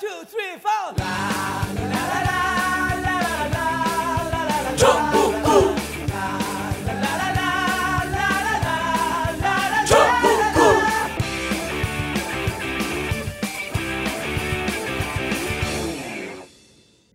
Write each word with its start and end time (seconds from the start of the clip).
two, 0.00 0.08
three, 0.24 0.56
four. 0.56 0.94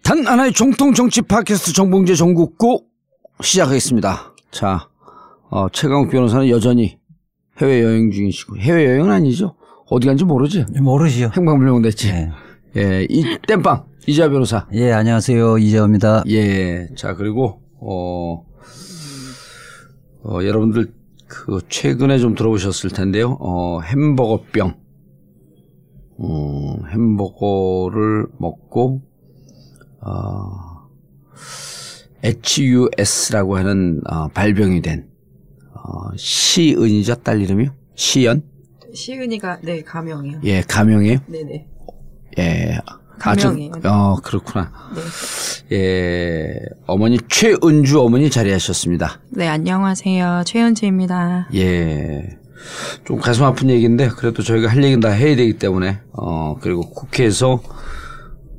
단 0.03 0.27
하나의 0.27 0.53
정통 0.53 0.93
정치 0.93 1.23
팟캐스트 1.23 1.73
정봉재 1.73 2.13
정국고 2.13 2.85
시작하겠습니다. 3.41 4.35
자, 4.51 4.87
어, 5.49 5.67
최강욱 5.69 6.11
변호사는 6.11 6.47
여전히 6.49 6.99
해외 7.59 7.81
여행 7.81 8.11
중이시고 8.11 8.57
해외 8.57 8.85
여행은 8.85 9.09
아니죠? 9.09 9.55
어디 9.89 10.05
간지 10.05 10.23
모르지? 10.23 10.65
모르시죠? 10.79 11.31
행방불명 11.35 11.81
됐지. 11.81 12.11
네. 12.11 12.31
예, 12.77 13.07
이 13.09 13.23
땜빵 13.47 13.85
이자 14.05 14.29
변호사. 14.29 14.67
예, 14.73 14.91
안녕하세요. 14.91 15.57
이재호입니다. 15.59 16.23
예, 16.27 16.89
자 16.97 17.15
그리고 17.15 17.61
어, 17.79 18.45
어 20.23 20.43
여러분들 20.43 20.93
그 21.27 21.59
최근에 21.69 22.17
좀 22.19 22.35
들어보셨을 22.35 22.89
텐데요. 22.89 23.37
어 23.39 23.79
햄버거병. 23.79 24.75
어, 26.17 26.77
햄버거를 26.91 28.27
먹고 28.39 29.01
어, 30.01 30.87
HUS라고 32.23 33.57
하는 33.57 34.01
어, 34.05 34.27
발병이 34.29 34.81
된 34.81 35.07
어, 35.73 36.15
시은이죠 36.17 37.15
딸 37.15 37.41
이름이요? 37.41 37.73
시연? 37.95 38.43
시은이가 38.93 39.59
네 39.61 39.81
가명이요. 39.81 40.41
예, 40.43 40.61
가명이에요. 40.61 41.19
네네. 41.27 41.74
예. 42.39 42.79
가명이에요. 43.17 43.71
아, 43.75 43.79
저, 43.81 43.89
어, 43.89 44.15
그렇구나. 44.21 44.71
네. 45.69 45.77
예, 45.77 46.53
어머니 46.85 47.17
최은주 47.29 48.01
어머니 48.01 48.29
자리하셨습니다. 48.29 49.21
네 49.31 49.47
안녕하세요 49.47 50.43
최은주입니다. 50.45 51.49
예. 51.55 52.37
좀 53.05 53.17
가슴 53.19 53.45
아픈 53.45 53.69
얘기인데 53.69 54.09
그래도 54.09 54.43
저희가 54.43 54.69
할 54.69 54.83
얘기는 54.83 54.99
다 54.99 55.09
해야 55.09 55.35
되기 55.35 55.57
때문에 55.57 55.99
어 56.13 56.55
그리고 56.61 56.81
국회에서 56.81 57.61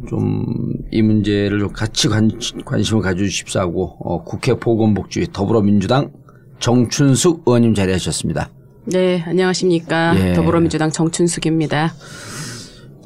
좀 0.08 0.66
이 0.96 1.02
문제를 1.02 1.58
좀 1.58 1.72
같이 1.72 2.08
관, 2.08 2.30
관심을 2.64 3.02
가져주십사 3.02 3.60
하고 3.60 3.96
어, 4.00 4.22
국회 4.22 4.54
보건복지위 4.54 5.28
더불어민주당 5.32 6.10
정춘숙 6.58 7.42
의원님 7.46 7.74
자리하셨습니다. 7.74 8.50
네, 8.86 9.22
안녕하십니까. 9.26 10.14
예. 10.16 10.32
더불어민주당 10.34 10.90
정춘숙입니다. 10.90 11.92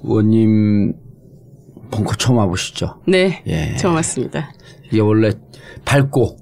의원님 0.04 0.94
벙커 1.90 2.14
처음 2.16 2.38
와보시죠? 2.38 3.00
네, 3.08 3.42
예. 3.46 3.74
처음 3.76 3.94
왔습니다. 3.96 4.52
이게 4.86 5.00
원래 5.00 5.32
밝고 5.84 6.36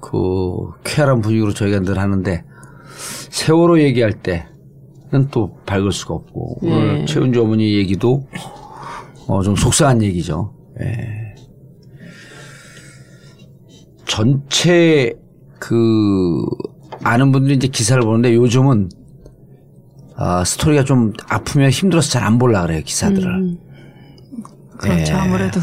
그 0.00 0.70
쾌활한 0.84 1.20
분위기로 1.20 1.52
저희가 1.52 1.80
늘 1.80 1.98
하는데 1.98 2.44
세월호 3.30 3.80
얘기할 3.80 4.12
때는 4.22 5.28
또 5.30 5.56
밝을 5.66 5.92
수가 5.92 6.14
없고 6.14 6.58
오늘 6.62 6.98
네. 7.00 7.04
최은주 7.04 7.42
어머니 7.42 7.74
얘기도 7.76 8.26
어 9.28 9.42
좀 9.42 9.56
속상한 9.56 10.02
얘기죠. 10.02 10.54
예. 10.80 11.34
전체 14.06 15.12
그 15.58 16.44
아는 17.02 17.32
분들이 17.32 17.56
이제 17.56 17.66
기사를 17.68 18.00
보는데 18.02 18.34
요즘은 18.34 18.88
아 20.16 20.44
스토리가 20.44 20.84
좀 20.84 21.12
아프면 21.28 21.70
힘들어서 21.70 22.10
잘 22.10 22.24
안 22.24 22.38
볼라 22.38 22.62
그래요 22.62 22.80
기사들을. 22.84 23.26
음. 23.28 23.58
그렇죠 24.78 25.12
예. 25.14 25.16
아무래도 25.16 25.60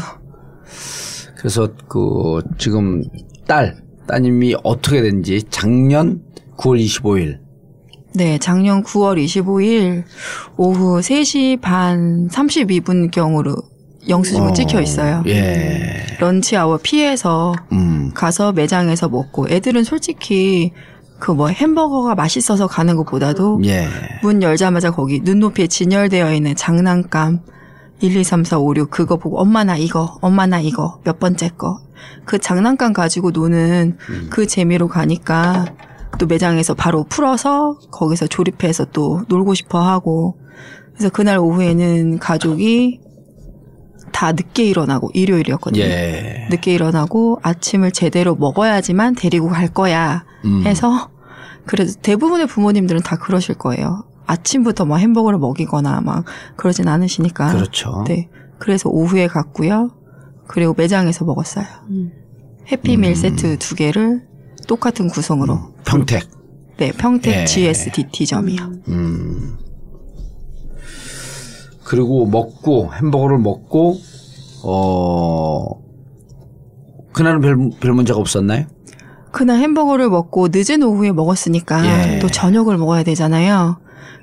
그래서 1.36 1.68
그 1.88 2.40
지금 2.58 3.02
딸 3.46 3.76
따님이 4.08 4.56
어떻게 4.64 5.02
된지 5.02 5.42
작년 5.50 6.20
9월 6.56 6.82
25일 6.84 7.38
네 8.14 8.38
작년 8.38 8.82
9월 8.82 9.22
25일 9.24 10.04
오후 10.56 11.00
3시 11.00 11.60
반 11.60 12.28
32분 12.28 13.10
경으로 13.10 13.56
영수증을 14.08 14.52
찍혀 14.52 14.82
있어요. 14.82 15.22
예. 15.26 16.04
런치 16.20 16.56
아워 16.56 16.78
피해서 16.82 17.54
음. 17.72 18.10
가서 18.14 18.52
매장에서 18.52 19.08
먹고 19.08 19.48
애들은 19.48 19.84
솔직히 19.84 20.72
그 21.18 21.32
뭐 21.32 21.48
햄버거가 21.48 22.14
맛있어서 22.14 22.66
가는 22.66 22.96
것보다도 22.96 23.60
예. 23.64 23.88
문 24.22 24.42
열자마자 24.42 24.90
거기 24.90 25.20
눈높이에 25.20 25.66
진열되어 25.66 26.34
있는 26.34 26.54
장난감 26.54 27.40
1, 28.00 28.16
2, 28.16 28.24
3, 28.24 28.44
4, 28.44 28.58
5, 28.58 28.74
6 28.76 28.90
그거 28.90 29.16
보고 29.16 29.40
엄마 29.40 29.64
나 29.64 29.76
이거 29.76 30.18
엄마 30.20 30.46
나 30.46 30.60
이거 30.60 31.00
몇 31.04 31.18
번째 31.18 31.50
거. 31.56 31.80
그 32.24 32.38
장난감 32.38 32.92
가지고 32.92 33.30
노는 33.30 33.96
그 34.30 34.46
재미로 34.46 34.88
가니까 34.88 35.66
또 36.18 36.26
매장에서 36.26 36.74
바로 36.74 37.04
풀어서 37.04 37.78
거기서 37.90 38.26
조립해서 38.26 38.86
또 38.86 39.22
놀고 39.28 39.54
싶어 39.54 39.80
하고. 39.80 40.38
그래서 40.92 41.08
그날 41.08 41.38
오후에는 41.38 42.18
가족이 42.18 43.00
다 44.14 44.30
늦게 44.30 44.64
일어나고 44.64 45.10
일요일이었거든요. 45.12 45.82
예. 45.82 46.46
늦게 46.48 46.72
일어나고 46.72 47.40
아침을 47.42 47.90
제대로 47.90 48.36
먹어야지만 48.36 49.16
데리고 49.16 49.48
갈 49.48 49.66
거야 49.66 50.24
음. 50.44 50.62
해서 50.64 51.10
그래도 51.66 51.92
대부분의 52.00 52.46
부모님들은 52.46 53.02
다 53.02 53.16
그러실 53.16 53.56
거예요. 53.56 54.04
아침부터 54.26 54.84
막 54.84 54.98
햄버거를 54.98 55.40
먹이거나 55.40 56.00
막 56.00 56.24
그러진 56.56 56.86
않으시니까. 56.86 57.52
그렇죠. 57.52 58.04
네. 58.06 58.28
그래서 58.58 58.88
오후에 58.88 59.26
갔고요. 59.26 59.90
그리고 60.46 60.74
매장에서 60.76 61.24
먹었어요. 61.24 61.66
음. 61.90 62.12
해피밀 62.70 63.10
음. 63.10 63.14
세트 63.16 63.58
두 63.58 63.74
개를 63.74 64.22
똑같은 64.68 65.08
구성으로. 65.08 65.74
평택. 65.84 66.30
네, 66.76 66.92
평택 66.92 67.34
예. 67.34 67.44
GSDT점이요. 67.46 68.72
음. 68.88 69.58
그리고 71.84 72.26
먹고 72.26 72.92
햄버거를 72.94 73.38
먹고 73.38 73.96
어 74.64 75.66
그날은 77.12 77.40
별, 77.40 77.70
별 77.80 77.92
문제가 77.92 78.18
없었나요? 78.18 78.66
그날 79.30 79.58
햄버거를 79.58 80.08
먹고 80.08 80.48
늦은 80.52 80.82
오후에 80.82 81.12
먹었으니까 81.12 82.14
예. 82.14 82.18
또 82.20 82.28
저녁을 82.28 82.78
먹어야 82.78 83.02
되잖아요. 83.02 83.78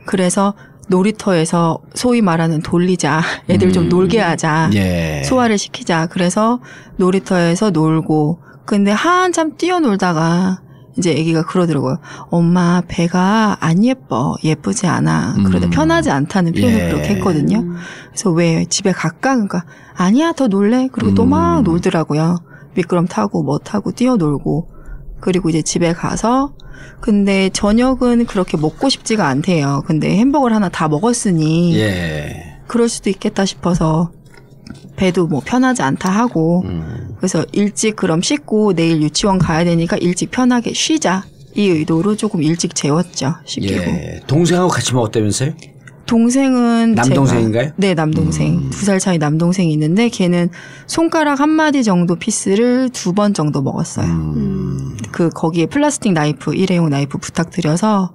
그래서 0.06 0.54
놀이터에서 0.88 1.80
소위 1.94 2.22
말하는 2.22 2.62
돌리자. 2.62 3.22
애들 3.50 3.72
좀 3.72 3.86
음. 3.86 3.90
놀게 3.90 4.20
하자. 4.20 4.72
예. 4.74 5.24
소화를 5.24 5.58
시키자. 5.58 6.08
그래서 6.08 6.60
놀이터에서 6.98 7.72
놀고 7.72 8.40
근데 8.66 8.92
한참 8.92 9.58
뛰어놀다가 9.58 10.62
이제 10.97 11.12
아기가 11.12 11.44
그러더라고요. 11.44 11.97
엄마 12.29 12.81
배가 12.88 13.57
안 13.59 13.84
예뻐. 13.84 14.35
예쁘지 14.44 14.88
않아. 14.88 15.35
그러다 15.46 15.68
음. 15.68 15.69
편하지 15.69 16.12
않다는 16.12 16.53
표현을 16.53 16.79
예. 16.79 16.90
그렇게 16.90 17.09
했거든요. 17.16 17.63
그래서 18.09 18.31
왜 18.31 18.66
집에 18.66 18.91
갈까? 18.91 19.34
그러니까 19.34 19.63
아니야 19.96 20.34
더 20.34 20.47
놀래. 20.47 20.90
그리고 20.91 21.13
또막 21.13 21.59
음. 21.59 21.63
놀더라고요. 21.63 22.40
미끄럼 22.75 23.07
타고 23.07 23.44
뭐 23.44 23.57
타고 23.57 23.91
뛰어놀고 23.91 24.69
그리고 25.19 25.50
이제 25.50 25.62
집에 25.62 25.94
가서 25.94 26.53
근데 27.00 27.50
저녁은 27.50 28.25
그렇게 28.25 28.58
먹고 28.58 28.90
싶지가 28.90 29.28
않대요. 29.28 29.84
근데 29.85 30.18
햄버거를 30.18 30.56
하나 30.56 30.69
다 30.69 30.88
먹었으니 30.88 31.78
예. 31.79 32.59
그럴 32.68 32.90
수도 32.90 33.09
있겠다 33.09 33.46
싶어서 33.46 34.12
배도 35.02 35.26
뭐 35.26 35.42
편하지 35.44 35.82
않다 35.82 36.12
하고 36.12 36.62
음. 36.66 37.16
그래서 37.18 37.44
일찍 37.54 37.96
그럼 37.96 38.22
씻고 38.22 38.74
내일 38.74 39.02
유치원 39.02 39.40
가야 39.40 39.64
되니까 39.64 39.98
일찍 39.98 40.30
편하게 40.30 40.74
쉬자 40.74 41.24
이 41.56 41.68
의도로 41.68 42.16
조금 42.16 42.44
일찍 42.44 42.76
재웠죠 42.76 43.34
시키고 43.46 43.74
예. 43.82 44.20
동생하고 44.28 44.70
같이 44.70 44.94
먹었다면서요? 44.94 45.54
동생은 46.06 46.94
남동생인가요? 46.94 47.70
제가- 47.70 47.74
네 47.78 47.94
남동생 47.96 48.58
음. 48.58 48.70
두살 48.70 49.00
차이 49.00 49.18
남동생이 49.18 49.74
있는데 49.74 50.09
걔는 50.09 50.50
손가락 50.86 51.40
한 51.40 51.50
마디 51.50 51.84
정도 51.84 52.16
piece를 52.16 52.90
두 52.92 53.14
번 53.14 53.34
정도 53.34 53.64
먹었어요 53.64 54.06
음. 54.06 54.97
그 55.12 55.30
거기에 55.30 55.66
플라스틱 55.66 56.14
나이프 56.14 56.54
일회용 56.54 56.90
나이프 56.92 57.18
부탁드려서 57.18 58.12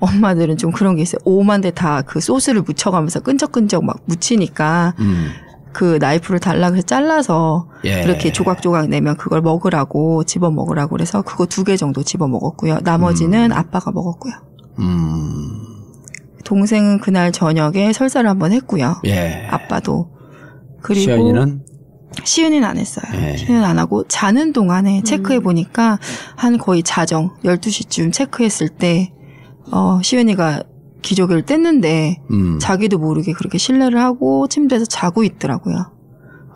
엄마들은 0.00 0.58
좀 0.58 0.72
그런 0.72 0.94
게 0.96 1.02
있어요 1.02 1.20
오만데 1.24 1.70
다그 1.70 2.20
소스를 2.20 2.60
묻혀가면서 2.62 3.20
끈적끈적 3.20 3.82
막 3.84 3.96
묻히니까 4.04 4.94
음. 4.98 5.30
그 5.78 5.96
나이프를 6.00 6.40
달라 6.40 6.70
그래서 6.70 6.84
잘라서 6.88 7.68
예. 7.84 8.02
이렇게 8.02 8.32
조각조각 8.32 8.88
내면 8.88 9.16
그걸 9.16 9.40
먹으라고 9.42 10.24
집어 10.24 10.50
먹으라고 10.50 10.90
그래서 10.90 11.22
그거 11.22 11.46
두 11.46 11.62
개 11.62 11.76
정도 11.76 12.02
집어 12.02 12.26
먹었고요. 12.26 12.80
나머지는 12.82 13.52
아빠가 13.52 13.92
먹었고요. 13.92 14.32
음. 14.80 15.50
동생은 16.44 16.98
그날 16.98 17.30
저녁에 17.30 17.92
설사를 17.92 18.28
한번 18.28 18.50
했고요. 18.50 18.96
예. 19.06 19.46
아빠도 19.48 20.10
그리고 20.82 21.02
시연이는 21.02 21.62
시은이는 22.24 22.66
안 22.66 22.76
했어요. 22.76 23.04
예. 23.14 23.36
시은이는 23.36 23.62
안 23.62 23.78
하고 23.78 24.02
자는 24.08 24.52
동안에 24.52 25.02
체크해 25.04 25.38
보니까 25.38 26.00
한 26.34 26.58
거의 26.58 26.82
자정 26.82 27.36
12시쯤 27.44 28.12
체크했을 28.12 28.68
때 28.68 29.12
어, 29.70 30.00
시은이가 30.02 30.64
기저귀를 31.02 31.42
뗐는데 31.42 32.16
음. 32.30 32.58
자기도 32.60 32.98
모르게 32.98 33.32
그렇게 33.32 33.58
실례를 33.58 34.00
하고 34.00 34.46
침대에서 34.48 34.84
자고 34.86 35.22
있더라고요. 35.24 35.92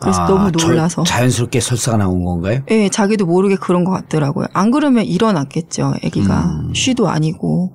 그래서 0.00 0.22
아, 0.22 0.26
너무 0.26 0.50
저- 0.52 0.66
놀라서. 0.66 1.04
자연스럽게 1.04 1.60
설사가 1.60 1.96
나온 1.96 2.24
건가요? 2.24 2.62
예, 2.70 2.88
자기도 2.88 3.24
모르게 3.24 3.54
그런 3.56 3.84
것 3.84 3.92
같더라고요. 3.92 4.46
안 4.52 4.70
그러면 4.72 5.04
일어났겠죠. 5.04 5.94
아기가 6.04 6.40
음. 6.66 6.74
쉬도 6.74 7.08
아니고. 7.08 7.72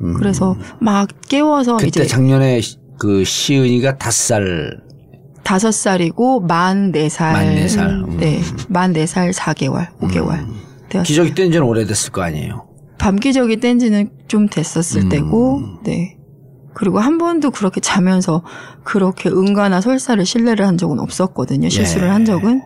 음. 0.00 0.14
그래서 0.14 0.56
막 0.80 1.08
깨워서 1.28 1.76
그때 1.76 1.88
이제 1.88 2.06
작년에 2.06 2.60
시- 2.62 2.78
그 2.98 3.22
시은이가 3.24 3.98
다섯 3.98 4.16
살 4.34 4.80
다섯 5.44 5.72
살이고 5.72 6.40
만 6.40 6.90
네 6.92 7.08
살. 7.10 7.32
만 7.34 7.54
네 7.54 7.68
살. 7.68 7.88
음. 7.90 8.16
네, 8.18 8.40
만 8.68 8.92
네살 8.92 9.32
4개월, 9.32 9.88
5개월. 10.00 10.46
되었어요. 10.88 11.02
기저귀 11.04 11.34
뗀 11.34 11.50
지는 11.52 11.66
오래됐을 11.66 12.12
거 12.12 12.22
아니에요. 12.22 12.64
밤기저귀 13.02 13.56
뗀 13.58 13.78
지는 13.80 14.10
좀 14.28 14.48
됐었을 14.48 15.02
음. 15.02 15.08
때고, 15.08 15.60
네. 15.84 16.16
그리고 16.74 17.00
한 17.00 17.18
번도 17.18 17.50
그렇게 17.50 17.80
자면서 17.80 18.42
그렇게 18.84 19.28
응가나 19.28 19.80
설사를 19.80 20.24
신뢰를 20.24 20.66
한 20.66 20.78
적은 20.78 21.00
없었거든요. 21.00 21.68
실수를 21.68 22.06
예. 22.08 22.12
한 22.12 22.24
적은. 22.24 22.62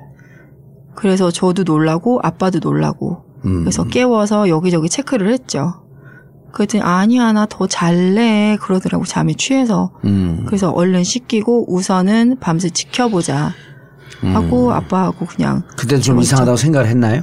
그래서 0.95 1.31
저도 1.31 1.65
놀라고 1.65 2.21
아빠도 2.23 2.59
놀라고. 2.61 3.25
음. 3.47 3.61
그래서 3.61 3.85
깨워서 3.85 4.49
여기저기 4.49 4.89
체크를 4.89 5.33
했죠. 5.33 5.83
그랬더니 6.53 6.83
아니야 6.83 7.33
나 7.33 7.47
더 7.47 7.67
잘래 7.67 8.57
그러더라고 8.61 9.05
잠에 9.05 9.35
취해서. 9.35 9.93
음. 10.05 10.45
그래서 10.47 10.71
얼른 10.71 11.03
씻기고 11.03 11.75
우선은 11.75 12.39
밤새 12.41 12.69
지켜보자 12.71 13.53
하고 14.23 14.73
아빠하고 14.73 15.27
그냥 15.27 15.63
그때 15.77 15.99
좀. 15.99 16.21
이상하다고 16.21 16.57
생각을 16.57 16.89
했나요? 16.89 17.23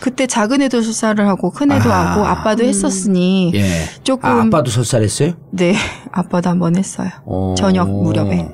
그때 0.00 0.26
작은 0.26 0.62
애도 0.62 0.82
술사를 0.82 1.26
하고 1.28 1.50
큰 1.50 1.70
애도 1.72 1.92
아. 1.92 2.12
하고 2.12 2.24
아빠도 2.24 2.64
했었으니 2.64 3.52
예. 3.54 3.84
조금 4.04 4.28
아, 4.28 4.42
아빠도 4.42 4.70
설사했어요? 4.70 5.34
네 5.52 5.74
아빠도 6.12 6.50
한 6.50 6.58
번 6.58 6.76
했어요. 6.76 7.08
어. 7.24 7.54
저녁 7.56 7.90
무렵에. 7.90 8.48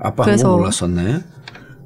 아빠 0.00 0.24
그래서- 0.24 0.56
몰랐었네. 0.56 1.20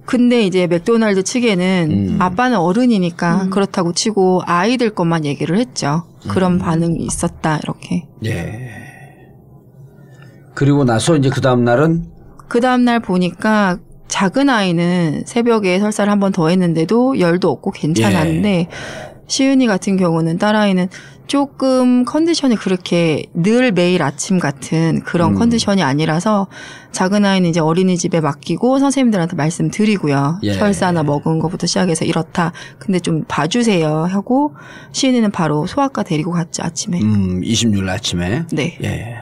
근데 0.06 0.42
이제 0.44 0.66
맥도날드 0.66 1.22
측에는 1.22 1.88
음. 1.90 2.16
아빠는 2.20 2.58
어른이니까 2.58 3.48
그렇다고 3.48 3.92
치고 3.94 4.42
아이들 4.44 4.90
것만 4.90 5.24
얘기를 5.24 5.58
했죠. 5.58 6.04
음. 6.26 6.28
그런 6.28 6.58
반응이 6.58 7.02
있었다 7.04 7.58
이렇게. 7.62 8.06
예. 8.24 8.70
그리고 10.54 10.84
나서 10.84 11.16
이제 11.16 11.30
그 11.30 11.40
다음 11.40 11.64
날은 11.64 12.10
그 12.48 12.60
다음 12.60 12.84
날 12.84 13.00
보니까 13.00 13.78
작은 14.14 14.48
아이는 14.48 15.24
새벽에 15.26 15.78
설사를 15.80 16.10
한 16.10 16.20
번 16.20 16.30
더 16.32 16.48
했는데도 16.48 17.18
열도 17.20 17.50
없고 17.50 17.70
괜찮았는데 17.72 18.48
예. 18.48 18.68
시은이 19.26 19.66
같은 19.66 19.96
경우는 19.96 20.38
딸아이는 20.38 20.88
조금 21.26 22.04
컨디션이 22.04 22.54
그렇게 22.56 23.24
늘 23.34 23.72
매일 23.72 24.02
아침 24.02 24.38
같은 24.38 25.00
그런 25.00 25.32
음. 25.32 25.38
컨디션이 25.38 25.82
아니라서 25.82 26.46
작은 26.92 27.24
아이는 27.24 27.48
이제 27.48 27.60
어린이집에 27.60 28.20
맡기고 28.20 28.78
선생님들한테 28.78 29.34
말씀드리고요. 29.34 30.40
예. 30.42 30.52
설사나 30.54 31.02
먹은 31.02 31.38
것부터 31.40 31.66
시작해서 31.66 32.04
이렇다. 32.04 32.52
근데 32.78 33.00
좀 33.00 33.24
봐주세요 33.26 34.04
하고 34.04 34.54
시은이는 34.92 35.30
바로 35.30 35.66
소아과 35.66 36.02
데리고 36.04 36.30
갔죠 36.30 36.62
아침에. 36.62 37.00
음, 37.00 37.40
26일 37.40 37.88
아침에 37.88 38.44
네. 38.52 38.78
예. 38.84 39.16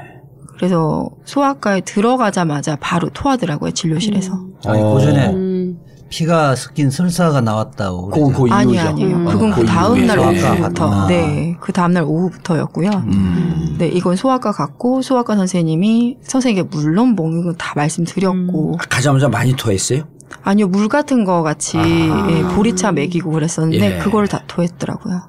그래서 0.62 1.08
소아과에 1.24 1.80
들어가자마자 1.80 2.76
바로 2.76 3.08
토하더라고요 3.08 3.72
진료실에서. 3.72 4.32
아니, 4.64 4.80
어. 4.80 4.94
그 4.94 5.00
전에 5.00 5.26
음. 5.30 5.80
피가 6.08 6.54
섞인 6.54 6.88
설사가 6.88 7.40
나왔다고. 7.40 8.10
그건 8.10 8.32
그 8.32 8.54
아니 8.54 8.74
이후죠. 8.74 8.88
아니에요. 8.88 9.16
음. 9.16 9.24
그건 9.24 9.52
아, 9.52 9.56
그 9.56 9.66
다음 9.66 10.06
날. 10.06 10.20
오후부터. 10.20 10.88
아. 10.88 11.06
네, 11.08 11.56
그 11.60 11.72
다음 11.72 11.94
날 11.94 12.04
오후부터였고요. 12.04 12.90
음. 12.90 13.74
네, 13.76 13.88
이건 13.88 14.14
소아과 14.14 14.52
갔고 14.52 15.02
소아과 15.02 15.34
선생님이 15.34 16.18
선생님께 16.22 16.68
물론 16.70 17.16
먹는 17.16 17.42
건다 17.42 17.72
말씀드렸고 17.74 18.76
아, 18.78 18.84
가자마자 18.88 19.28
많이 19.28 19.56
토했어요? 19.56 20.04
아니요 20.44 20.68
물 20.68 20.86
같은 20.88 21.24
거 21.24 21.42
같이 21.42 21.76
아. 21.76 22.28
예, 22.30 22.42
보리차 22.54 22.92
먹이고 22.92 23.32
그랬었는데 23.32 23.96
예. 23.96 23.98
그걸 23.98 24.28
다 24.28 24.44
토했더라고요. 24.46 25.22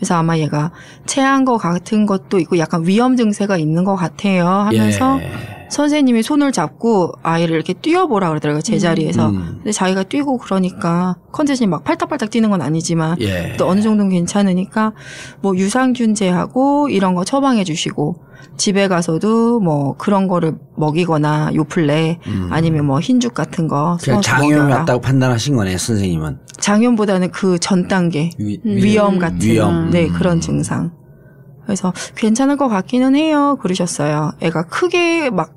그래서 0.00 0.14
아마 0.14 0.38
얘가 0.38 0.70
체한 1.04 1.44
거 1.44 1.58
같은 1.58 2.06
것도 2.06 2.40
있고 2.40 2.56
약간 2.56 2.86
위험 2.86 3.16
증세가 3.16 3.58
있는 3.58 3.84
것 3.84 3.96
같아요 3.96 4.46
하면서 4.48 5.20
예. 5.20 5.59
선생님이 5.70 6.22
손을 6.22 6.52
잡고 6.52 7.12
아이를 7.22 7.54
이렇게 7.54 7.72
뛰어보라 7.72 8.28
그러더라고요 8.28 8.60
제자리에서. 8.62 9.30
음. 9.30 9.54
근데 9.58 9.72
자기가 9.72 10.02
뛰고 10.04 10.38
그러니까 10.38 11.16
컨디션이 11.32 11.68
막 11.68 11.84
팔딱팔딱 11.84 12.30
뛰는 12.30 12.50
건 12.50 12.60
아니지만 12.60 13.16
예. 13.20 13.54
또 13.56 13.68
어느 13.68 13.80
정도는 13.80 14.10
괜찮으니까 14.10 14.92
뭐 15.40 15.56
유산균제하고 15.56 16.88
이런 16.90 17.14
거 17.14 17.24
처방해 17.24 17.64
주시고 17.64 18.16
집에 18.56 18.88
가서도 18.88 19.60
뭐 19.60 19.96
그런 19.96 20.26
거를 20.28 20.54
먹이거나 20.76 21.50
요플레 21.54 22.18
아니면 22.50 22.86
뭐 22.86 22.98
흰죽 23.00 23.32
같은 23.34 23.68
거 23.68 23.96
음. 24.08 24.20
장염이 24.20 24.52
먹여라. 24.54 24.76
왔다고 24.80 25.00
판단하신 25.00 25.56
거네요, 25.56 25.78
선생님은. 25.78 26.38
장염보다는 26.58 27.30
그 27.30 27.58
전 27.58 27.88
단계 27.88 28.30
위, 28.38 28.58
위험 28.64 29.18
같은 29.18 29.38
위험. 29.40 29.90
네 29.90 30.06
음. 30.08 30.12
그런 30.14 30.40
증상. 30.40 30.92
그래서 31.64 31.92
괜찮을 32.16 32.56
것 32.56 32.68
같기는 32.68 33.14
해요. 33.14 33.56
그러셨어요. 33.62 34.32
애가 34.40 34.64
크게 34.64 35.30
막 35.30 35.52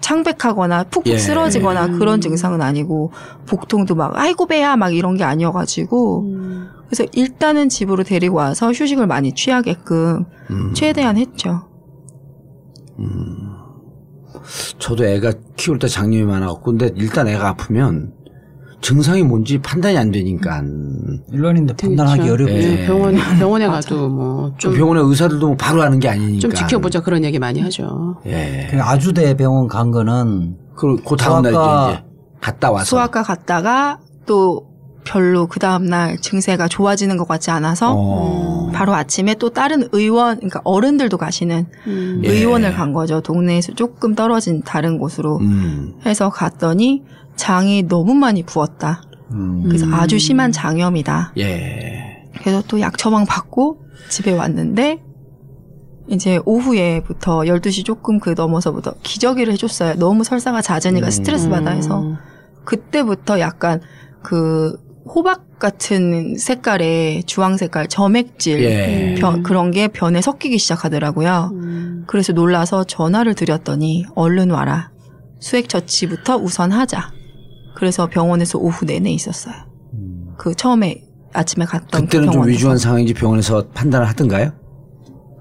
창백하거나 0.00 0.84
푹푹 0.84 1.06
예. 1.06 1.18
쓰러지거나 1.18 1.98
그런 1.98 2.20
증상은 2.20 2.62
아니고 2.62 3.12
복통도 3.46 3.94
막 3.94 4.16
아이고 4.16 4.46
배야 4.46 4.76
막 4.76 4.94
이런 4.94 5.16
게 5.16 5.24
아니어가지고 5.24 6.22
음. 6.22 6.68
그래서 6.86 7.04
일단은 7.12 7.68
집으로 7.68 8.02
데리고 8.02 8.36
와서 8.36 8.72
휴식을 8.72 9.06
많이 9.06 9.32
취하게끔 9.32 10.24
음. 10.50 10.74
최대한 10.74 11.16
했죠. 11.16 11.62
저도 14.78 15.04
애가 15.04 15.32
키울 15.56 15.78
때 15.78 15.86
장염이 15.86 16.24
많아갖고, 16.24 16.62
근데 16.62 16.90
일단 16.96 17.28
애가 17.28 17.48
아프면 17.48 18.12
증상이 18.80 19.22
뭔지 19.22 19.58
판단이 19.58 19.96
안 19.98 20.10
되니까. 20.10 20.62
일반인들 21.32 21.76
판단하기 21.76 22.22
그렇죠. 22.22 22.32
어렵죠. 22.44 22.54
예. 22.54 22.86
병원 22.86 23.14
병원에 23.38 23.66
가도 23.66 24.08
뭐좀좀 24.08 24.74
병원에 24.74 25.00
의사들도 25.02 25.46
뭐 25.46 25.56
바로 25.56 25.82
하는 25.82 25.98
게 26.00 26.08
아니니까. 26.08 26.40
좀 26.40 26.52
지켜보자 26.54 27.00
그런 27.02 27.24
얘기 27.24 27.38
많이 27.38 27.60
하죠. 27.60 28.16
예. 28.26 28.68
그 28.70 28.80
아주대 28.80 29.34
병원 29.36 29.68
간 29.68 29.90
거는 29.90 30.56
그리고 30.74 31.02
그 31.04 31.16
다음날 31.16 31.52
소아과- 31.52 31.90
이제 31.92 32.02
갔다 32.40 32.70
와서. 32.70 32.84
소아과 32.86 33.22
갔다가 33.22 33.98
또 34.26 34.66
별로 35.04 35.46
그 35.46 35.58
다음날 35.58 36.18
증세가 36.18 36.68
좋아지는 36.68 37.16
것 37.16 37.26
같지 37.26 37.50
않아서 37.50 37.94
어. 37.96 38.70
바로 38.72 38.94
아침에 38.94 39.34
또 39.34 39.50
다른 39.50 39.88
의원, 39.92 40.36
그러니까 40.36 40.60
어른들도 40.64 41.16
가시는 41.18 41.66
음. 41.86 42.22
예. 42.24 42.30
의원을 42.30 42.72
간 42.74 42.92
거죠. 42.92 43.20
동네에서 43.20 43.74
조금 43.74 44.14
떨어진 44.14 44.62
다른 44.62 44.98
곳으로 44.98 45.38
음. 45.38 45.94
해서 46.06 46.30
갔더니 46.30 47.02
장이 47.44 47.84
너무 47.88 48.12
많이 48.14 48.42
부었다. 48.42 49.02
음. 49.32 49.62
그래서 49.64 49.86
음. 49.86 49.94
아주 49.94 50.18
심한 50.18 50.52
장염이다. 50.52 51.32
예. 51.38 52.26
그래서 52.40 52.62
또 52.68 52.78
약 52.80 52.98
처방 52.98 53.24
받고 53.24 53.80
집에 54.10 54.32
왔는데 54.32 55.00
이제 56.08 56.38
오후에부터 56.44 57.40
12시 57.40 57.84
조금 57.84 58.18
그 58.20 58.34
넘어서부터 58.36 58.94
기저귀를 59.02 59.52
해줬어요. 59.54 59.94
너무 59.94 60.22
설사가 60.22 60.60
잦으니까 60.60 61.06
음. 61.06 61.10
스트레스 61.10 61.48
받아 61.48 61.70
해서 61.70 62.02
음. 62.02 62.16
그때부터 62.64 63.40
약간 63.40 63.80
그 64.22 64.76
호박 65.06 65.58
같은 65.58 66.36
색깔의 66.36 67.24
주황 67.24 67.56
색깔 67.56 67.88
점액질 67.88 68.62
예. 68.64 69.14
변- 69.18 69.42
그런 69.42 69.70
게 69.70 69.88
변에 69.88 70.20
섞이기 70.20 70.58
시작하더라고요. 70.58 71.50
음. 71.54 72.04
그래서 72.06 72.32
놀라서 72.32 72.84
전화를 72.84 73.34
드렸더니 73.34 74.04
얼른 74.14 74.50
와라. 74.50 74.90
수액 75.40 75.68
처치부터 75.70 76.36
우선 76.36 76.70
하자. 76.72 77.12
그래서 77.80 78.06
병원에서 78.06 78.58
오후 78.58 78.84
내내 78.84 79.10
있었어요. 79.10 79.54
그 80.36 80.54
처음에 80.54 81.02
아침에 81.32 81.64
갔던 81.64 82.02
그 82.02 82.06
그때는 82.06 82.26
좀 82.26 82.32
병원에서. 82.34 82.54
위중한 82.54 82.76
상황인지 82.76 83.14
병원에서 83.14 83.68
판단을 83.68 84.06
하던가요? 84.06 84.52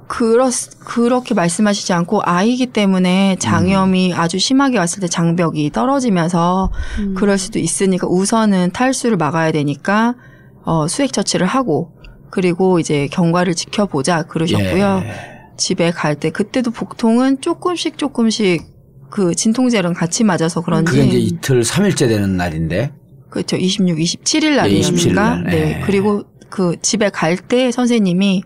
그렇, 0.08 0.50
그렇게 0.86 1.34
말씀하시지 1.34 1.92
않고 1.92 2.22
아이기 2.24 2.68
때문에 2.68 3.36
장염이 3.40 4.14
아주 4.14 4.40
심하게 4.40 4.78
왔을 4.78 5.02
때 5.02 5.08
장벽이 5.08 5.70
떨어지면서 5.72 6.72
음. 7.00 7.14
그럴 7.14 7.38
수도 7.38 7.60
있으니까 7.60 8.08
우선은 8.08 8.72
탈수를 8.72 9.18
막아야 9.18 9.52
되니까 9.52 10.16
어, 10.64 10.88
수액 10.88 11.12
처치를 11.12 11.46
하고 11.46 11.92
그리고 12.32 12.80
이제 12.80 13.08
경과를 13.12 13.54
지켜보자 13.54 14.24
그러셨고요. 14.24 15.02
예. 15.04 15.14
집에 15.58 15.92
갈 15.92 16.16
때 16.16 16.30
그때도 16.30 16.72
복통은 16.72 17.42
조금씩 17.42 17.98
조금씩 17.98 18.79
그 19.10 19.34
진통제랑 19.36 19.94
같이 19.94 20.24
맞아서 20.24 20.62
그런지 20.62 20.92
그게 20.92 21.04
이제 21.06 21.18
이틀 21.20 21.62
3일째 21.62 22.08
되는 22.08 22.38
날인데. 22.38 22.92
그렇죠. 23.30 23.58
26, 23.58 23.98
27일 23.98 24.56
네, 24.56 24.80
27일 24.80 25.14
날이니까. 25.14 25.14
날, 25.36 25.44
네. 25.44 25.50
네. 25.52 25.82
그리고 25.86 26.24
그 26.50 26.76
집에 26.82 27.10
갈 27.10 27.38
때 27.38 27.72
선생님이 27.72 28.44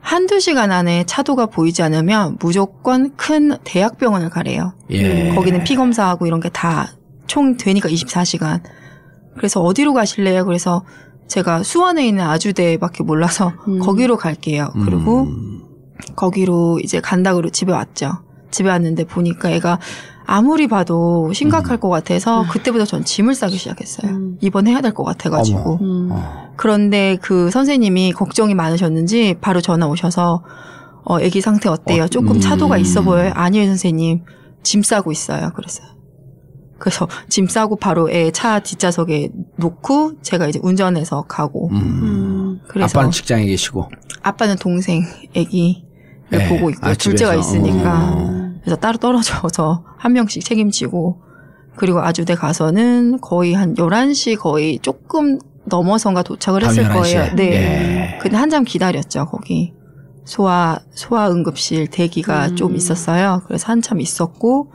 한두 0.00 0.40
시간 0.40 0.72
안에 0.72 1.04
차도가 1.04 1.46
보이지 1.46 1.82
않으면 1.82 2.38
무조건 2.40 3.14
큰 3.16 3.56
대학병원을 3.64 4.30
가래요. 4.30 4.72
예. 4.90 5.30
거기는 5.34 5.62
피 5.64 5.76
검사하고 5.76 6.26
이런 6.26 6.40
게 6.40 6.48
다 6.50 6.88
총 7.26 7.56
되니까 7.56 7.88
24시간. 7.88 8.60
그래서 9.36 9.60
어디로 9.60 9.92
가실래요? 9.92 10.44
그래서 10.44 10.84
제가 11.28 11.62
수원에 11.62 12.08
있는 12.08 12.24
아주대밖에 12.24 13.04
몰라서 13.04 13.52
음. 13.68 13.78
거기로 13.78 14.16
갈게요. 14.16 14.72
그리고 14.84 15.22
음. 15.24 15.60
거기로 16.16 16.80
이제 16.82 17.00
간다고 17.00 17.48
집에 17.50 17.70
왔죠. 17.72 18.10
집에 18.50 18.68
왔는데 18.68 19.04
보니까 19.04 19.50
애가 19.50 19.78
아무리 20.26 20.68
봐도 20.68 21.32
심각할 21.32 21.78
것 21.78 21.88
같아서 21.88 22.44
그때부터 22.50 22.84
전 22.84 23.04
짐을 23.04 23.34
싸기 23.34 23.56
시작했어요. 23.56 24.12
음. 24.12 24.38
입원해야 24.40 24.80
될 24.80 24.92
것 24.94 25.02
같아가지고. 25.04 25.78
음. 25.80 26.10
그런데 26.56 27.16
그 27.20 27.50
선생님이 27.50 28.12
걱정이 28.12 28.54
많으셨는지 28.54 29.36
바로 29.40 29.60
전화 29.60 29.86
오셔서 29.88 30.44
어, 31.04 31.16
아기 31.16 31.40
상태 31.40 31.68
어때요? 31.68 32.04
어, 32.04 32.08
조금 32.08 32.36
음. 32.36 32.40
차도가 32.40 32.76
있어 32.78 33.02
보여요? 33.02 33.32
아니에요, 33.34 33.66
선생님. 33.66 34.22
짐 34.62 34.82
싸고 34.82 35.10
있어요. 35.10 35.50
그랬어요. 35.56 35.86
그래서 36.78 37.08
짐 37.28 37.46
싸고 37.48 37.76
바로 37.76 38.10
애 38.10 38.30
차 38.30 38.60
뒷좌석에 38.60 39.30
놓고 39.56 40.22
제가 40.22 40.46
이제 40.46 40.60
운전해서 40.62 41.22
가고. 41.22 41.68
음. 41.70 41.76
음. 41.76 42.60
그래서 42.68 42.98
아빠는 42.98 43.10
직장에 43.10 43.46
계시고. 43.46 43.88
아빠는 44.22 44.56
동생 44.56 45.02
아기를 45.36 45.89
네. 46.38 46.48
보고 46.48 46.70
있고 46.70 46.86
아, 46.86 46.94
둘째가. 46.94 47.34
있으니까 47.34 48.12
어. 48.14 48.52
그래서 48.62 48.76
따로 48.76 48.98
떨어져서 48.98 49.84
한 49.98 50.12
명씩 50.12 50.44
책임지고 50.44 51.20
그리고 51.76 52.00
아주대 52.00 52.34
가서는 52.34 53.20
거의 53.20 53.54
한 53.54 53.74
11시 53.74 54.38
거의 54.38 54.78
조금 54.80 55.38
넘어선가 55.64 56.22
도착을 56.22 56.64
했을 56.64 56.82
밤 56.84 57.02
11시 57.02 57.08
에. 57.08 57.14
거예요. 57.14 57.34
네. 57.36 57.52
예. 57.52 58.18
근데 58.20 58.36
한참 58.36 58.64
기다렸죠, 58.64 59.26
거기. 59.26 59.72
소아, 60.24 60.78
소아 60.92 61.30
응급실 61.30 61.88
대기가 61.88 62.48
음. 62.48 62.56
좀 62.56 62.76
있었어요. 62.76 63.42
그래서 63.46 63.68
한참 63.68 64.00
있었고, 64.00 64.72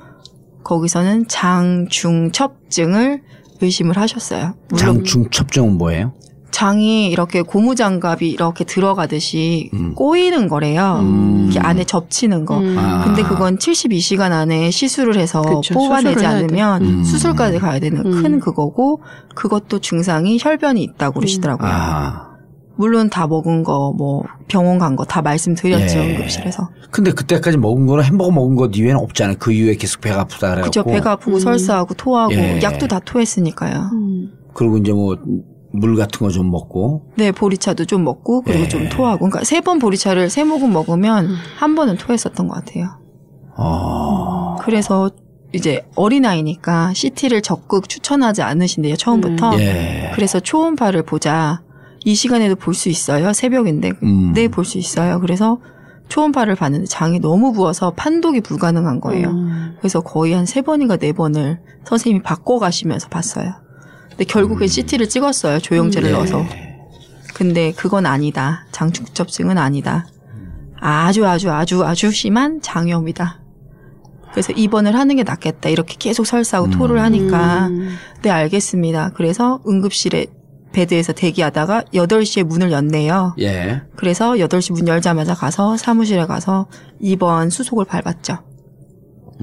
거기서는 0.63 1.27
장중첩증을 1.27 3.21
의심을 3.61 3.97
하셨어요. 3.97 4.55
장중첩증은 4.75 5.77
뭐예요? 5.77 6.13
장이 6.59 7.07
이렇게 7.09 7.41
고무장갑이 7.41 8.29
이렇게 8.29 8.63
들어가듯이 8.63 9.69
음. 9.73 9.93
꼬이는 9.93 10.47
거래요. 10.47 10.99
음. 11.01 11.49
이렇게 11.51 11.59
안에 11.59 11.83
접치는 11.83 12.45
거. 12.45 12.59
음. 12.59 12.77
아. 12.79 13.03
근데 13.03 13.23
그건 13.23 13.57
72시간 13.57 14.31
안에 14.31 14.71
시술을 14.71 15.17
해서 15.17 15.41
그쵸, 15.41 15.73
뽑아내지 15.73 16.25
않으면 16.25 16.79
돼. 16.79 16.85
음. 16.87 17.03
수술까지 17.03 17.59
가야 17.59 17.79
되는 17.79 18.05
음. 18.05 18.23
큰 18.23 18.39
그거고 18.39 19.01
그것도 19.35 19.79
증상이 19.79 20.37
혈변이 20.39 20.81
있다고 20.81 21.15
그러시더라고요. 21.19 21.69
아. 21.69 22.29
물론 22.77 23.09
다 23.09 23.27
먹은 23.27 23.63
거 23.63 23.91
뭐 23.97 24.23
병원 24.47 24.79
간 24.79 24.95
거 24.95 25.03
다 25.03 25.21
말씀드렸죠 25.21 25.99
예. 25.99 26.15
응급실에서. 26.15 26.69
근데 26.89 27.11
그때까지 27.11 27.57
먹은 27.57 27.85
거는 27.85 28.05
햄버거 28.05 28.31
먹은 28.31 28.55
것 28.55 28.71
이외에는 28.77 28.97
없잖아요. 29.01 29.35
그 29.39 29.51
이후에 29.51 29.75
계속 29.75 29.99
배가 29.99 30.21
아프다 30.21 30.51
그래갖고. 30.51 30.63
그죠 30.65 30.83
배가 30.85 31.11
아프고 31.11 31.35
음. 31.35 31.39
설사하고 31.39 31.95
토하고 31.95 32.33
예. 32.33 32.61
약도 32.63 32.87
다 32.87 32.99
토했으니까요. 33.03 33.89
음. 33.91 34.29
그리고 34.53 34.77
이제 34.77 34.93
뭐 34.93 35.17
물 35.79 35.95
같은 35.95 36.19
거 36.25 36.29
좀 36.31 36.49
먹고. 36.51 37.11
네 37.17 37.31
보리차도 37.31 37.85
좀 37.85 38.03
먹고 38.03 38.41
그리고 38.41 38.63
예. 38.63 38.67
좀 38.67 38.89
토하고 38.89 39.25
그러니까 39.29 39.43
세 39.43 39.61
번 39.61 39.79
보리차를 39.79 40.29
세 40.29 40.43
모금 40.43 40.71
먹으면 40.73 41.25
음. 41.25 41.35
한 41.57 41.75
번은 41.75 41.97
토했었던 41.97 42.47
것 42.47 42.53
같아요. 42.55 42.99
어. 43.57 44.55
그래서 44.61 45.11
이제 45.53 45.85
어린아이니까 45.95 46.93
CT를 46.93 47.41
적극 47.41 47.87
추천하지 47.87 48.41
않으신대요, 48.41 48.95
처음부터. 48.95 49.59
예. 49.59 50.11
그래서 50.15 50.39
초음파를 50.39 51.03
보자. 51.03 51.61
이 52.03 52.13
시간에도 52.13 52.55
볼 52.55 52.73
수 52.73 52.89
있어요. 52.89 53.33
새벽인데. 53.33 53.93
음. 54.03 54.33
네, 54.33 54.47
볼 54.47 54.65
수 54.65 54.77
있어요. 54.77 55.19
그래서 55.21 55.59
초음파를 56.09 56.55
봤는데 56.55 56.85
장이 56.85 57.19
너무 57.19 57.51
부어서 57.53 57.91
판독이 57.91 58.41
불가능한 58.41 58.99
거예요. 59.01 59.29
음. 59.29 59.75
그래서 59.79 60.01
거의 60.01 60.33
한 60.33 60.45
세 60.45 60.61
번인가 60.61 60.97
네 60.97 61.13
번을 61.13 61.59
선생님이 61.85 62.21
바꿔 62.21 62.59
가시면서 62.59 63.07
봤어요. 63.09 63.53
근데 64.15 64.23
결국엔 64.25 64.67
CT를 64.67 65.09
찍었어요. 65.09 65.59
조영제를 65.59 66.09
예. 66.09 66.13
넣어서. 66.13 66.45
근데 67.33 67.73
그건 67.73 68.05
아니다. 68.05 68.65
장중첩증은 68.71 69.57
아니다. 69.57 70.07
아주 70.79 71.27
아주 71.27 71.51
아주 71.51 71.83
아주 71.83 72.11
심한 72.11 72.61
장염이다. 72.61 73.41
그래서 74.31 74.53
입원을 74.53 74.95
하는 74.95 75.17
게 75.17 75.23
낫겠다. 75.23 75.69
이렇게 75.69 75.95
계속 75.99 76.25
설사하고 76.25 76.69
토를 76.69 77.01
하니까 77.01 77.67
음. 77.67 77.95
네 78.21 78.29
알겠습니다. 78.29 79.11
그래서 79.15 79.61
응급실에 79.67 80.27
베드에서 80.71 81.13
대기하다가 81.13 81.83
8시에 81.93 82.43
문을 82.43 82.71
였네요. 82.71 83.35
예. 83.39 83.81
그래서 83.95 84.33
8시 84.33 84.73
문 84.73 84.87
열자마자 84.87 85.33
가서 85.33 85.77
사무실에 85.77 86.25
가서 86.25 86.67
입원 86.99 87.49
수속을 87.49 87.85
밟았죠. 87.85 88.37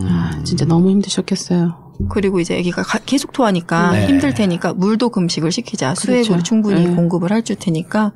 아, 0.03 0.41
진짜 0.45 0.65
너무 0.65 0.91
힘드셨겠어요. 0.91 1.82
그리고 2.11 2.41
이제 2.41 2.59
아기가 2.59 2.83
가- 2.83 2.99
계속 3.05 3.33
토하니까 3.33 3.93
네. 3.93 4.07
힘들 4.07 4.35
테니까 4.35 4.75
물도 4.75 5.11
금식을 5.11 5.51
시키자. 5.53 5.95
수액으로 5.95 6.29
그렇죠. 6.29 6.43
충분히 6.43 6.87
네. 6.87 6.95
공급을 6.95 7.31
할 7.33 7.43
줄 7.43 7.57
테니까 7.57 8.13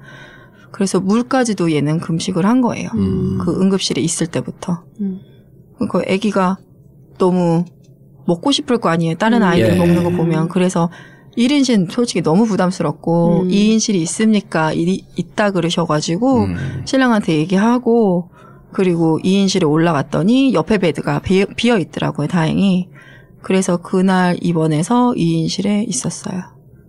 그래서 0.72 1.00
물까지도 1.00 1.72
얘는 1.72 2.00
금식을 2.00 2.44
한 2.46 2.60
거예요. 2.60 2.90
음. 2.94 3.38
그 3.40 3.60
응급실에 3.60 4.00
있을 4.02 4.26
때부터. 4.26 4.84
음. 5.00 5.20
그 5.90 6.02
아기가 6.08 6.58
너무 7.18 7.64
먹고 8.26 8.52
싶을 8.52 8.78
거 8.78 8.88
아니에요. 8.88 9.14
다른 9.16 9.42
아이들 9.42 9.74
예. 9.74 9.78
먹는 9.78 10.04
거 10.04 10.10
보면. 10.10 10.48
그래서 10.48 10.90
1인실 11.38 11.90
솔직히 11.90 12.22
너무 12.22 12.46
부담스럽고 12.46 13.42
음. 13.42 13.48
2인실이 13.48 13.94
있습니까? 13.96 14.72
이- 14.72 15.04
있다 15.16 15.50
그러셔가지고 15.52 16.44
음. 16.44 16.56
신랑한테 16.84 17.36
얘기하고 17.36 18.30
그리고 18.72 19.18
2인실에 19.22 19.68
올라갔더니 19.70 20.52
옆에 20.54 20.78
베드가 20.78 21.20
비, 21.20 21.44
비어 21.56 21.78
있더라고요. 21.78 22.26
다행히. 22.26 22.88
그래서 23.46 23.76
그날 23.76 24.36
입원해서 24.42 25.12
2인실에 25.16 25.88
있었어요. 25.88 26.42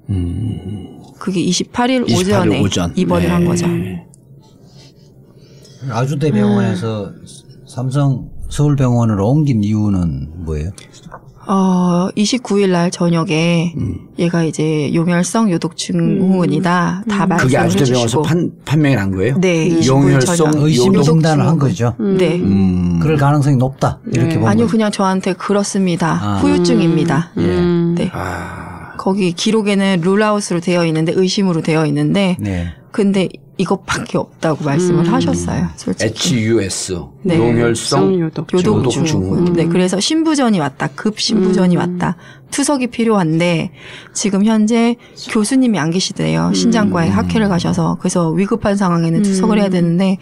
음. 0.09 1.03
그게 1.19 1.39
28일, 1.45 2.07
28일 2.07 2.17
오전에 2.17 2.59
오전. 2.59 2.93
입원을 2.97 3.27
네. 3.27 3.31
한 3.31 3.45
거죠. 3.45 3.67
아주대 5.91 6.31
병원에서 6.31 7.11
삼성 7.67 8.31
서울병원으로 8.49 9.29
옮긴 9.29 9.63
이유는 9.63 10.45
뭐예요? 10.45 10.71
어, 11.47 12.09
29일 12.17 12.71
날 12.71 12.91
저녁에 12.91 13.73
음. 13.77 14.07
얘가 14.19 14.43
이제 14.43 14.93
요멸성 14.93 15.49
요독증후군이다. 15.51 17.03
다 17.09 17.23
음. 17.23 17.29
말씀을 17.29 17.37
그게 17.37 17.57
아주대병원에서 17.57 18.01
해주시고. 18.01 18.21
판, 18.23 18.51
판명이 18.65 18.95
난 18.95 19.11
거예요? 19.11 19.37
네, 19.39 19.69
29일 19.69 19.87
용혈성. 19.87 20.51
의심 20.57 21.01
진단을 21.01 21.47
한. 21.47 21.57
거죠. 21.57 21.95
음. 21.99 22.17
네. 22.17 22.35
음. 22.35 22.99
그럴 23.01 23.17
가능성이 23.17 23.55
높다. 23.55 23.99
이렇게 24.11 24.29
네. 24.29 24.35
보면 24.35 24.49
아니요, 24.49 24.67
그냥 24.67 24.91
저한테 24.91 25.33
그렇습니다. 25.33 26.19
아. 26.21 26.37
후유증입니다. 26.37 27.31
음. 27.37 27.95
네. 27.97 28.11
아. 28.13 28.93
거기 28.97 29.31
기록에는 29.31 30.01
룰아웃으로 30.01 30.59
되어 30.59 30.85
있는데 30.87 31.13
의심으로 31.15 31.61
되어 31.61 31.85
있는데 31.85 32.35
네. 32.39 32.73
근데 32.91 33.29
이것밖에 33.57 34.17
없다고 34.17 34.63
말씀을 34.63 35.05
음. 35.05 35.13
하셨어요. 35.13 35.67
솔직히. 35.75 36.35
HUS 36.35 36.99
네. 37.23 37.37
용혈성 37.37 38.19
요독. 38.19 38.53
요독증후군. 38.53 38.79
요독 38.79 39.05
증후군. 39.05 39.53
네, 39.53 39.65
그래서 39.65 39.99
신부전이 39.99 40.59
왔다. 40.59 40.87
급 40.95 41.19
신부전이 41.19 41.75
음. 41.75 41.79
왔다. 41.79 42.17
투석이 42.51 42.87
필요한데 42.87 43.71
지금 44.13 44.45
현재 44.45 44.95
교수님이 45.31 45.79
안 45.79 45.89
계시대요. 45.91 46.53
신장과에 46.53 47.09
학회를 47.09 47.49
가셔서 47.49 47.97
그래서 47.99 48.29
위급한 48.29 48.75
상황에는 48.75 49.19
음. 49.19 49.23
투석을 49.23 49.59
해야 49.59 49.69
되는데 49.69 50.17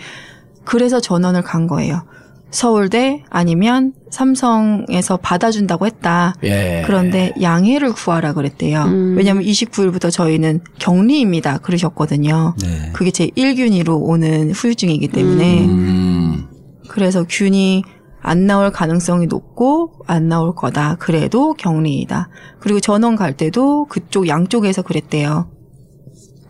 그래서 0.64 1.00
전원을 1.00 1.44
간 1.44 1.68
거예요. 1.68 2.04
서울대 2.52 3.24
아니면 3.30 3.94
삼성에서 4.12 5.18
받아준다고 5.18 5.86
했다. 5.86 6.36
예. 6.44 6.84
그런데 6.86 7.34
양해를 7.42 7.92
구하라 7.92 8.34
그랬대요. 8.34 8.84
음. 8.84 9.16
왜냐하면 9.18 9.44
29일부터 9.44 10.12
저희는 10.12 10.62
격리입니다. 10.80 11.58
그러셨거든요. 11.58 12.56
네. 12.62 12.92
그게 12.94 13.12
제 13.12 13.28
1균이로 13.28 14.00
오는 14.02 14.52
후유증이기 14.52 15.10
때문에 15.10 15.66
음. 15.66 16.48
그래서 16.88 17.26
균이 17.28 17.84
안 18.22 18.48
나올 18.48 18.72
가능성이 18.72 19.28
높고 19.28 19.92
안 20.08 20.30
나올 20.30 20.56
거다. 20.56 20.96
그래도 21.00 21.54
격리이다. 21.54 22.30
그리고 22.60 22.80
전원 22.80 23.16
갈 23.16 23.38
때도 23.38 23.86
그쪽 23.86 24.28
양쪽에서 24.28 24.82
그랬대요. 24.82 25.50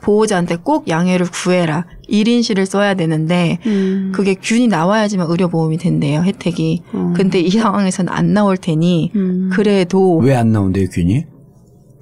보호자한테 0.01 0.57
꼭 0.57 0.87
양해를 0.87 1.25
구해라. 1.31 1.85
1인실을 2.09 2.65
써야 2.65 2.93
되는데 2.93 3.57
음. 3.65 4.11
그게 4.13 4.35
균이 4.35 4.67
나와야지만 4.67 5.27
의료보험이 5.29 5.77
된대요. 5.77 6.21
혜택이. 6.21 6.83
음. 6.93 7.13
근데 7.13 7.39
이 7.39 7.49
상황에서는 7.49 8.11
안 8.13 8.33
나올 8.33 8.57
테니 8.57 9.11
음. 9.15 9.49
그래도 9.51 10.17
왜 10.17 10.35
안 10.35 10.51
나온대요, 10.51 10.87
균이? 10.91 11.25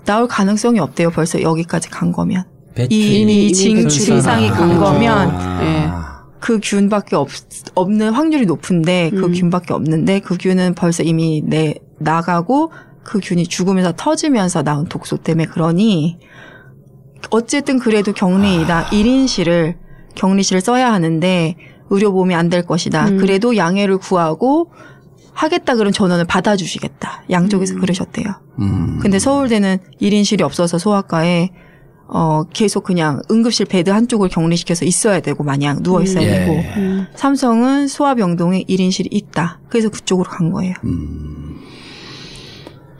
나올 0.06 0.28
가능성이 0.28 0.80
없대요. 0.80 1.12
벌써 1.12 1.42
여기까지 1.42 1.90
간 1.90 2.12
거면. 2.12 2.44
배출 2.76 2.92
이, 2.92 3.22
이미- 3.22 3.46
이 3.48 3.74
그렇잖아. 3.76 4.18
이상이 4.18 4.50
간. 4.50 4.78
거면 4.80 5.30
예. 5.64 5.86
아. 5.90 6.24
그 6.40 6.60
균밖에 6.62 7.16
없, 7.16 7.30
없는 7.76 8.12
확률이 8.12 8.46
높은데 8.46 9.12
그 9.12 9.28
음. 9.28 9.32
균밖에 9.34 9.74
없는데 9.74 10.20
그 10.20 10.36
균은 10.38 10.74
벌써 10.76 11.04
이미 11.04 11.42
내 11.46 11.76
나가고 12.00 12.72
그 13.04 13.20
균이 13.24 13.48
죽으면서 13.48 13.94
터지면서 13.96 14.64
나온 14.64 14.86
독소 14.88 15.18
때문에 15.18 15.46
그러니 15.46 16.18
어쨌든 17.32 17.80
그래도 17.80 18.14
격리이다. 18.14 18.86
1인실을 18.88 19.76
격리실을 20.16 20.62
써야 20.62 20.92
하는데 20.94 21.56
의료보험이 21.90 22.36
안 22.36 22.50
될 22.50 22.64
것이다. 22.66 23.08
음. 23.10 23.18
그래도 23.18 23.56
양해를 23.58 23.98
구하고 23.98 24.72
하겠다 25.34 25.76
그런 25.76 25.92
전원을 25.92 26.26
받아주시겠다. 26.26 27.24
양쪽에서 27.32 27.76
그러셨대요. 27.76 28.26
음. 28.60 29.00
근데 29.02 29.18
서울대는 29.20 29.80
1인실이 30.02 30.42
없어서 30.42 30.78
소아과에 30.78 31.50
어 32.08 32.44
계속 32.54 32.84
그냥 32.84 33.22
응급실 33.32 33.66
bed 33.66 33.90
한쪽을 33.90 34.30
격리시켜서 34.30 34.86
있어야 34.86 35.20
되고 35.22 35.44
마냥 35.44 35.82
누워 35.82 36.02
있어야 36.04 36.24
예. 36.28 36.32
되고 36.46 36.54
음. 36.78 37.08
삼성은 37.16 37.88
소아병동에 37.88 38.64
1인실이 38.70 39.08
있다. 39.10 39.62
그래서 39.70 39.90
그쪽으로 39.90 40.30
간 40.30 40.52
거예요. 40.52 40.76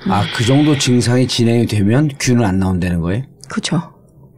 아, 0.10 0.24
그 0.36 0.44
정도 0.44 0.78
증상이 0.78 1.28
진행이 1.28 1.68
되면 1.68 2.10
균은 2.20 2.44
안 2.44 2.60
나온다는 2.60 3.00
거예요? 3.02 3.24
그렇죠. 3.50 3.94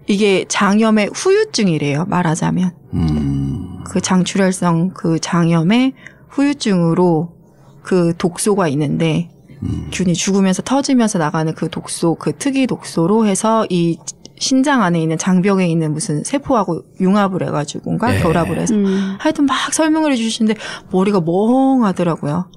이게 0.07 0.45
장염의 0.47 1.11
후유증이래요. 1.13 2.05
말하자면 2.05 2.71
음. 2.93 3.83
그 3.85 4.01
장출혈성 4.01 4.91
그 4.93 5.19
장염의 5.19 5.93
후유증으로 6.29 7.33
그 7.81 8.13
독소가 8.17 8.67
있는데 8.69 9.29
균이 9.91 10.13
죽으면서 10.13 10.61
터지면서 10.61 11.19
나가는 11.19 11.53
그 11.53 11.69
독소 11.69 12.15
그 12.15 12.33
특이 12.37 12.67
독소로 12.67 13.25
해서 13.25 13.65
이 13.69 13.97
신장 14.37 14.83
안에 14.83 15.01
있는 15.01 15.17
장벽에 15.17 15.65
있는 15.67 15.93
무슨 15.93 16.23
세포하고 16.23 16.83
융합을 16.99 17.43
해가지고인가 17.47 18.11
네. 18.11 18.19
결합을 18.21 18.59
해서 18.59 18.75
음. 18.75 19.15
하여튼 19.17 19.45
막 19.45 19.73
설명을 19.73 20.11
해주시는데 20.11 20.59
머리가 20.91 21.21
멍하더라고요. 21.21 22.51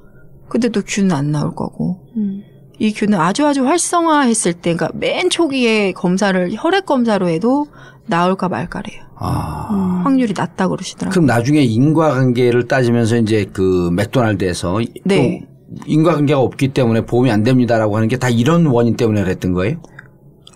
근데 0.48 0.68
또 0.70 0.82
균은 0.82 1.12
안 1.12 1.30
나올 1.30 1.54
거고 1.54 2.00
음. 2.16 2.42
이 2.78 2.92
균은 2.92 3.18
아주 3.18 3.46
아주 3.46 3.66
활성화했을 3.66 4.52
때, 4.54 4.74
그러니까 4.74 4.90
맨 4.98 5.30
초기에 5.30 5.92
검사를 5.92 6.48
혈액 6.52 6.86
검사로 6.86 7.28
해도 7.28 7.66
나올까 8.06 8.48
말까래요. 8.48 9.02
아. 9.16 10.02
확률이 10.04 10.32
낮다 10.36 10.68
그러시더라고요. 10.68 11.12
그럼 11.12 11.26
나중에 11.26 11.60
인과관계를 11.62 12.68
따지면서 12.68 13.16
이제 13.16 13.46
그 13.52 13.90
맥도날드에서 13.92 14.80
네. 15.04 15.40
또 15.40 15.82
인과관계가 15.86 16.40
없기 16.40 16.68
때문에 16.68 17.04
보험이 17.04 17.30
안 17.30 17.42
됩니다라고 17.42 17.96
하는 17.96 18.08
게 18.08 18.16
다 18.16 18.28
이런 18.28 18.66
원인 18.66 18.96
때문에 18.96 19.22
그랬던 19.24 19.52
거예요? 19.52 19.76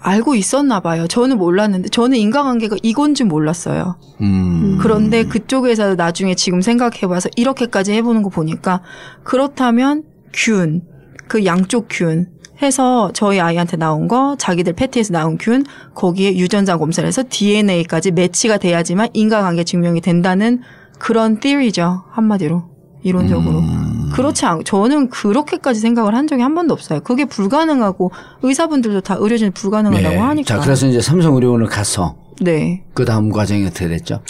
알고 0.05 0.35
있었나 0.35 0.81
봐요. 0.81 1.07
저는 1.07 1.39
몰랐는데 1.39 1.89
저는 1.91 2.17
인과관계가 2.17 2.77
이건지 2.83 3.23
몰랐어요. 3.25 3.97
음. 4.21 4.79
그런데 4.81 5.25
그쪽에서 5.25 5.95
나중에 5.95 6.35
지금 6.35 6.61
생각해봐서 6.61 7.29
이렇게까지 7.37 7.93
해보는 7.93 8.23
거 8.23 8.29
보니까 8.29 8.81
그렇다면 9.23 10.03
균, 10.33 10.83
그 11.29 11.45
양쪽 11.45 11.87
균 11.91 12.29
해서 12.63 13.11
저희 13.15 13.41
아이한테 13.41 13.77
나온 13.77 14.07
거 14.09 14.37
자기들 14.39 14.75
패티에서 14.75 15.13
나온 15.13 15.37
균 15.39 15.65
거기에 15.95 16.37
유전자 16.37 16.77
검사를 16.77 17.07
해서 17.07 17.25
DNA까지 17.29 18.13
매치가 18.13 18.59
돼야지만 18.59 19.09
인과관계 19.15 19.65
증명이 19.65 20.01
된다는 20.01 20.61
그런 20.99 21.41
theory죠 21.41 22.05
한마디로 22.11 22.63
이론적으로 23.03 23.59
음. 23.59 24.11
그렇지 24.15 24.47
않고 24.47 24.63
저는 24.63 25.09
그렇게까지 25.11 25.81
생각을 25.81 26.15
한 26.15 26.29
적이 26.29 26.43
한 26.43 26.55
번도 26.55 26.73
없어요. 26.75 27.01
그게 27.01 27.25
불가능하고 27.25 28.13
의사분들도 28.43 29.01
다 29.01 29.17
의료진 29.19 29.51
불가능하다고 29.53 30.15
네. 30.15 30.21
하니까 30.21 30.55
자, 30.55 30.61
그래서 30.61 30.87
이제 30.87 31.01
삼성의료원을 31.01 31.67
가서 31.67 32.17
네 32.41 32.85
그 32.95 33.05
다음 33.05 33.31
과정이 33.31 33.67
어떻게 33.67 33.89
됐죠? 33.89 34.21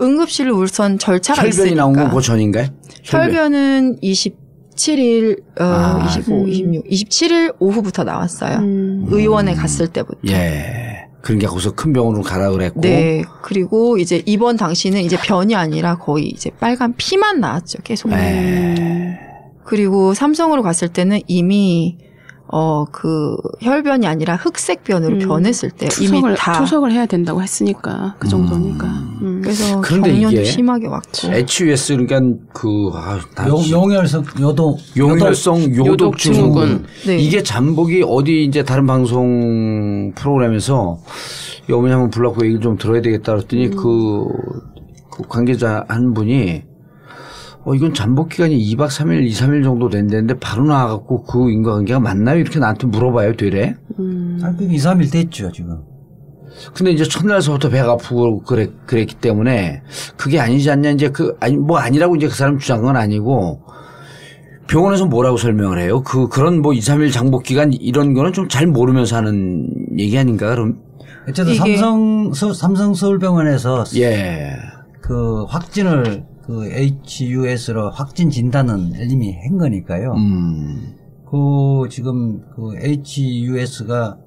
응급실 0.00 0.50
우선 0.50 0.98
절차가 0.98 1.42
혈변이 1.42 1.50
있으니까 1.50 1.74
나온 1.76 1.92
건 1.94 2.10
그 2.10 2.20
전인가요? 2.22 2.68
혈변은 3.04 3.98
27일, 4.76 5.40
어, 5.60 5.64
아. 5.64 6.06
25, 6.08 6.48
26, 6.48 6.84
27일 6.88 7.54
오후부터 7.58 8.04
나왔어요. 8.04 8.58
음. 8.58 9.06
의원에 9.08 9.54
갔을 9.54 9.88
때부터. 9.88 10.20
예. 10.28 11.08
그러니까 11.20 11.50
거기서 11.50 11.72
큰 11.72 11.92
병원으로 11.92 12.22
가라 12.22 12.50
그랬고. 12.50 12.80
네. 12.80 13.22
그리고 13.42 13.96
이제 13.98 14.22
입원 14.26 14.56
당시는 14.56 15.02
이제 15.02 15.16
변이 15.16 15.54
아니라 15.54 15.96
거의 15.96 16.26
이제 16.26 16.50
빨간 16.58 16.94
피만 16.96 17.40
나왔죠. 17.40 17.78
계속. 17.84 18.08
네. 18.10 19.18
그리고 19.64 20.14
삼성으로 20.14 20.62
갔을 20.62 20.88
때는 20.88 21.20
이미 21.28 21.96
어, 22.54 22.84
그 22.92 23.34
혈변이 23.62 24.06
아니라 24.06 24.36
흑색변으로 24.36 25.14
음. 25.14 25.18
변했을 25.20 25.70
때 25.70 25.88
투석을, 25.88 26.18
이미 26.18 26.36
다. 26.36 26.52
투석을 26.52 26.92
해야 26.92 27.06
된다고 27.06 27.42
했으니까 27.42 28.14
그 28.18 28.28
정도니까. 28.28 28.86
음. 29.22 29.40
그래서 29.42 29.80
그런데 29.80 30.12
경련도 30.12 30.36
이게 30.36 30.44
심하게 30.44 30.86
왔고. 30.86 31.28
HUS 31.32 31.96
그러니까 31.96 32.20
그 32.52 32.90
아, 32.92 33.18
나 33.34 33.48
용, 33.48 33.58
용혈성 33.70 34.24
요도 34.38 34.76
용혈성 34.98 35.62
요독 35.72 35.86
요독 35.86 36.18
증후군. 36.18 36.84
네. 37.06 37.16
이게 37.16 37.42
잠복이 37.42 38.04
어디 38.06 38.44
이제 38.44 38.62
다른 38.62 38.86
방송 38.86 40.12
프로그램에서 40.14 40.98
이 41.70 41.72
어머니 41.72 41.92
한번 41.92 42.10
불러고 42.10 42.44
얘기를 42.44 42.60
좀 42.60 42.76
들어야 42.76 43.00
되겠다 43.00 43.32
그랬더니 43.32 43.70
그, 43.70 44.26
그 45.10 45.22
관계자 45.26 45.86
한 45.88 46.12
분이 46.12 46.64
어, 47.64 47.74
이건 47.74 47.94
잠복 47.94 48.30
기간이 48.30 48.56
2박 48.74 48.88
3일, 48.88 49.24
2, 49.24 49.30
3일 49.30 49.62
정도 49.62 49.88
된다는데 49.88 50.34
바로 50.40 50.64
나와갖고 50.64 51.22
그 51.22 51.50
인과관계가 51.50 52.00
맞나요? 52.00 52.38
이렇게 52.38 52.58
나한테 52.58 52.88
물어봐요, 52.88 53.36
되래? 53.36 53.76
아, 54.42 54.52
그 54.58 54.64
2, 54.64 54.76
3일 54.76 55.12
됐죠 55.12 55.52
지금. 55.52 55.78
근데 56.74 56.90
이제 56.90 57.04
첫날서부터 57.04 57.70
배가 57.70 57.92
아프고 57.92 58.40
그래, 58.42 58.68
그랬기 58.86 59.14
때문에 59.16 59.82
그게 60.16 60.38
아니지 60.40 60.70
않냐 60.70 60.90
이제 60.90 61.08
그, 61.10 61.36
아니, 61.40 61.56
뭐 61.56 61.78
아니라고 61.78 62.16
이제 62.16 62.26
그 62.28 62.34
사람 62.34 62.58
주장한 62.58 62.84
건 62.84 62.96
아니고 62.96 63.62
병원에서 64.68 65.06
뭐라고 65.06 65.36
설명을 65.36 65.78
해요? 65.80 66.02
그, 66.02 66.28
그런 66.28 66.60
뭐 66.62 66.72
2, 66.72 66.80
3일 66.80 67.12
장복 67.12 67.44
기간 67.44 67.72
이런 67.72 68.12
거는 68.12 68.32
좀 68.32 68.48
잘 68.48 68.66
모르면서 68.66 69.16
하는 69.16 69.68
얘기 69.98 70.18
아닌가, 70.18 70.50
그럼? 70.50 70.78
어쨌든 71.28 71.54
삼성 71.54 72.32
서, 72.34 72.52
삼성 72.52 72.92
서울병원에서 72.94 73.84
예. 73.96 74.50
그 75.00 75.44
확진을 75.44 76.24
그 76.44 76.68
HUS로 76.70 77.90
확진 77.90 78.30
진단은 78.30 78.92
이미 79.10 79.36
한 79.36 79.58
거니까요. 79.58 80.12
음. 80.12 80.96
그 81.30 81.88
지금 81.88 82.40
그 82.54 82.74
HUS가 82.76 84.18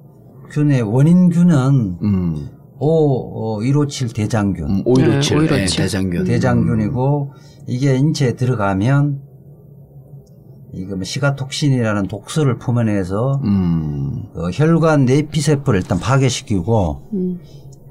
균의 0.50 0.82
원인균은 0.82 1.98
음. 2.02 2.48
O 2.78 3.58
157 3.60 4.12
대장균, 4.12 4.68
음, 4.68 4.82
517. 4.84 5.38
네, 5.38 5.46
네, 5.46 5.64
517. 5.64 5.76
대장균. 5.76 6.24
대장균이고 6.24 7.32
이게 7.68 7.96
인체에 7.96 8.32
들어가면 8.34 9.22
이거 10.74 10.94
뭐 10.94 11.04
시가톡신이라는 11.04 12.06
독소를 12.08 12.58
품어내서 12.58 13.40
음. 13.44 14.24
그 14.34 14.50
혈관 14.52 15.06
내피세포를 15.06 15.80
일단 15.80 15.98
파괴시키고 15.98 17.08
음. 17.14 17.40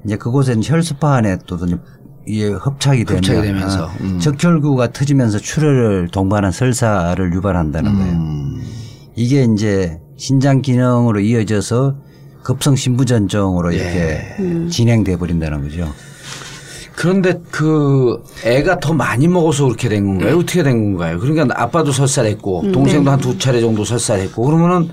이제 0.04 0.16
그곳에는 0.16 0.62
혈소파 0.64 1.14
안에 1.14 1.38
또 1.46 1.56
이게 2.26 2.48
흡착이 2.48 3.04
되면 3.04 3.22
흡착이 3.22 3.42
되면서, 3.42 3.86
아, 3.86 3.94
음. 4.00 4.18
적혈구가 4.18 4.92
터지면서 4.92 5.38
출혈을 5.38 6.08
동반한 6.12 6.50
설사를 6.52 7.32
유발한다는 7.32 7.94
거예요. 7.94 8.12
음. 8.14 8.62
이게 9.14 9.44
이제 9.44 9.98
신장 10.16 10.60
기능으로 10.60 11.20
이어져서 11.20 11.96
급성 12.42 12.76
신부전증으로 12.76 13.74
예. 13.74 13.76
이렇게 13.78 14.68
진행돼 14.70 15.16
버린다는 15.16 15.62
거죠. 15.62 15.88
그런데 16.94 17.40
그 17.50 18.22
애가 18.44 18.80
더 18.80 18.92
많이 18.94 19.28
먹어서 19.28 19.64
그렇게 19.64 19.88
된 19.88 20.06
건가요? 20.06 20.38
어떻게 20.38 20.62
된 20.62 20.92
건가요? 20.94 21.18
그러니까 21.18 21.46
아빠도 21.62 21.92
설사했고 21.92 22.72
동생도 22.72 23.10
한 23.10 23.20
두 23.20 23.36
차례 23.38 23.60
정도 23.60 23.84
설사했고 23.84 24.42
그러면은 24.44 24.88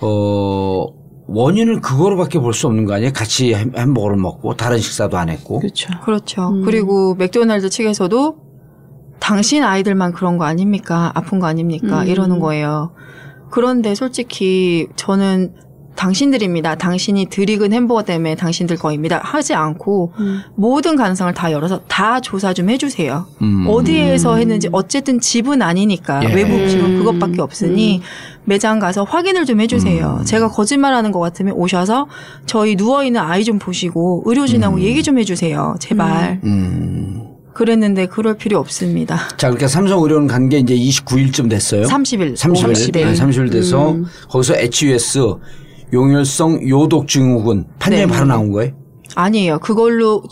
어 0.00 0.86
원인을 1.34 1.80
그거로밖에 1.80 2.38
볼 2.40 2.52
수 2.52 2.66
없는 2.66 2.84
거 2.84 2.94
아니에요? 2.94 3.12
같이 3.12 3.54
햄- 3.54 3.72
햄버거를 3.76 4.16
먹고 4.16 4.56
다른 4.56 4.78
식사도 4.78 5.16
안 5.16 5.28
했고. 5.28 5.60
그렇죠. 5.60 5.88
그렇죠. 6.04 6.60
그리고 6.64 7.14
맥도날드 7.14 7.70
측에서도 7.70 8.36
당신 9.20 9.62
아이들만 9.62 10.12
그런 10.12 10.38
거 10.38 10.44
아닙니까? 10.44 11.12
아픈 11.14 11.38
거 11.38 11.46
아닙니까? 11.46 12.02
음. 12.02 12.06
이러는 12.08 12.40
거예요. 12.40 12.92
그런데 13.50 13.94
솔직히 13.94 14.88
저는 14.96 15.54
당신들입니다. 15.96 16.76
당신이 16.76 17.26
드익은 17.26 17.72
햄버거 17.74 18.02
때문에 18.04 18.34
당신들 18.34 18.76
거입니다. 18.78 19.20
하지 19.22 19.54
않고 19.54 20.12
음. 20.18 20.40
모든 20.56 20.96
가능성을 20.96 21.34
다 21.34 21.52
열어서 21.52 21.80
다 21.88 22.20
조사 22.20 22.54
좀 22.54 22.70
해주세요. 22.70 23.26
음. 23.42 23.66
어디에서 23.68 24.36
했는지 24.36 24.68
어쨌든 24.72 25.20
집은 25.20 25.60
아니니까 25.60 26.24
예. 26.24 26.32
외부 26.34 26.66
집은 26.68 26.84
음. 26.86 26.98
그것밖에 26.98 27.42
없으니 27.42 28.00
매장 28.44 28.78
가서 28.78 29.04
확인을 29.04 29.44
좀 29.44 29.60
해주세요. 29.60 30.18
음. 30.20 30.24
제가 30.24 30.48
거짓말하는 30.48 31.12
것 31.12 31.20
같으면 31.20 31.54
오셔서 31.54 32.06
저희 32.46 32.76
누워 32.76 33.04
있는 33.04 33.20
아이 33.20 33.44
좀 33.44 33.58
보시고 33.58 34.22
의료진하고 34.26 34.80
얘기 34.80 35.02
좀 35.02 35.18
해주세요. 35.18 35.76
제발. 35.78 36.40
음. 36.44 37.26
그랬는데 37.52 38.06
그럴 38.06 38.36
필요 38.36 38.58
없습니다. 38.58 39.16
자, 39.36 39.48
그러니까 39.48 39.66
삼성 39.68 40.00
의료원 40.02 40.26
간 40.26 40.48
게 40.48 40.58
이제 40.58 40.74
29일쯤 40.74 41.50
됐어요. 41.50 41.82
30일. 41.82 42.34
30일. 42.36 42.72
30일. 42.72 42.92
네, 42.92 43.12
30일 43.12 43.52
돼서 43.52 43.90
음. 43.92 44.04
거기서 44.28 44.54
HUS 44.56 45.18
용혈성 45.92 46.68
요독 46.68 47.08
증후군 47.08 47.66
판정이 47.78 48.06
네. 48.06 48.12
바로 48.12 48.26
나온 48.26 48.52
거예요? 48.52 48.72
아니에요. 49.16 49.58
그걸로 49.58 50.22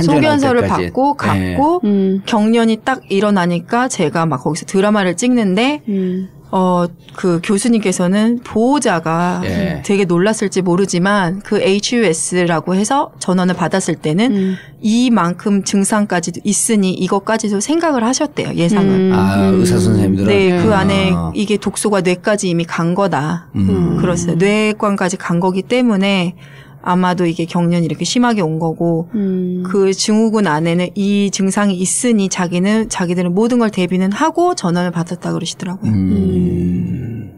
소견서를. 0.00 0.66
받고 0.68 1.16
네. 1.20 1.54
갔고 1.56 1.80
음. 1.84 2.22
경련이 2.24 2.78
딱 2.84 3.02
일어나니까 3.10 3.88
제가 3.88 4.24
막 4.24 4.38
거기서 4.42 4.64
드라마를 4.66 5.16
찍는데 5.16 5.82
음. 5.88 6.28
어, 6.54 6.84
그 7.16 7.40
교수님께서는 7.42 8.40
보호자가 8.44 9.40
예. 9.44 9.82
되게 9.86 10.04
놀랐을지 10.04 10.60
모르지만 10.60 11.40
그 11.40 11.58
HUS라고 11.62 12.74
해서 12.74 13.10
전원을 13.18 13.54
받았을 13.54 13.94
때는 13.94 14.36
음. 14.36 14.56
이만큼 14.82 15.64
증상까지도 15.64 16.42
있으니 16.44 16.92
이것까지도 16.92 17.60
생각을 17.60 18.04
하셨대요, 18.04 18.52
예상을. 18.54 18.86
음. 18.86 19.12
아, 19.14 19.48
음. 19.48 19.60
의사 19.60 19.78
선생님들은 19.78 20.28
네, 20.28 20.62
그 20.62 20.74
아. 20.74 20.80
안에 20.80 21.12
이게 21.34 21.56
독소가 21.56 22.02
뇌까지 22.02 22.50
이미 22.50 22.64
간 22.64 22.94
거다. 22.94 23.48
음. 23.56 23.96
그렇어요. 23.96 24.34
뇌관까지 24.36 25.16
간 25.16 25.40
거기 25.40 25.62
때문에 25.62 26.36
아마도 26.82 27.26
이게 27.26 27.44
경련이 27.44 27.86
이렇게 27.86 28.04
심하게 28.04 28.42
온 28.42 28.58
거고 28.58 29.08
음. 29.14 29.62
그 29.66 29.92
증후군 29.92 30.46
안에는 30.46 30.90
이 30.94 31.30
증상이 31.30 31.74
있으니 31.74 32.28
자기는 32.28 32.88
자기들은 32.88 33.34
모든 33.34 33.58
걸 33.58 33.70
대비는 33.70 34.12
하고 34.12 34.54
전원을 34.54 34.90
받았다 34.90 35.32
그러시더라고요. 35.32 35.90
음. 35.90 37.32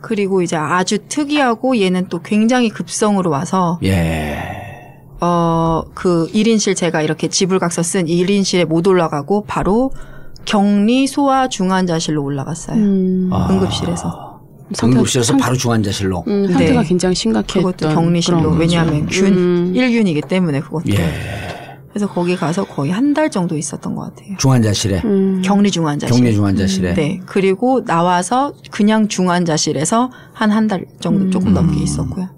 그리고 0.00 0.42
이제 0.42 0.56
아주 0.56 0.98
특이하고 1.08 1.78
얘는 1.78 2.06
또 2.08 2.22
굉장히 2.22 2.68
급성으로 2.68 3.30
와서 3.30 3.78
예. 3.84 4.38
어 5.20 5.56
그 5.94 6.30
1인실 6.32 6.76
제가 6.76 7.02
이렇게 7.02 7.28
지불각서 7.28 7.82
쓴 7.82 8.06
1인실에 8.06 8.64
못 8.64 8.86
올라가고 8.86 9.44
바로 9.44 9.90
격리 10.44 11.06
소아 11.06 11.48
중환자실로 11.48 12.22
올라갔어요. 12.22 12.76
음. 12.76 13.30
아. 13.32 13.48
응급실에서. 13.50 14.35
응급실에서 14.82 15.32
상- 15.32 15.36
바로 15.38 15.56
중환자실로. 15.56 16.24
음, 16.26 16.46
상태가 16.52 16.82
네. 16.82 16.88
굉장히 16.88 17.14
심각했던 17.14 17.62
그것도 17.62 17.94
격리실로. 17.94 18.50
왜냐하면 18.50 19.06
균 19.06 19.26
음. 19.32 19.72
1균이기 19.74 20.26
때문에 20.28 20.60
그것도. 20.60 20.84
예. 20.94 21.10
그래서 21.90 22.06
거기 22.12 22.36
가서 22.36 22.64
거의 22.64 22.90
한 22.92 23.14
달 23.14 23.30
정도 23.30 23.56
있었던 23.56 23.94
것 23.94 24.02
같아요. 24.14 24.36
중환자실에. 24.38 25.00
음. 25.04 25.40
격리 25.42 25.70
중환자실. 25.70 26.14
격리 26.16 26.34
중환자실에. 26.34 26.94
네. 26.94 27.20
그리고 27.24 27.84
나와서 27.84 28.52
그냥 28.70 29.08
중환자실에서 29.08 30.10
한 30.34 30.50
한 30.50 30.66
달 30.68 30.84
정도 31.00 31.30
조금 31.30 31.54
넘게 31.54 31.82
있었고요. 31.82 32.28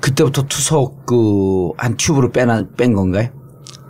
그때부터 0.00 0.42
투석 0.42 1.06
그 1.06 1.70
한 1.78 1.96
튜브로 1.96 2.32
빼나 2.32 2.64
뺀 2.76 2.92
건가요? 2.92 3.28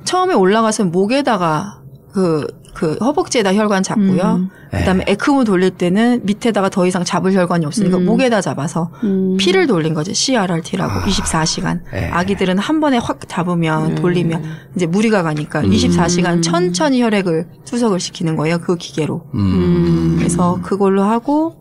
처음에 0.04 0.34
올라가서 0.34 0.84
목에다가 0.84 1.80
그, 2.12 2.46
그 2.74 2.94
허벅지에다 3.00 3.54
혈관 3.54 3.82
잡고요. 3.82 4.48
그다음에 4.70 5.04
에크모 5.08 5.44
돌릴 5.44 5.70
때는 5.72 6.20
밑에다가 6.24 6.68
더 6.68 6.86
이상 6.86 7.02
잡을 7.04 7.32
혈관이 7.34 7.66
없으니까 7.66 7.98
목에다 7.98 8.40
잡아서 8.40 8.90
음. 9.02 9.36
피를 9.38 9.66
돌린 9.66 9.92
거죠. 9.94 10.12
CRRT라고 10.12 11.00
24시간. 11.00 11.80
예. 11.94 12.06
아기들은 12.06 12.58
한 12.58 12.80
번에 12.80 12.98
확 12.98 13.20
잡으면 13.28 13.96
돌리면 13.96 14.44
이제 14.76 14.86
무리가 14.86 15.22
가니까 15.22 15.62
24시간 15.62 16.42
천천히 16.42 17.02
혈액을 17.02 17.48
투석을 17.64 17.98
시키는 17.98 18.36
거예요. 18.36 18.58
그 18.60 18.76
기계로. 18.76 19.26
음. 19.34 20.14
그래서 20.18 20.60
그걸로 20.62 21.02
하고 21.02 21.56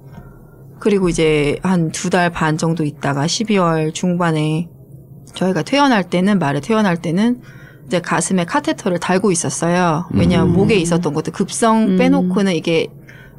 그리고 0.80 1.10
이제 1.10 1.58
한 1.64 1.92
두 1.92 2.10
달 2.10 2.30
반 2.32 2.58
정도 2.58 2.84
있다가 2.84 3.26
12월 3.26 3.94
중반에 3.94 4.70
저희가 5.34 5.64
퇴원할 5.64 6.04
때는 6.04 6.40
말에 6.40 6.60
퇴원할 6.60 6.98
때는 6.98 7.42
이제 7.90 8.00
가슴에 8.00 8.46
카테터를 8.46 9.00
달고 9.00 9.32
있었어요. 9.32 10.06
왜냐하면 10.14 10.54
목에 10.54 10.76
있었던 10.76 11.12
것도 11.12 11.32
급성 11.32 11.98
빼놓고는 11.98 12.54
이게 12.54 12.88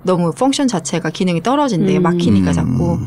너무 0.03 0.33
펑션 0.33 0.67
자체가 0.67 1.11
기능이 1.11 1.41
떨어진대요. 1.41 2.01
막히니까 2.01 2.53
자꾸. 2.53 2.99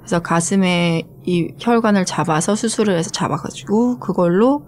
그래서 0.00 0.20
가슴에 0.20 1.04
이 1.24 1.48
혈관을 1.58 2.04
잡아서 2.04 2.54
수술을 2.54 2.98
해서 2.98 3.08
잡아가지고 3.10 3.98
그걸로 3.98 4.66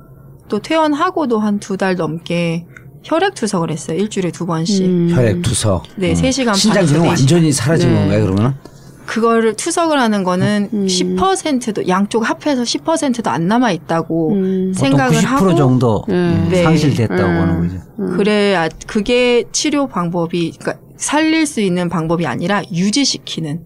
또 0.49 0.59
퇴원하고도 0.61 1.39
한 1.39 1.59
두 1.61 1.77
달 1.77 1.97
넘게 1.97 2.65
혈액 3.05 3.35
투석을 3.35 3.71
했어요. 3.71 3.99
일주일에 3.99 4.31
두 4.31 4.47
번씩. 4.47 4.87
음. 4.87 5.09
혈액 5.13 5.43
투석. 5.43 5.83
네, 5.97 6.15
세 6.15 6.31
시간 6.31 6.55
신장 6.55 6.87
기능 6.87 7.03
네 7.03 7.09
완전히 7.09 7.53
사라진 7.53 7.91
네. 7.93 7.95
건가요, 8.01 8.25
그러면? 8.25 8.55
그거를 9.07 9.55
투석을 9.55 9.99
하는 9.99 10.25
거는 10.25 10.69
음. 10.73 10.87
10%도 10.87 11.89
양쪽 11.89 12.29
합해서 12.29 12.63
10%도 12.63 13.31
안 13.31 13.49
남아 13.49 13.73
있다고 13.73 14.33
음. 14.33 14.73
생각을 14.75 15.17
보통 15.17 15.23
90% 15.23 15.27
하고 15.27 15.55
정도 15.55 16.05
네. 16.09 16.49
네. 16.51 16.63
상실됐다고 16.63 17.23
음. 17.23 17.29
하는 17.29 17.69
거죠. 17.69 18.17
그래야 18.17 18.69
그게 18.87 19.45
치료 19.53 19.87
방법이 19.87 20.53
그러니까 20.59 20.83
살릴 20.97 21.47
수 21.47 21.61
있는 21.61 21.89
방법이 21.89 22.27
아니라 22.27 22.63
유지시키는 22.73 23.65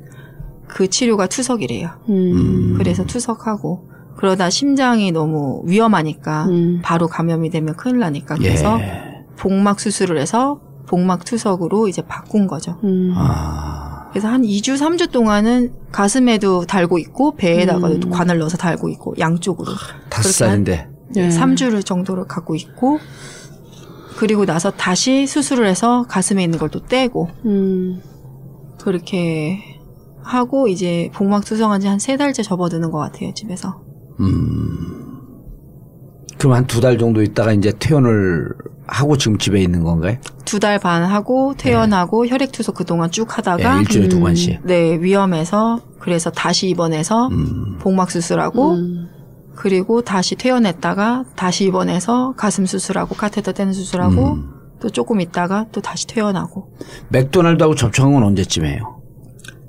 그 0.66 0.88
치료가 0.88 1.26
투석이래요. 1.26 1.90
음. 2.08 2.74
그래서 2.76 3.04
투석하고 3.04 3.88
그러다 4.16 4.50
심장이 4.50 5.12
너무 5.12 5.62
위험하니까 5.66 6.46
음. 6.46 6.80
바로 6.82 7.06
감염이 7.06 7.50
되면 7.50 7.76
큰일 7.76 7.98
나니까 7.98 8.36
그래서 8.36 8.80
예. 8.80 9.24
복막 9.36 9.78
수술을 9.78 10.18
해서 10.18 10.60
복막 10.86 11.24
투석으로 11.24 11.88
이제 11.88 12.02
바꾼 12.02 12.46
거죠. 12.46 12.78
음. 12.84 13.12
아. 13.14 13.85
그래서 14.16 14.28
한 14.28 14.40
2주, 14.44 14.78
3주 14.78 15.10
동안은 15.12 15.74
가슴에도 15.92 16.64
달고 16.64 16.96
있고 17.00 17.36
배에다가도 17.36 17.94
음. 17.96 18.10
관을 18.10 18.38
넣어서 18.38 18.56
달고 18.56 18.88
있고 18.88 19.14
양쪽으로 19.18 19.72
다섯 20.08 20.30
살인데. 20.32 20.88
네. 21.14 21.28
3주를 21.28 21.84
정도를 21.84 22.24
갖고 22.26 22.54
있고 22.54 22.98
그리고 24.16 24.46
나서 24.46 24.70
다시 24.70 25.26
수술을 25.26 25.66
해서 25.66 26.06
가슴에 26.08 26.42
있는 26.42 26.58
걸 26.58 26.70
또 26.70 26.80
떼고 26.82 27.28
음. 27.44 28.00
그렇게 28.80 29.58
하고 30.22 30.66
이제 30.66 31.10
복막 31.12 31.44
투성한 31.44 31.82
지 31.82 31.86
한 31.88 31.98
세 31.98 32.16
달째 32.16 32.42
접어드는 32.42 32.90
것 32.90 32.96
같아요 32.98 33.34
집에서. 33.34 33.82
음. 34.20 35.12
그럼 36.38 36.54
한 36.54 36.66
두 36.66 36.80
달 36.80 36.96
정도 36.96 37.22
있다가 37.22 37.52
이제 37.52 37.70
퇴원을 37.78 38.48
하고 38.86 39.16
지금 39.16 39.38
집에 39.38 39.60
있는 39.60 39.82
건가요? 39.82 40.16
두 40.44 40.58
달 40.60 40.78
반 40.78 41.02
하고 41.04 41.54
퇴원하고 41.56 42.26
혈액 42.26 42.52
투석 42.52 42.74
그동안 42.76 43.10
쭉 43.10 43.36
하다가 43.36 43.76
예, 43.76 43.80
일주일에 43.80 44.08
두 44.08 44.16
음. 44.18 44.22
번씩. 44.22 44.60
네 44.64 44.98
위험해서 45.00 45.80
그래서 45.98 46.30
다시 46.30 46.68
입원해서 46.68 47.28
음. 47.28 47.78
복막 47.80 48.10
수술하고 48.10 48.74
음. 48.74 49.08
그리고 49.56 50.02
다시 50.02 50.36
퇴원했다가 50.36 51.24
다시 51.34 51.64
입원해서 51.64 52.34
가슴 52.36 52.66
수술하고 52.66 53.14
카테터 53.16 53.52
떼는 53.52 53.72
수술하고 53.72 54.34
음. 54.34 54.50
또 54.80 54.90
조금 54.90 55.20
있다가 55.20 55.66
또 55.72 55.80
다시 55.80 56.06
퇴원하고 56.06 56.68
맥도날드하고 57.08 57.74
접촉한 57.74 58.12
건 58.12 58.22
언제쯤이에요? 58.22 58.94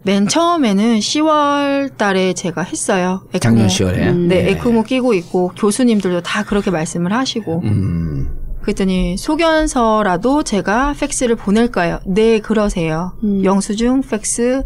맨 0.03 0.27
처음에는 0.27 0.99
10월 0.99 1.97
달에 1.97 2.33
제가 2.33 2.61
했어요. 2.61 3.23
ECMO. 3.33 3.39
작년 3.39 3.67
10월에. 3.67 4.07
음. 4.07 4.27
네, 4.29 4.51
ECMO 4.51 4.83
끼고 4.83 5.13
있고 5.15 5.49
교수님들도 5.57 6.21
다 6.21 6.43
그렇게 6.43 6.71
말씀을 6.71 7.11
하시고 7.13 7.61
음. 7.63 8.36
그랬더니 8.61 9.17
소견서라도 9.17 10.43
제가 10.43 10.93
팩스를 10.99 11.35
보낼까요? 11.35 11.99
네, 12.05 12.39
그러세요. 12.39 13.13
음. 13.23 13.43
영수증 13.43 14.01
팩스 14.01 14.63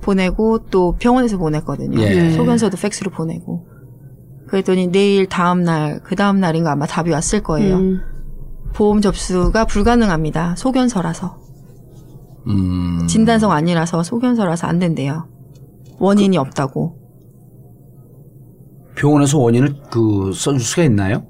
보내고 0.00 0.66
또 0.70 0.96
병원에서 0.98 1.38
보냈거든요. 1.38 2.00
예. 2.00 2.30
소견서도 2.30 2.76
팩스로 2.76 3.10
보내고. 3.10 3.66
그랬더니 4.48 4.88
내일 4.88 5.26
다음 5.26 5.62
날, 5.62 6.00
그 6.02 6.16
다음 6.16 6.40
날인가 6.40 6.72
아마 6.72 6.86
답이 6.86 7.10
왔을 7.10 7.42
거예요. 7.42 7.76
음. 7.76 8.00
보험 8.74 9.00
접수가 9.00 9.66
불가능합니다. 9.66 10.56
소견서라서. 10.56 11.38
음. 12.48 13.06
진단서가 13.06 13.54
아니라서 13.54 14.02
소견서라서 14.02 14.66
안 14.66 14.78
된대요. 14.78 15.28
원인이 15.98 16.36
없다고. 16.36 16.98
병원에서 18.96 19.38
원인을 19.38 19.76
그 19.90 20.32
써줄 20.34 20.60
수가 20.60 20.84
있나요? 20.84 21.24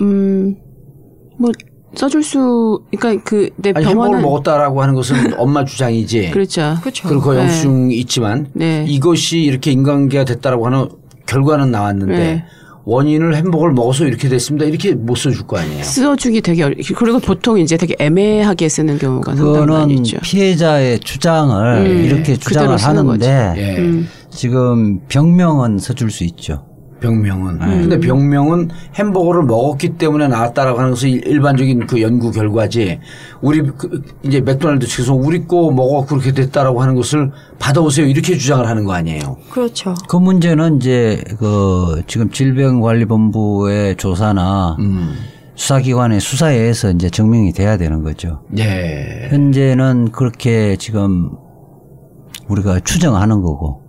음. 0.00 0.56
뭐 1.36 1.50
써줄 1.94 2.22
수 2.22 2.82
그러니까 2.98 3.22
그내 3.24 3.72
아니 3.74 3.86
햄버거를 3.86 3.94
병원은 3.94 4.22
먹었다라고 4.22 4.82
하는 4.82 4.94
것은 4.94 5.34
엄마 5.38 5.64
주장이지. 5.64 6.30
그렇죠. 6.30 6.76
그렇죠. 6.80 7.08
그리고 7.08 7.22
그 7.22 7.32
네. 7.32 7.40
영수증이 7.40 7.94
있지만 7.96 8.48
네. 8.54 8.84
이것이 8.88 9.40
이렇게 9.40 9.70
인간계가 9.72 10.24
됐다라고 10.24 10.66
하는 10.66 10.88
결과는 11.26 11.70
나왔는데 11.70 12.16
네. 12.16 12.44
원인을 12.84 13.36
햄버거를 13.36 13.74
먹어서 13.74 14.06
이렇게 14.06 14.28
됐습니다. 14.28 14.66
이렇게 14.66 14.94
못 14.94 15.14
써줄 15.14 15.46
거 15.46 15.58
아니에요. 15.58 15.84
써주기 15.84 16.40
되게 16.40 16.64
어려. 16.64 16.74
그리고 16.96 17.18
보통 17.20 17.58
이제 17.58 17.76
되게 17.76 17.94
애매하게 17.98 18.68
쓰는 18.68 18.98
경우가 18.98 19.36
상당히 19.36 19.66
많이 19.66 19.94
있죠. 19.94 20.18
피해자의 20.22 20.98
주장을 21.00 21.86
음, 21.86 22.04
이렇게 22.04 22.36
주장을 22.36 22.76
하는데 22.76 23.54
예. 23.56 23.76
음. 23.78 24.08
지금 24.30 25.00
병명은 25.08 25.78
써줄 25.78 26.10
수 26.10 26.24
있죠. 26.24 26.66
병명은. 27.02 27.60
음. 27.60 27.80
근데 27.82 27.98
병명은 28.00 28.70
햄버거를 28.98 29.42
먹었기 29.42 29.98
때문에 29.98 30.28
나왔다라고 30.28 30.78
하는 30.80 30.94
일- 31.02 31.26
일반적인 31.26 31.86
그 31.86 32.00
연구 32.00 32.30
결과지. 32.30 32.98
우리 33.42 33.60
그 33.76 34.02
이제 34.22 34.40
맥도날드 34.40 34.86
측에서 34.86 35.12
우리 35.12 35.46
거 35.46 35.70
먹어 35.70 36.06
그렇게 36.06 36.32
됐다라고 36.32 36.80
하는 36.80 36.94
것을 36.94 37.30
받아오세요 37.58 38.06
이렇게 38.06 38.36
주장을 38.38 38.66
하는 38.66 38.84
거 38.84 38.92
아니에요. 38.94 39.36
그렇죠. 39.50 39.94
그 40.08 40.16
문제는 40.16 40.76
이제 40.76 41.22
그 41.38 42.02
지금 42.06 42.30
질병관리본부의 42.30 43.96
조사나 43.96 44.76
음. 44.80 45.14
수사기관의 45.54 46.20
수사에 46.20 46.56
의해서 46.56 46.90
이제 46.90 47.10
증명이 47.10 47.52
돼야 47.52 47.76
되는 47.76 48.02
거죠. 48.02 48.40
예. 48.58 49.28
현재는 49.30 50.10
그렇게 50.12 50.76
지금 50.76 51.30
우리가 52.48 52.80
추정하는 52.80 53.42
거고. 53.42 53.82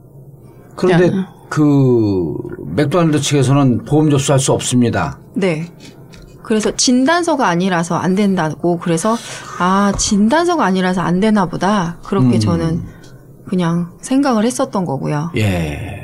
그런데 0.75 1.07
야. 1.07 1.32
그 1.53 2.33
맥도날드 2.75 3.21
측에서는 3.21 3.85
보험 3.85 4.09
접수할 4.09 4.39
수 4.39 4.53
없습니다. 4.53 5.19
네. 5.35 5.71
그래서 6.41 6.75
진단서가 6.75 7.47
아니라서 7.47 7.95
안 7.95 8.15
된다고 8.15 8.79
그래서 8.79 9.15
아 9.59 9.93
진단서가 9.95 10.65
아니라서 10.65 11.01
안 11.01 11.19
되나 11.19 11.45
보다 11.45 11.99
그렇게 12.03 12.37
음. 12.37 12.39
저는 12.39 12.83
그냥 13.45 13.91
생각을 14.01 14.45
했었던 14.45 14.83
거고요. 14.83 15.29
예. 15.37 16.01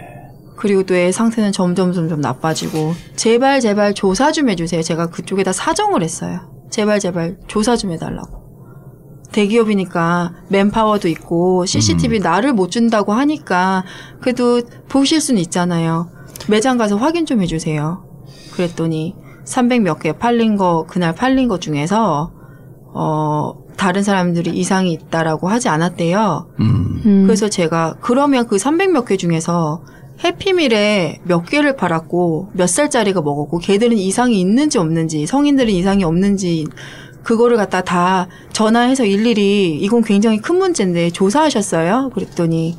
그리고 0.56 0.84
또 0.84 0.94
애 0.94 1.12
상태는 1.12 1.52
점점 1.52 1.94
점점 1.94 2.22
나빠지고 2.22 2.94
제발 3.16 3.60
제발 3.60 3.96
조사 3.96 4.32
좀 4.32 4.50
해주세요. 4.52 4.84
제가 4.84 5.08
그쪽에다 5.08 5.52
사정을 5.52 6.04
했어요. 6.04 6.42
제발 6.70 7.00
제발 7.00 7.38
조사 7.48 7.76
좀 7.76 7.92
해달라고. 7.92 8.39
대기업이니까 9.32 10.34
맨파워도 10.50 11.08
있고 11.10 11.66
CCTV 11.66 12.20
나를 12.20 12.54
못 12.54 12.72
준다고 12.72 13.14
하니까 13.14 13.84
그래도 14.22 14.62
보실 14.88 15.22
수는 15.22 15.42
있잖아요. 15.42 16.10
매장 16.48 16.78
가서 16.78 16.96
확인 16.98 17.26
좀 17.26 17.42
해주세요. 17.42 18.04
그랬더니 18.54 19.16
300 19.46 19.82
몇 19.82 20.00
개 20.00 20.14
팔린 20.14 20.58
거 20.58 20.86
그날 20.88 21.14
팔린 21.16 21.48
것 21.48 21.62
중에서 21.62 22.32
어 22.94 23.54
다른 23.78 24.04
사람들이 24.04 24.52
이상이 24.52 24.92
있다라고 24.94 25.48
하지 25.48 25.70
않았대요. 25.70 26.48
음. 27.06 27.24
그래서 27.26 27.50
제가 27.50 27.96
그러면 28.02 28.48
그 28.48 28.58
300 28.58 28.92
몇 28.92 29.06
개 29.06 29.16
중에서 29.18 29.82
해피밀에 30.24 31.22
몇 31.24 31.46
개를 31.46 31.76
팔았고 31.78 32.50
몇 32.54 32.68
살짜리가 32.68 33.22
먹었고 33.22 33.60
걔들은 33.60 33.98
이상이 33.98 34.40
있는지 34.42 34.78
없는지 34.78 35.26
성인들은 35.26 35.72
이상이 35.72 36.04
없는지 36.04 36.68
그거를 37.24 37.58
갖다 37.58 37.82
다 37.82 38.28
전화해서 38.54 39.06
일일이 39.06 39.78
이건 39.80 40.04
굉장히 40.04 40.40
큰 40.40 40.58
문제인데 40.58 41.10
조사하셨어요? 41.12 42.12
그랬더니 42.14 42.78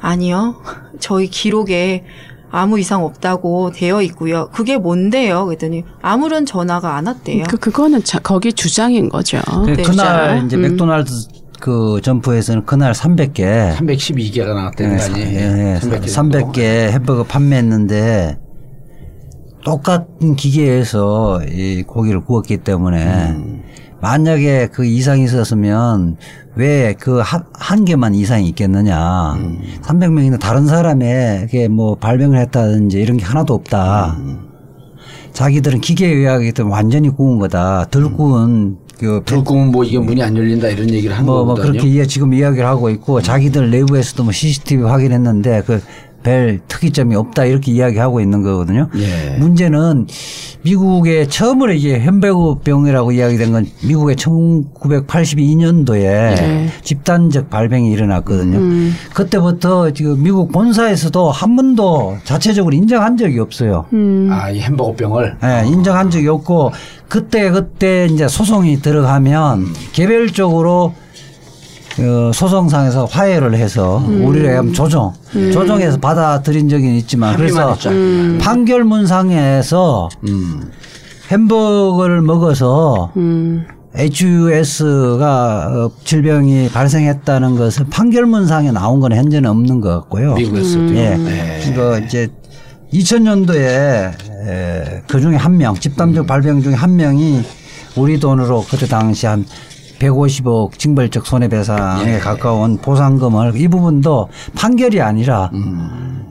아니요. 0.00 0.56
저희 1.00 1.26
기록에 1.28 2.04
아무 2.50 2.78
이상 2.78 3.04
없다고 3.04 3.72
되어 3.72 4.00
있고요. 4.02 4.48
그게 4.52 4.78
뭔데요? 4.78 5.44
그랬더니 5.44 5.84
아무런 6.00 6.46
전화가 6.46 6.96
안 6.96 7.06
왔대요. 7.06 7.44
그 7.48 7.58
그거는 7.58 8.02
자, 8.04 8.18
거기 8.20 8.52
주장인 8.52 9.08
거죠. 9.10 9.38
그 9.66 9.70
네, 9.70 9.82
그날 9.82 10.44
이제 10.46 10.56
음. 10.56 10.62
맥도날드 10.62 11.12
그 11.60 12.00
점포에서는 12.02 12.64
그날 12.64 12.92
300개 12.92 13.74
312개가 13.76 14.54
나왔다는 14.54 14.96
거 14.96 15.02
아니에요? 15.04 15.40
예, 15.40 15.78
300개. 15.80 16.04
300개 16.06 16.60
햄버거 16.90 17.24
판매했는데 17.24 18.38
똑같은 19.70 20.34
기계에서 20.36 21.42
이 21.44 21.82
고기를 21.86 22.24
구웠기 22.24 22.58
때문에 22.58 23.36
만약에 24.00 24.68
그 24.72 24.84
이상이 24.84 25.24
있었으면 25.24 26.16
왜 26.54 26.94
그 26.98 27.20
한 27.52 27.84
개만 27.84 28.14
이상이 28.14 28.48
있겠느냐. 28.48 29.36
300명이나 29.82 30.38
다른 30.40 30.66
사람에게 30.66 31.68
뭐 31.68 31.94
발명을 31.96 32.38
했다든지 32.40 33.00
이런 33.00 33.16
게 33.16 33.24
하나도 33.24 33.54
없다. 33.54 34.16
자기들은 35.32 35.80
기계에 35.80 36.10
의하기 36.10 36.52
때문에 36.52 36.74
완전히 36.74 37.10
구운 37.10 37.38
거다. 37.38 37.86
덜 37.90 38.12
구운 38.12 38.78
그불 38.98 39.44
끄면 39.44 39.70
뭐 39.70 39.84
이게 39.84 39.96
문이 39.98 40.20
안 40.20 40.36
열린다 40.36 40.68
이런 40.68 40.90
얘기를 40.90 41.16
한 41.16 41.24
뭐, 41.24 41.44
뭐 41.44 41.54
거거든요. 41.54 41.72
그렇게 41.72 41.88
이해, 41.88 42.04
지금 42.06 42.34
이야기를 42.34 42.66
하고 42.66 42.90
있고 42.90 43.20
자기들 43.22 43.70
내부에서도 43.70 44.24
뭐 44.24 44.32
CCTV 44.32 44.82
확인했는데 44.84 45.62
그 45.64 45.80
별 46.22 46.60
특이점이 46.66 47.14
없다 47.14 47.44
이렇게 47.44 47.72
이야기하고 47.72 48.20
있는 48.20 48.42
거거든요. 48.42 48.88
예. 48.96 49.36
문제는 49.38 50.06
미국에 50.62 51.26
처음으로 51.28 51.72
이게 51.72 51.98
햄버거 52.00 52.58
병이라고 52.62 53.12
이야기된 53.12 53.52
건 53.52 53.66
미국의 53.84 54.16
1982년도에 54.16 56.00
네. 56.02 56.68
집단적 56.82 57.50
발병이 57.50 57.90
일어났거든요. 57.92 58.58
음. 58.58 58.94
그때부터 59.14 59.92
지금 59.92 60.22
미국 60.22 60.50
본사에서도 60.52 61.30
한 61.30 61.56
번도 61.56 62.18
자체적으로 62.24 62.74
인정한 62.74 63.16
적이 63.16 63.38
없어요. 63.40 63.86
음. 63.92 64.28
아, 64.32 64.50
이 64.50 64.60
햄버거 64.60 64.92
병을 64.94 65.36
예, 65.44 65.66
인정한 65.66 66.10
적이 66.10 66.28
없고 66.28 66.72
그때 67.08 67.50
그때 67.50 68.06
이제 68.06 68.28
소송이 68.28 68.82
들어가면 68.82 69.66
개별적으로 69.92 70.94
어, 70.94 71.07
소송상에서 72.32 73.06
화해를 73.06 73.54
해서 73.54 74.02
우리를 74.06 74.56
하면 74.58 74.72
조정, 74.72 75.12
조정해서 75.32 75.98
받아들인 75.98 76.68
적이 76.68 76.96
있지만 76.98 77.36
그래서 77.36 77.72
했죠. 77.72 77.90
판결문상에서 78.40 80.08
음. 80.28 80.70
햄버거를 81.30 82.22
먹어서 82.22 83.12
음. 83.16 83.66
HUS가 83.96 85.70
어, 85.72 85.90
질병이 86.04 86.68
발생했다는 86.70 87.56
것을 87.56 87.86
판결문상에 87.90 88.70
나온 88.70 89.00
건 89.00 89.12
현재는 89.12 89.50
없는 89.50 89.80
것 89.80 89.90
같고요. 90.00 90.34
미국에서도 90.34 90.94
예. 90.94 91.16
네. 91.16 91.64
이거 91.68 91.98
이제 91.98 92.28
2000년도에 92.92 94.12
그 95.08 95.20
중에 95.20 95.36
한 95.36 95.56
명, 95.56 95.74
집단적 95.74 96.26
발병 96.26 96.62
중에 96.62 96.74
한 96.74 96.96
명이 96.96 97.42
우리 97.96 98.20
돈으로 98.20 98.64
그때 98.68 98.86
당시 98.86 99.26
한 99.26 99.44
150억 99.98 100.78
징벌적 100.78 101.26
손해배상에 101.26 102.14
예. 102.14 102.18
가까운 102.18 102.76
보상금을 102.78 103.52
이 103.56 103.68
부분도 103.68 104.28
판결이 104.54 105.00
아니라 105.00 105.50
음. 105.54 106.26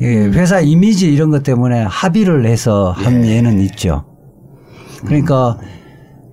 예, 0.00 0.06
회사 0.06 0.60
이미지 0.60 1.12
이런 1.12 1.30
것 1.30 1.42
때문에 1.42 1.82
합의를 1.82 2.46
해서 2.46 2.92
한 2.92 3.24
예. 3.24 3.36
예는 3.36 3.60
있죠. 3.60 4.04
그러니까 5.04 5.58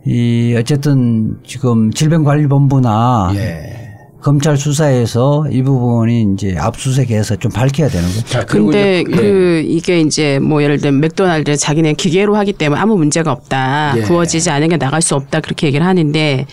이 0.06 0.56
어쨌든 0.58 1.38
지금 1.46 1.92
질병관리본부나 1.92 3.32
예. 3.36 3.89
검찰 4.22 4.58
수사에서 4.58 5.46
이 5.50 5.64
부분이 5.64 6.34
이제 6.34 6.56
압수수색해서 6.58 7.38
좀 7.38 7.52
밝혀야 7.52 7.88
되는 7.88 8.08
거죠. 8.10 8.46
근데 8.48 9.02
이제, 9.02 9.12
예. 9.12 9.16
그 9.16 9.64
이게 9.66 10.02
이제 10.02 10.40
뭐 10.40 10.62
예를 10.62 10.78
들면 10.78 11.00
맥도날드 11.00 11.56
자기네 11.56 11.94
기계로 11.94 12.36
하기 12.36 12.54
때문에 12.54 12.82
아무 12.82 12.98
문제가 12.98 13.32
없다. 13.32 13.94
예. 13.96 14.02
구워지지 14.02 14.50
않은 14.50 14.70
게 14.70 14.78
나갈 14.78 15.02
수 15.02 15.16
없다. 15.16 15.40
그렇게 15.40 15.68
얘기를 15.68 15.86
하는데 15.86 16.46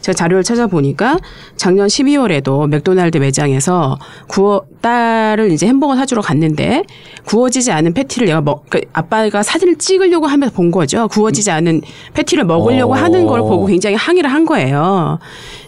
제가 0.00 0.16
자료를 0.16 0.44
찾아보니까 0.44 1.18
작년 1.56 1.88
12월에도 1.88 2.66
맥도날드 2.68 3.18
매장에서 3.18 3.98
구워 4.26 4.62
딸을 4.80 5.52
이제 5.52 5.66
햄버거 5.66 5.96
사주러 5.96 6.22
갔는데 6.22 6.84
구워지지 7.24 7.72
않은 7.72 7.94
패티를 7.94 8.28
얘가 8.28 8.40
먹 8.40 8.60
그 8.70 8.80
아빠가 8.92 9.42
사진을 9.42 9.76
찍으려고 9.76 10.26
하면서 10.26 10.54
본 10.54 10.70
거죠. 10.70 11.08
구워지지 11.08 11.50
않은 11.50 11.82
패티를 12.14 12.44
먹으려고 12.44 12.92
오. 12.92 12.96
하는 12.96 13.26
걸 13.26 13.40
보고 13.40 13.66
굉장히 13.66 13.96
항의를 13.96 14.32
한 14.32 14.46
거예요. 14.46 15.18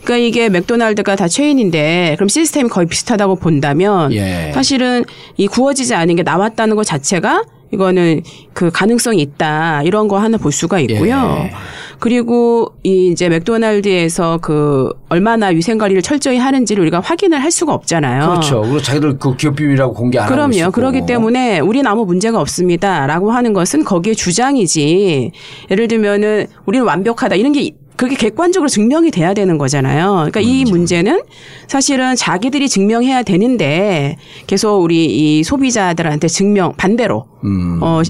그러니까 0.04 0.26
이게 0.26 0.48
맥도날드가 0.48 1.16
다 1.16 1.26
체인인데 1.28 2.14
그럼 2.16 2.28
시스템이 2.28 2.68
거의 2.68 2.86
비슷하다고 2.86 3.36
본다면 3.36 4.12
예. 4.12 4.52
사실은 4.54 5.04
이 5.36 5.48
구워지지 5.48 5.94
않은 5.94 6.16
게 6.16 6.22
나왔다는 6.22 6.76
것 6.76 6.84
자체가 6.84 7.42
이거는 7.72 8.22
그 8.52 8.70
가능성이 8.70 9.20
있다 9.22 9.82
이런 9.82 10.06
거 10.06 10.18
하나 10.18 10.36
볼 10.38 10.52
수가 10.52 10.78
있고요. 10.80 11.38
예. 11.44 11.52
그리고 12.02 12.72
이 12.82 13.12
이제 13.12 13.28
맥도날드에서 13.28 14.38
그 14.42 14.90
얼마나 15.08 15.46
위생 15.46 15.78
관리를 15.78 16.02
철저히 16.02 16.36
하는지를 16.36 16.82
우리가 16.82 16.98
확인을 16.98 17.40
할 17.40 17.52
수가 17.52 17.72
없잖아요. 17.74 18.28
그렇죠. 18.28 18.62
그리고 18.62 18.82
자기들 18.82 19.18
그 19.20 19.36
기업 19.36 19.54
비밀이라고 19.54 19.94
공개 19.94 20.18
안 20.18 20.24
하고 20.24 20.34
그럼요. 20.34 20.50
있을 20.52 20.70
그렇기 20.72 20.98
거고. 20.98 21.06
때문에 21.06 21.60
우리는 21.60 21.86
아무 21.86 22.04
문제가 22.04 22.40
없습니다라고 22.40 23.30
하는 23.30 23.52
것은 23.52 23.84
거기에 23.84 24.14
주장이지. 24.14 25.30
예를 25.70 25.86
들면은 25.86 26.48
우리는 26.66 26.84
완벽하다 26.84 27.36
이런 27.36 27.52
게 27.52 27.70
그게 27.94 28.16
객관적으로 28.16 28.68
증명이 28.68 29.12
돼야 29.12 29.32
되는 29.32 29.56
거잖아요. 29.56 30.28
그러니까 30.32 30.40
이 30.40 30.64
문제는 30.64 31.22
사실은 31.68 32.16
자기들이 32.16 32.68
증명해야 32.68 33.22
되는데 33.22 34.16
계속 34.48 34.82
우리 34.82 35.04
이 35.38 35.44
소비자들한테 35.44 36.26
증명 36.26 36.72
반대로 36.76 37.26
음. 37.44 37.78
어 37.80 38.02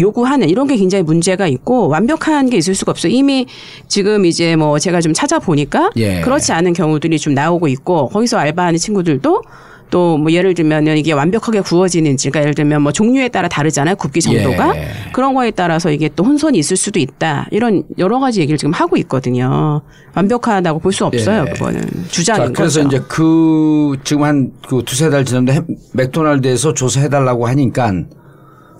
요구하는 0.00 0.48
이런 0.48 0.66
게 0.66 0.76
굉장히 0.76 1.02
문제가 1.04 1.46
있고 1.46 1.88
완벽한 1.88 2.50
게 2.50 2.56
있을 2.56 2.74
수가 2.74 2.90
없어요. 2.92 3.12
이미 3.12 3.46
지금 3.88 4.24
이제 4.26 4.56
뭐 4.56 4.78
제가 4.78 5.00
좀 5.00 5.12
찾아보니까 5.12 5.90
예. 5.96 6.20
그렇지 6.20 6.52
않은 6.52 6.72
경우들이 6.72 7.18
좀 7.18 7.34
나오고 7.34 7.68
있고 7.68 8.08
거기서 8.08 8.38
알바하는 8.38 8.78
친구들도 8.78 9.42
또 9.90 10.18
뭐 10.18 10.30
예를 10.32 10.52
들면은 10.52 10.98
이게 10.98 11.12
완벽하게 11.12 11.60
구워지는지 11.62 12.28
그러니까 12.28 12.40
예를 12.42 12.54
들면 12.54 12.82
뭐 12.82 12.92
종류에 12.92 13.28
따라 13.28 13.48
다르잖아요. 13.48 13.96
굽기 13.96 14.20
정도가 14.20 14.76
예. 14.76 14.88
그런 15.14 15.32
거에 15.32 15.50
따라서 15.50 15.90
이게 15.90 16.10
또 16.14 16.24
혼선이 16.24 16.58
있을 16.58 16.76
수도 16.76 16.98
있다. 17.00 17.46
이런 17.52 17.84
여러 17.96 18.18
가지 18.20 18.40
얘기를 18.42 18.58
지금 18.58 18.72
하고 18.74 18.98
있거든요. 18.98 19.80
완벽하다고 20.14 20.80
볼 20.80 20.92
수 20.92 21.06
없어요. 21.06 21.46
예. 21.48 21.52
그거는 21.52 21.80
자, 21.80 22.08
주장인 22.10 22.52
그래서 22.52 22.82
거죠. 22.82 22.96
이제 22.98 23.04
그 23.08 23.96
지금 24.04 24.24
한 24.24 24.52
그 24.68 24.82
두세 24.84 25.08
달 25.08 25.24
지났는데 25.24 25.52
햄- 25.54 25.66
맥도날드에서 25.94 26.74
조사해 26.74 27.08
달라고 27.08 27.46
하니까 27.48 27.90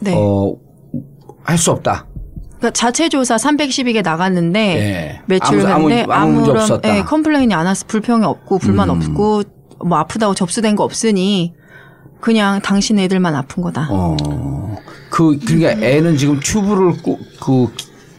네. 0.00 0.12
어, 0.14 0.54
할 1.48 1.56
수 1.58 1.70
없다. 1.70 2.06
그러니까 2.58 2.70
자체 2.72 3.08
조사 3.08 3.36
312개 3.36 4.02
나갔는데 4.02 4.60
예. 4.60 5.20
매출을 5.26 5.60
아무- 5.66 5.72
아무- 5.74 5.90
했는데 5.90 6.12
아무 6.12 6.32
문제 6.32 6.50
아무런 6.50 6.62
없었다. 6.62 6.96
예, 6.98 7.02
complain이 7.02 7.54
안 7.54 7.64
왔어 7.66 7.86
불평이 7.86 8.24
없고 8.26 8.58
불만 8.58 8.90
없고 8.90 9.42
뭐 9.86 9.96
아프다고 9.98 10.34
접수된 10.34 10.76
거 10.76 10.84
없으니 10.84 11.54
그냥 12.20 12.60
당신 12.60 12.98
애들만 12.98 13.34
아픈 13.34 13.62
거다. 13.62 13.86
어. 13.90 14.16
그 15.08 15.38
그러니까 15.38 15.70
애는 15.86 16.16
지금 16.18 16.38
튜브를 16.40 17.00
꾸, 17.02 17.16
그 17.40 17.68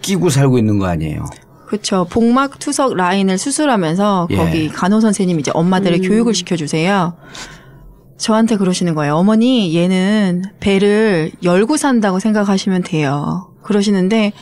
끼고 0.02 0.30
살고 0.30 0.58
있는 0.58 0.80
거 0.80 0.88
아니에요. 0.88 1.26
그렇죠. 1.68 2.08
복막 2.10 2.58
투석 2.58 2.96
라인을 2.96 3.38
수술하면서 3.38 4.30
예. 4.32 4.36
거기 4.38 4.70
간호 4.70 5.02
선생님 5.02 5.40
이제 5.40 5.52
엄마들의 5.54 6.00
교육을 6.00 6.34
시켜 6.34 6.56
주세요. 6.56 7.14
저한테 8.20 8.58
그러시는 8.58 8.94
거예요. 8.96 9.16
어머니 9.16 9.76
얘는 9.76 10.44
배를 10.60 11.32
열고 11.42 11.78
산다고 11.78 12.20
생각하시면 12.20 12.84
돼요. 12.84 13.52
그러시는데 13.64 14.34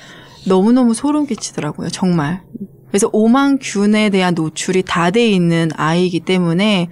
너무너무 0.48 0.94
소름 0.94 1.26
끼치더라고요. 1.28 1.90
정말. 1.90 2.42
그래서 2.90 3.10
오만균에 3.14 4.10
대한 4.10 4.34
노출이 4.34 4.84
다 4.84 5.12
돼 5.12 5.30
있는 5.30 5.70
아이이기 5.76 6.22
때문에 6.22 6.90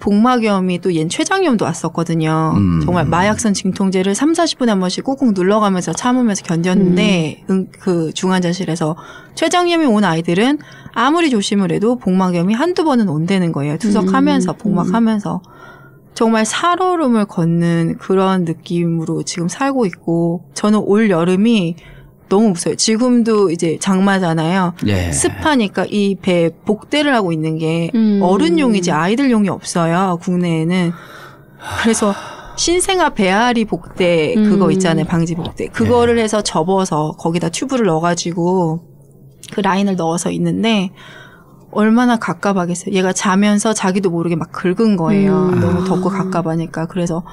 복막염이 0.00 0.80
또 0.80 0.90
얜 0.90 1.08
췌장염도 1.08 1.64
왔었거든요. 1.64 2.52
음. 2.56 2.80
정말 2.84 3.06
마약성 3.06 3.54
진통제를 3.54 4.14
3, 4.14 4.32
40분에 4.32 4.66
한 4.66 4.80
번씩 4.80 5.04
꾹꾹 5.04 5.32
눌러가면서 5.32 5.92
참으면서 5.94 6.42
견뎠는데 6.42 7.44
응, 7.50 7.66
그 7.80 8.12
중환자실에서 8.12 8.96
췌장염이 9.34 9.86
온 9.86 10.04
아이들은 10.04 10.58
아무리 10.92 11.30
조심을 11.30 11.72
해도 11.72 11.96
복막염이 11.96 12.52
한두 12.54 12.84
번은 12.84 13.08
온다는 13.08 13.52
거예요. 13.52 13.78
투석하면서 13.78 14.52
복막하면서. 14.54 15.40
정말 16.16 16.46
살얼음을 16.46 17.26
걷는 17.26 17.98
그런 17.98 18.44
느낌으로 18.46 19.22
지금 19.22 19.48
살고 19.48 19.84
있고 19.84 20.46
저는 20.54 20.78
올 20.80 21.10
여름이 21.10 21.76
너무 22.30 22.48
무서워요. 22.48 22.76
지금도 22.76 23.50
이제 23.50 23.76
장마잖아요. 23.78 24.72
예. 24.86 25.12
습하니까 25.12 25.84
이 25.90 26.16
배 26.20 26.50
복대를 26.64 27.14
하고 27.14 27.32
있는 27.32 27.58
게 27.58 27.90
음. 27.94 28.20
어른용이지 28.22 28.90
아이들용이 28.92 29.50
없어요. 29.50 30.18
국내에는. 30.22 30.92
그래서 31.82 32.14
신생아 32.56 33.10
배앓이 33.10 33.66
복대 33.66 34.34
그거 34.34 34.64
음. 34.66 34.72
있잖아요. 34.72 35.04
방지 35.04 35.34
복대. 35.34 35.66
그거를 35.66 36.18
해서 36.18 36.40
접어서 36.40 37.12
거기다 37.18 37.50
튜브를 37.50 37.84
넣어가지고 37.86 38.80
그 39.52 39.60
라인을 39.60 39.96
넣어서 39.96 40.30
있는데 40.30 40.90
얼마나 41.72 42.16
갑갑하겠어요. 42.18 42.94
얘가 42.94 43.12
자면서 43.12 43.72
자기도 43.72 44.10
모르게 44.10 44.36
막 44.36 44.50
긁은 44.52 44.96
거예요. 44.96 45.50
음. 45.50 45.60
너무 45.60 45.84
덥고 45.84 46.08
갑갑하니까. 46.08 46.86
그래서 46.86 47.24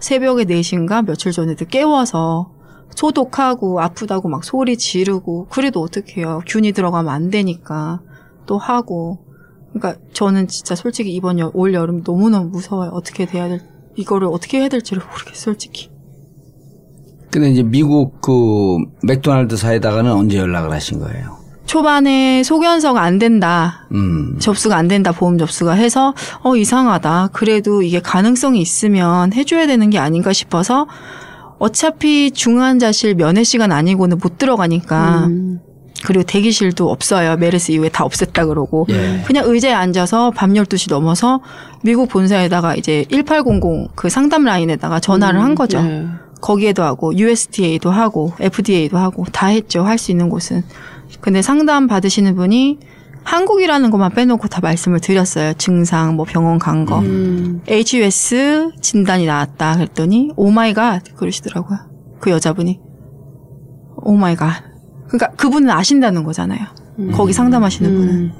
새벽에 0.00 0.44
4시인가 0.44 1.04
며칠 1.04 1.32
전에도 1.32 1.64
깨워서 1.64 2.50
소독하고 2.94 3.80
아프다고 3.80 4.28
막 4.28 4.44
소리 4.44 4.76
지르고 4.76 5.46
그래도 5.50 5.80
어떡해요. 5.80 6.40
균이 6.46 6.72
들어가면 6.72 7.12
안 7.12 7.30
되니까 7.30 8.00
또 8.46 8.58
하고. 8.58 9.18
그러니까 9.72 10.00
저는 10.12 10.46
진짜 10.46 10.74
솔직히 10.76 11.12
이번 11.12 11.38
여, 11.40 11.50
올 11.52 11.74
여름 11.74 12.02
너무너무 12.04 12.50
무서워요. 12.50 12.90
어떻게 12.90 13.26
돼야 13.26 13.48
될 13.48 13.60
이거를 13.96 14.28
어떻게 14.28 14.60
해야 14.60 14.68
될지를 14.68 15.02
모르겠어요. 15.04 15.34
솔직히. 15.34 15.90
근데 17.30 17.50
이제 17.50 17.64
미국 17.64 18.20
그 18.20 18.76
맥도날드 19.02 19.56
사에다가는 19.56 20.10
언제 20.12 20.38
연락을 20.38 20.70
하신 20.70 21.00
거예요? 21.00 21.43
초반에 21.66 22.42
소견서가 22.42 23.00
안 23.00 23.18
된다. 23.18 23.86
음. 23.92 24.36
접수가 24.38 24.76
안 24.76 24.88
된다. 24.88 25.12
보험 25.12 25.38
접수가 25.38 25.72
해서 25.72 26.14
어 26.42 26.56
이상하다. 26.56 27.30
그래도 27.32 27.82
이게 27.82 28.00
가능성이 28.00 28.60
있으면 28.60 29.32
해 29.32 29.44
줘야 29.44 29.66
되는 29.66 29.88
게 29.90 29.98
아닌가 29.98 30.32
싶어서 30.32 30.86
어차피 31.58 32.30
중환자실 32.30 33.14
면회 33.14 33.44
시간 33.44 33.72
아니고는 33.72 34.18
못 34.22 34.38
들어가니까 34.38 35.26
음. 35.26 35.60
그리고 36.04 36.22
대기실도 36.24 36.90
없어요. 36.90 37.36
메르스 37.36 37.72
이후에 37.72 37.88
다 37.88 38.04
없앴다 38.04 38.46
그러고 38.48 38.86
예. 38.90 39.22
그냥 39.26 39.44
의자에 39.46 39.72
앉아서 39.72 40.32
밤 40.32 40.52
12시 40.52 40.90
넘어서 40.90 41.40
미국 41.82 42.10
본사에다가 42.10 42.74
이제 42.74 43.06
1800 43.10 43.94
그 43.94 44.10
상담 44.10 44.44
라인에다가 44.44 45.00
전화를 45.00 45.40
한 45.40 45.54
거죠. 45.54 45.80
네. 45.80 46.06
거기에도 46.42 46.82
하고 46.82 47.16
USDA도 47.16 47.90
하고 47.90 48.34
FDA도 48.38 48.98
하고 48.98 49.24
다 49.32 49.46
했죠. 49.46 49.82
할 49.84 49.96
수 49.96 50.10
있는 50.10 50.28
곳은. 50.28 50.62
근데 51.20 51.42
상담 51.42 51.86
받으시는 51.86 52.34
분이 52.36 52.78
한국이라는 53.24 53.90
것만 53.90 54.12
빼놓고 54.12 54.48
다 54.48 54.60
말씀을 54.62 55.00
드렸어요. 55.00 55.54
증상, 55.54 56.16
뭐 56.16 56.24
병원 56.26 56.58
간 56.58 56.84
거. 56.84 56.98
음. 57.00 57.62
HUS 57.66 58.72
진단이 58.80 59.26
나왔다. 59.26 59.76
그랬더니 59.76 60.30
oh 60.36 60.50
my 60.50 60.74
god 60.74 61.02
그러시더라고요. 61.16 61.78
그 62.20 62.30
여자분이 62.30 62.80
oh 63.96 64.14
my 64.14 64.36
god. 64.36 64.62
그러니까 65.08 65.28
그분은 65.36 65.70
아신다는 65.70 66.24
거잖아요. 66.24 66.66
거기 67.12 67.32
상담하시는 67.32 67.94
분은. 67.94 68.14
음. 68.14 68.32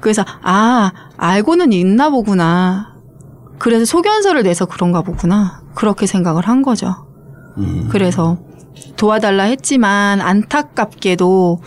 그래서 0.00 0.24
아 0.42 0.92
알고는 1.16 1.72
있나 1.72 2.10
보구나. 2.10 2.96
그래서 3.58 3.84
소견서를 3.84 4.42
내서 4.42 4.66
그런가 4.66 5.02
보구나. 5.02 5.62
그렇게 5.74 6.06
생각을 6.06 6.48
한 6.48 6.62
거죠. 6.62 6.94
그래서 7.90 8.38
도와달라 8.96 9.44
했지만 9.44 10.20
안타깝게도 10.20 11.60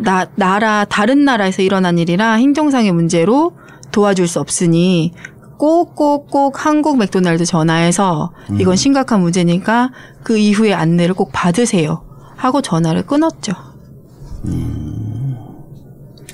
나 0.00 0.26
나라 0.34 0.84
다른 0.84 1.24
나라에서 1.24 1.62
일어난 1.62 1.98
일이라 1.98 2.32
행정상의 2.34 2.92
문제로 2.92 3.52
도와줄 3.92 4.26
수 4.28 4.40
없으니 4.40 5.12
꼭꼭꼭 5.58 6.64
한국 6.64 6.96
맥도날드 6.96 7.44
전화해서 7.44 8.32
이건 8.58 8.76
심각한 8.76 9.20
문제니까 9.20 9.90
그 10.22 10.38
이후에 10.38 10.72
안내를 10.72 11.14
꼭 11.14 11.30
받으세요. 11.32 12.02
하고 12.36 12.62
전화를 12.62 13.02
끊었죠. 13.04 13.52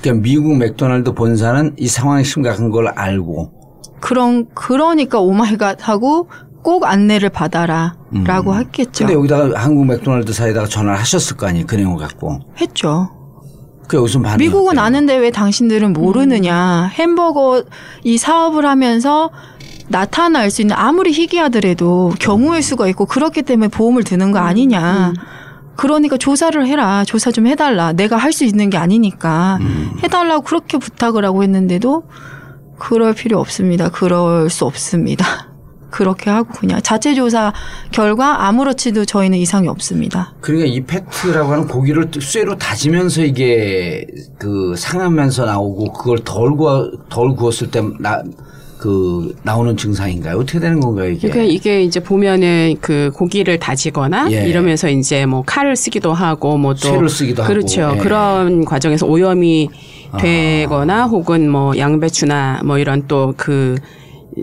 그러니까 0.00 0.22
미국 0.22 0.57
맥도날드 0.57 1.12
본사는 1.12 1.74
이 1.76 1.88
상황이 1.88 2.22
심각한 2.22 2.70
걸 2.70 2.87
알고 2.87 3.50
그런 3.98 4.46
그러니까 4.55 5.18
oh 5.18 5.38
my 5.38 5.59
god 5.59 5.88
하고 5.88 6.29
꼭 6.62 6.85
안내를 6.85 7.31
받아라라고 7.31 8.55
했겠죠. 8.55 9.07
근데 9.07 9.14
여기다가 9.14 9.61
한국 9.61 9.87
맥도날드 9.87 10.33
사에다가 10.33 10.68
전화를 10.68 11.00
하셨을 11.00 11.37
거 11.37 11.48
아니에요 11.48 11.66
그 11.66 11.74
내용을 11.74 11.98
갖고 11.98 12.38
했죠. 12.61 13.15
미국은? 14.38 14.79
아는데 14.79 15.16
왜 15.16 15.31
당신들은 15.31 15.92
모르느냐. 15.92 16.90
햄버거 16.94 17.62
이 18.03 18.18
사업을 18.18 18.66
하면서 18.66 19.31
나타날 19.88 20.51
수 20.51 20.62
있는 20.62 20.75
아무리 20.77 21.12
희귀하더라도 21.12 22.12
경우일 22.18 22.62
수가 22.62 22.88
있고 22.88 23.07
그렇기 23.07 23.42
때문에 23.42 23.68
보험을 23.68 24.03
드는 24.03 24.33
거 24.33 24.38
아니냐. 24.40 25.12
그러니까 25.77 26.16
조사를 26.16 26.66
해라. 26.66 27.05
조사 27.05 27.31
좀 27.31 27.46
해달라. 27.46 27.92
내가 27.92 28.16
할 28.16 28.33
수 28.33 28.44
있는 28.44 28.70
게 28.70 28.79
아니니까 28.79 29.59
해달라고 30.03 30.42
그렇게 30.42 30.79
부탁을 30.79 31.25
하고 31.25 31.42
했는데도 31.42 32.05
그럴 32.79 33.14
필요 33.14 33.38
없습니다. 33.40 33.88
그럴 33.90 34.51
수 34.51 34.64
없습니다. 34.64 35.45
그렇게 35.96 36.28
하고 36.28 36.52
그냥 36.52 36.78
자체 36.82 37.14
조사 37.14 37.54
결과 37.90 38.46
아무렇지도 38.46 39.06
저희는 39.06 39.38
이상이 39.38 39.66
없습니다. 39.66 40.35
그러니까 40.42 40.68
이 40.68 40.82
패트라고 40.82 41.52
하는 41.52 41.66
고기를 41.66 42.11
쇠로 42.20 42.56
다지면서 42.59 43.24
이게 43.24 44.06
그 44.38 44.74
상하면서 44.76 45.46
나오고 45.46 45.92
그걸 45.94 46.18
덜 46.18 46.54
구워 46.54 46.90
덜 47.09 47.35
구웠을 47.35 47.70
때 47.70 47.80
나 47.98 48.22
그 48.78 49.35
나오는 49.42 49.74
증상인가요? 49.74 50.37
어떻게 50.37 50.61
되는 50.61 50.80
건가요 50.80 51.09
이게? 51.09 51.28
그러니까 51.30 51.50
이게 51.50 51.82
이제 51.82 51.98
보면은 51.98 52.74
그 52.82 53.11
고기를 53.14 53.59
다지거나 53.59 54.30
예. 54.32 54.46
이러면서 54.46 54.90
이제 54.90 55.24
뭐 55.24 55.42
칼을 55.46 55.76
쓰기도 55.76 56.12
하고 56.12 56.59
뭐 56.59 56.74
또 56.74 56.88
쇠를 56.90 57.09
쓰기도 57.09 57.42
하고. 57.42 57.54
그렇죠. 57.54 57.92
예. 57.94 57.98
그런 57.98 58.66
과정에서 58.66 59.06
오염이 59.06 59.70
되거나 60.20 61.06
혹은 61.06 61.48
뭐 61.50 61.76
양배추나 61.76 62.61
뭐 62.66 62.78
이런 62.78 63.06
또그 63.09 63.76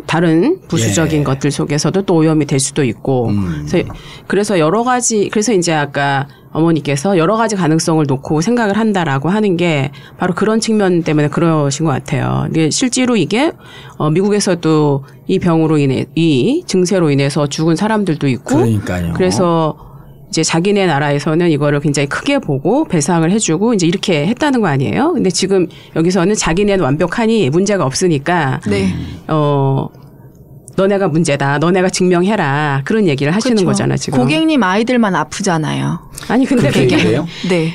다른 0.07 0.59
부수적인 0.67 1.19
예. 1.19 1.23
것들 1.23 1.51
속에서도 1.51 2.01
또 2.03 2.15
오염이 2.15 2.45
될 2.45 2.59
수도 2.59 2.83
있고 2.83 3.29
음. 3.29 3.67
그래서, 3.69 3.89
그래서 4.27 4.59
여러 4.59 4.83
가지 4.83 5.29
그래서 5.31 5.53
이제 5.53 5.73
아까 5.73 6.27
어머니께서 6.51 7.17
여러 7.17 7.35
가지 7.35 7.55
가능성을 7.55 8.05
놓고 8.07 8.41
생각을 8.41 8.77
한다라고 8.77 9.29
하는 9.29 9.57
게 9.57 9.91
바로 10.17 10.33
그런 10.33 10.59
측면 10.59 11.03
때문에 11.03 11.27
그러신 11.27 11.85
것 11.85 11.91
같아요. 11.91 12.47
이게 12.49 12.69
실제로 12.69 13.15
이게 13.15 13.51
어, 13.97 14.09
미국에서도 14.09 15.03
이 15.27 15.39
병으로 15.39 15.77
인해 15.77 16.05
이 16.15 16.63
증세로 16.65 17.09
인해서 17.09 17.47
죽은 17.47 17.75
사람들도 17.75 18.27
있고 18.27 18.55
그러니까요. 18.55 19.13
그래서 19.13 19.92
이제 20.33 20.41
자기네 20.41 20.87
나라에서는 20.87 21.51
이거를 21.51 21.79
굉장히 21.79 22.09
크게 22.09 22.39
보고 22.39 22.85
배상을 22.85 23.29
해주고 23.29 23.75
이제 23.75 23.85
이렇게 23.85 24.25
했다는 24.25 24.61
거 24.61 24.67
아니에요? 24.67 25.13
근데 25.13 25.29
지금 25.29 25.67
여기서는 25.95 26.33
자기네는 26.33 26.83
완벽하니 26.83 27.51
문제가 27.51 27.85
없으니까 27.85 28.59
네. 28.67 28.87
어 29.27 29.87
너네가 30.75 31.09
문제다, 31.09 31.59
너네가 31.59 31.89
증명해라 31.89 32.81
그런 32.83 33.07
얘기를 33.07 33.31
하시는 33.31 33.55
그렇죠. 33.57 33.67
거잖아 33.67 33.95
지금. 33.95 34.17
고객님 34.17 34.63
아이들만 34.63 35.13
아프잖아요. 35.13 35.99
아니 36.29 36.47
근데 36.47 36.71
그게? 36.71 36.97
네. 37.47 37.71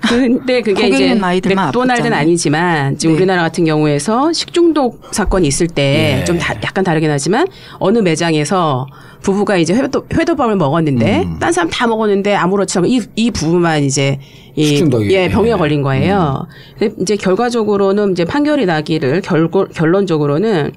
근데 0.00 0.62
그게 0.62 0.86
이제 0.86 0.90
고객님 0.98 1.22
아이들만 1.22 1.66
맥도날드는. 1.66 2.14
아니지만 2.14 2.96
지금 2.96 3.16
네. 3.16 3.18
우리나라 3.18 3.42
같은 3.42 3.66
경우에서 3.66 4.32
식중독 4.32 5.02
사건이 5.12 5.46
있을 5.46 5.66
때 5.66 6.20
예. 6.20 6.24
좀 6.24 6.38
약간 6.64 6.84
다르긴 6.84 7.10
하지만 7.10 7.46
어느 7.80 7.98
매장에서 7.98 8.86
부부가 9.22 9.56
이제 9.56 9.74
회도, 9.74 10.06
회도밥을 10.12 10.56
먹었는데 10.56 11.22
음. 11.24 11.38
딴 11.38 11.52
사람 11.52 11.68
다 11.70 11.86
먹었는데 11.86 12.34
아무렇지 12.34 12.78
않고 12.78 12.88
이, 12.88 13.00
이 13.16 13.30
부부만 13.30 13.82
이제 13.84 14.18
이. 14.54 14.82
예, 15.10 15.28
병에 15.28 15.48
예. 15.48 15.52
음. 15.52 15.58
걸린 15.58 15.82
거예요. 15.82 16.46
근데 16.78 16.94
이제 17.00 17.16
결과적으로는 17.16 18.12
이제 18.12 18.24
판결이 18.24 18.66
나기를 18.66 19.20
결고, 19.20 19.66
결론적으로는 19.66 20.72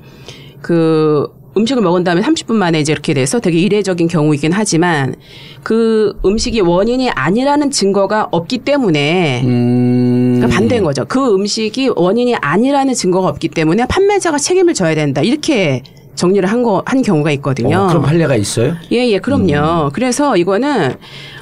그 0.62 1.28
음식을 1.58 1.82
먹은 1.84 2.04
다음에 2.04 2.22
30분 2.22 2.54
만에 2.54 2.80
이제 2.80 2.94
이렇게 2.94 3.14
돼서 3.14 3.40
되게 3.40 3.60
이례적인 3.60 4.08
경우이긴 4.08 4.54
하지만 4.54 5.16
그 5.64 6.18
음식이 6.24 6.62
원인이 6.62 7.10
아니라는 7.10 7.72
증거가 7.72 8.28
없기 8.32 8.60
때문에 8.60 9.42
음. 9.44 10.36
그러니까 10.38 10.58
반대인 10.58 10.84
거죠. 10.84 11.06
그 11.06 11.34
음식이 11.34 11.92
원인이 11.96 12.36
아니라는 12.36 12.94
증거가 12.94 13.28
없기 13.28 13.50
때문에 13.50 13.86
판매자가 13.88 14.38
책임을 14.38 14.74
져야 14.74 14.96
된다. 14.96 15.22
이렇게 15.22 15.84
정리를 16.16 16.48
한 16.50 16.64
거, 16.64 16.84
한 16.86 17.02
경우가 17.02 17.32
있거든요. 17.32 17.78
어, 17.78 17.88
그런 17.88 18.02
판례가 18.02 18.36
있어요? 18.36 18.76
예, 18.92 19.08
예, 19.08 19.20
그럼요. 19.20 19.90
그래서 19.94 20.38
이거는 20.38 20.96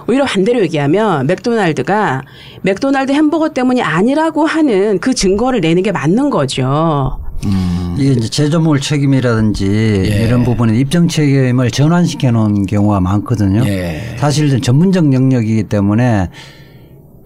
오히려 0.07 0.25
반대로 0.25 0.61
얘기하면 0.61 1.27
맥도날드가 1.27 2.23
맥도날드 2.61 3.11
햄버거 3.11 3.49
때문이 3.49 3.81
아니라고 3.81 4.45
하는 4.45 4.99
그 4.99 5.13
증거를 5.13 5.61
내는 5.61 5.83
게 5.83 5.91
맞는 5.91 6.29
거죠. 6.29 7.19
이게 7.97 8.11
이제 8.13 8.29
제조물 8.29 8.79
책임이라든지 8.79 9.65
예. 10.11 10.25
이런 10.25 10.43
부분에 10.43 10.77
입증 10.77 11.07
책임을 11.07 11.71
전환시켜 11.71 12.31
놓은 12.31 12.65
경우가 12.65 12.99
많거든요. 13.01 13.63
예. 13.65 14.15
사실 14.17 14.61
전문적 14.61 15.13
영역이기 15.13 15.63
때문에 15.63 16.29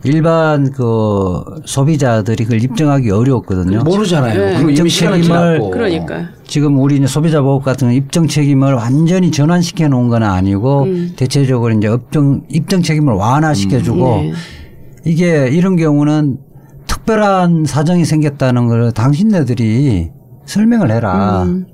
일반 0.04 0.72
그 0.72 1.44
소비자들이 1.66 2.44
그걸 2.44 2.62
입증하기 2.62 3.10
어려웠거든요. 3.10 3.84
모르잖아요. 3.84 4.40
네. 4.40 4.54
그럼 4.54 4.62
이미 4.70 4.72
입증 4.74 4.88
책임을 4.88 5.22
지났고. 5.22 5.72
그러니까. 5.72 6.30
지금 6.54 6.78
우리 6.78 6.98
이제 6.98 7.08
소비자 7.08 7.42
보호 7.42 7.60
같은 7.60 7.92
입증 7.92 8.28
책임을 8.28 8.76
완전히 8.76 9.32
전환시켜 9.32 9.88
놓은 9.88 10.10
건 10.10 10.22
아니고 10.22 10.86
대체적으로 11.16 11.74
이제 11.74 11.88
업종 11.88 12.44
입증 12.48 12.84
책임을 12.84 13.12
완화시켜 13.16 13.82
주고 13.82 14.18
네. 14.18 14.34
이게 15.04 15.48
이런 15.48 15.78
경우는 15.78 16.38
특별한 16.86 17.66
사정이 17.66 18.06
생겼다는 18.06 18.68
걸 18.68 18.92
당신네들이 18.92 20.12
설명을 20.46 20.92
해라. 20.92 21.42
음. 21.42 21.66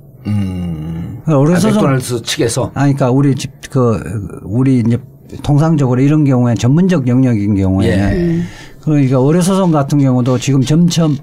그러니까 1.26 1.38
우리 1.40 1.54
아, 1.54 1.60
맥도날드 1.62 2.22
측에서 2.22 2.72
아, 2.74 2.84
그러니까 2.84 3.12
우리 3.12 3.36
집 3.36 3.52
그 3.70 4.00
우리 4.44 4.80
이제 4.80 4.98
통상적으로 5.44 6.02
이런 6.02 6.24
경우에 6.24 6.56
전문적 6.56 7.08
영역인 7.08 7.56
경우에 7.56 7.88
예. 7.88 8.42
그러니까 8.82 9.18
의료소송 9.18 9.72
같은 9.72 10.00
경우도 10.00 10.40
지금 10.40 10.62
점점 10.62 11.16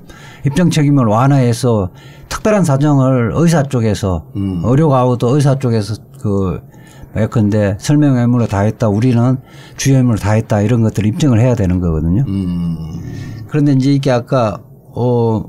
입증 0.45 0.71
책임을 0.71 1.07
완화해서 1.07 1.91
특별한 2.47 2.65
사정을 2.65 3.33
의사 3.35 3.65
쪽에서 3.65 4.27
음. 4.37 4.63
의료가우도 4.65 5.35
의사 5.35 5.59
쪽에서 5.59 5.97
그 6.21 6.61
예컨대 7.17 7.77
설명 7.81 8.17
의무를 8.17 8.47
다했다 8.47 8.89
우리는 8.89 9.39
주의 9.77 9.97
의무를 9.97 10.21
다했다 10.21 10.61
이런 10.61 10.83
것들을 10.83 11.09
입증을 11.09 11.41
해야 11.41 11.57
되는 11.57 11.81
거거든요. 11.81 12.25
음. 12.29 12.77
그런데 13.49 13.73
이제 13.73 13.93
이게 13.93 14.13
아까 14.13 14.59
어, 14.95 15.45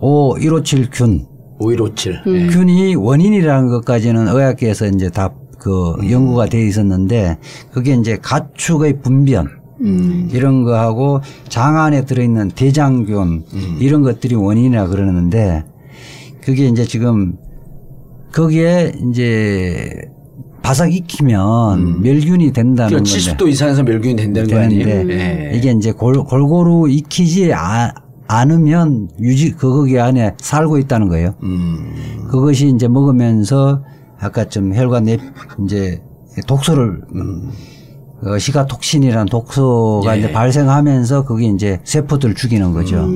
5157균 0.00 1.26
5157. 1.58 2.22
음. 2.26 2.36
예. 2.36 2.46
균이 2.46 2.94
원인이라는 2.94 3.68
것까지는 3.68 4.28
의학계에서 4.28 4.86
이제 4.86 5.10
다 5.10 5.30
그 5.60 5.94
연구가 6.10 6.46
돼 6.46 6.66
있었는데 6.66 7.36
그게 7.70 7.92
이제 7.92 8.16
가축의 8.16 9.02
분변 9.02 9.60
이런 10.30 10.64
거하고 10.64 11.20
장 11.50 11.76
안에 11.76 12.06
들어있는 12.06 12.52
대장균 12.52 13.44
이런 13.78 14.00
것들이 14.00 14.36
원인이라 14.36 14.86
그러는데 14.86 15.64
그게 16.42 16.66
이제 16.66 16.84
지금 16.84 17.34
거기에 18.32 18.92
이제 19.10 19.90
바삭 20.62 20.94
익히면 20.94 22.02
멸균이 22.02 22.52
된다는 22.52 22.90
그러니까 22.90 23.10
건데 23.12 23.44
70도 23.44 23.48
이상에서 23.48 23.82
멸균이 23.82 24.16
된다는 24.16 24.48
거 24.48 24.58
아니에요? 24.58 25.10
예. 25.10 25.52
이게 25.54 25.72
이제 25.72 25.90
골, 25.92 26.22
골고루 26.24 26.88
익히지 26.88 27.52
아- 27.54 27.92
않으면 28.28 29.08
유지 29.18 29.50
그 29.52 29.68
거기 29.72 29.98
안에 29.98 30.34
살고 30.38 30.78
있다는 30.78 31.08
거예요. 31.08 31.34
음. 31.42 32.26
그것이 32.30 32.68
이제 32.68 32.86
먹으면서 32.86 33.82
아까 34.20 34.44
좀 34.48 34.72
혈관 34.74 35.04
내 35.04 35.18
이제 35.64 36.00
독소를 36.46 37.00
어, 38.22 38.38
시가톡신이라는 38.38 39.26
독소가 39.26 40.14
예. 40.14 40.20
이제 40.20 40.30
발생하면서 40.32 41.24
그게 41.24 41.46
이제 41.46 41.80
세포들을 41.82 42.34
죽이는 42.36 42.72
거죠. 42.72 43.08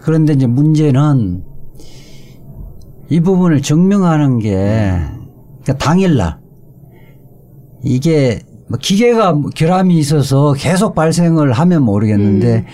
그런데 0.00 0.32
이제 0.32 0.46
문제는 0.46 1.44
이 3.08 3.20
부분을 3.20 3.62
증명하는 3.62 4.38
게 4.38 4.54
그러니까 5.62 5.78
당일날. 5.78 6.38
이게 7.84 8.40
뭐 8.68 8.78
기계가 8.80 9.40
결함이 9.54 9.96
있어서 9.98 10.52
계속 10.54 10.94
발생을 10.94 11.52
하면 11.52 11.82
모르겠는데 11.84 12.66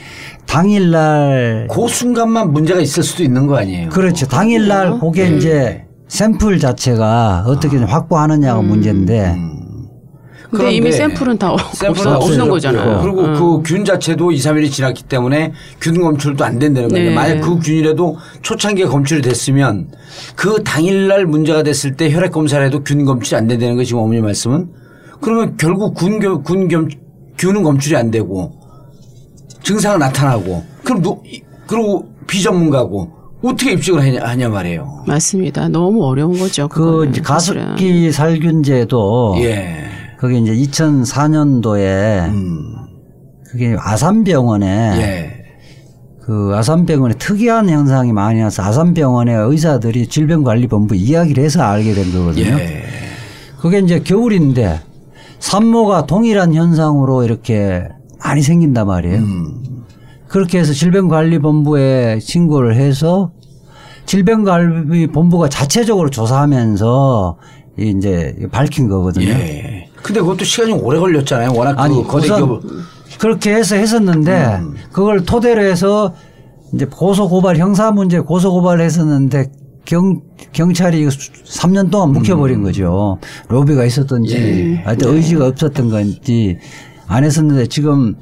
당일날 0.46 1.68
그 1.70 1.88
순간만 1.88 2.52
문제가 2.52 2.80
있을 2.80 3.02
수도 3.02 3.22
있는 3.22 3.46
거 3.46 3.58
아니에요? 3.58 3.90
그렇죠. 3.90 4.26
당일날 4.26 5.00
그게 5.00 5.28
이제 5.36 5.84
샘플 6.08 6.58
자체가 6.58 7.44
어떻게 7.46 7.78
좀 7.78 7.86
확보하느냐가 7.86 8.62
문제인데 8.62 9.36
근데 10.58 10.72
이미 10.74 10.92
샘플은 10.92 11.38
다 11.38 11.56
샘플은 11.72 12.14
없어, 12.14 12.32
없는. 12.32 12.48
거잖아요. 12.48 13.00
그리고 13.02 13.22
음. 13.22 13.34
그균 13.62 13.84
자체도 13.84 14.32
2, 14.32 14.36
3일이 14.36 14.70
지났기 14.70 15.04
때문에 15.04 15.52
균 15.80 16.00
검출도 16.00 16.44
안 16.44 16.58
된다는 16.58 16.88
거예요. 16.90 17.08
네. 17.10 17.14
만약 17.14 17.40
그 17.40 17.58
균이라도 17.58 18.16
초창기에 18.42 18.84
검출이 18.84 19.22
됐으면 19.22 19.88
그 20.36 20.62
당일날 20.62 21.24
문제가 21.26 21.62
됐을 21.62 21.96
때 21.96 22.12
혈액 22.12 22.32
검사를 22.32 22.64
해도 22.64 22.84
균 22.84 23.04
검출이 23.04 23.36
안 23.36 23.46
된다는 23.46 23.76
거 23.76 23.84
지금 23.84 24.00
어머니 24.02 24.20
말씀은 24.20 24.68
그러면 25.20 25.56
결국 25.56 25.94
군, 25.94 26.18
겸- 26.18 26.42
군 26.42 26.68
겸, 26.68 26.88
균은 27.38 27.62
검출이 27.62 27.96
안 27.96 28.10
되고 28.10 28.52
증상은 29.62 30.00
나타나고 30.00 30.64
그럼 30.84 31.00
누, 31.02 31.22
이- 31.24 31.40
그리고 31.66 32.06
비전문가고 32.26 33.10
어떻게 33.42 33.72
입증을 33.72 34.00
하냐, 34.02 34.20
하냐 34.24 34.48
말이에요. 34.48 35.04
맞습니다. 35.06 35.68
너무 35.68 36.04
어려운 36.04 36.38
거죠. 36.38 36.68
그. 36.68 37.10
가습기 37.24 38.12
살균제도 38.12 39.34
예. 39.38 39.76
그게 40.22 40.38
이제 40.38 40.54
2004년도에 40.54 42.28
음. 42.28 42.76
그게 43.50 43.76
아산병원에 43.76 44.66
예. 44.68 45.44
그 46.20 46.52
아산병원에 46.54 47.14
특이한 47.14 47.68
현상이 47.68 48.12
많이 48.12 48.38
나서 48.38 48.62
아산병원의 48.62 49.34
의사들이 49.34 50.06
질병관리본부 50.06 50.94
이야기를 50.94 51.42
해서 51.42 51.62
알게 51.62 51.94
된 51.94 52.12
거거든요. 52.12 52.56
예. 52.56 52.84
그게 53.58 53.80
이제 53.80 53.98
겨울인데 53.98 54.78
산모가 55.40 56.06
동일한 56.06 56.54
현상으로 56.54 57.24
이렇게 57.24 57.88
많이 58.24 58.42
생긴단 58.42 58.86
말이에요. 58.86 59.18
음. 59.18 59.84
그렇게 60.28 60.60
해서 60.60 60.72
질병관리본부에 60.72 62.20
신고를 62.20 62.76
해서 62.76 63.32
질병관리본부가 64.06 65.48
자체적으로 65.48 66.10
조사하면서 66.10 67.38
이제 67.76 68.36
밝힌 68.52 68.88
거거든요. 68.88 69.26
예. 69.26 69.91
근데 70.02 70.20
그것도 70.20 70.44
시간이 70.44 70.72
오래 70.72 70.98
걸렸잖아요. 70.98 71.52
워낙 71.54 71.78
아니 71.78 71.94
그 72.02 72.08
거대 72.08 72.26
기업 72.26 72.62
그렇게 73.18 73.54
해서 73.54 73.76
했었는데 73.76 74.60
음. 74.60 74.74
그걸 74.90 75.24
토대로 75.24 75.62
해서 75.62 76.14
이제 76.74 76.86
고소 76.86 77.28
고발 77.28 77.56
형사 77.56 77.90
문제 77.90 78.18
고소 78.18 78.52
고발을 78.52 78.84
했었는데 78.84 79.52
경 79.84 80.20
경찰이 80.52 81.06
3년 81.06 81.90
동안 81.90 82.12
묵혀버린 82.12 82.60
음. 82.60 82.64
거죠. 82.64 83.18
로비가 83.48 83.84
있었던지 83.84 84.36
예. 84.36 84.82
하여튼 84.84 85.14
의지가 85.14 85.46
없었던 85.46 85.90
건지 85.90 86.58
안 87.06 87.24
했었는데 87.24 87.66
지금 87.66 88.16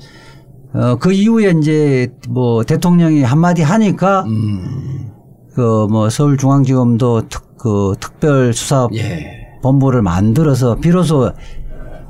어, 0.73 0.97
그 0.97 1.13
이후에 1.13 1.55
이제 1.59 2.09
뭐 2.29 2.65
대통령이 2.65 3.23
한마디 3.23 3.63
하니까 3.63 4.25
음. 4.25 5.11
그뭐 5.55 6.11
서울중앙지검도 6.11 7.29
특, 7.29 7.59
그 7.59 7.95
특별 8.01 8.53
수사 8.53 8.89
예. 8.95 9.41
본부를 9.63 10.03
만들어서 10.03 10.77
비로소 10.77 11.33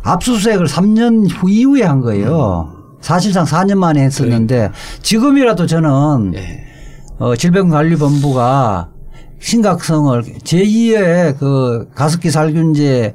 압수수색을 0.03 0.67
3년 0.67 1.29
후 1.31 1.51
이후에 1.51 1.83
한 1.83 2.01
거예요. 2.01 2.73
사실상 3.01 3.45
4년 3.45 3.77
만에 3.77 4.03
했었는데 4.03 4.71
지금이라도 5.03 5.67
저는 5.67 6.35
예. 6.35 6.65
어, 7.19 7.35
질병관리본부가 7.37 8.91
심각성을 9.41 10.23
제2의 10.23 11.39
그 11.39 11.89
가습기 11.95 12.31
살균제 12.31 13.15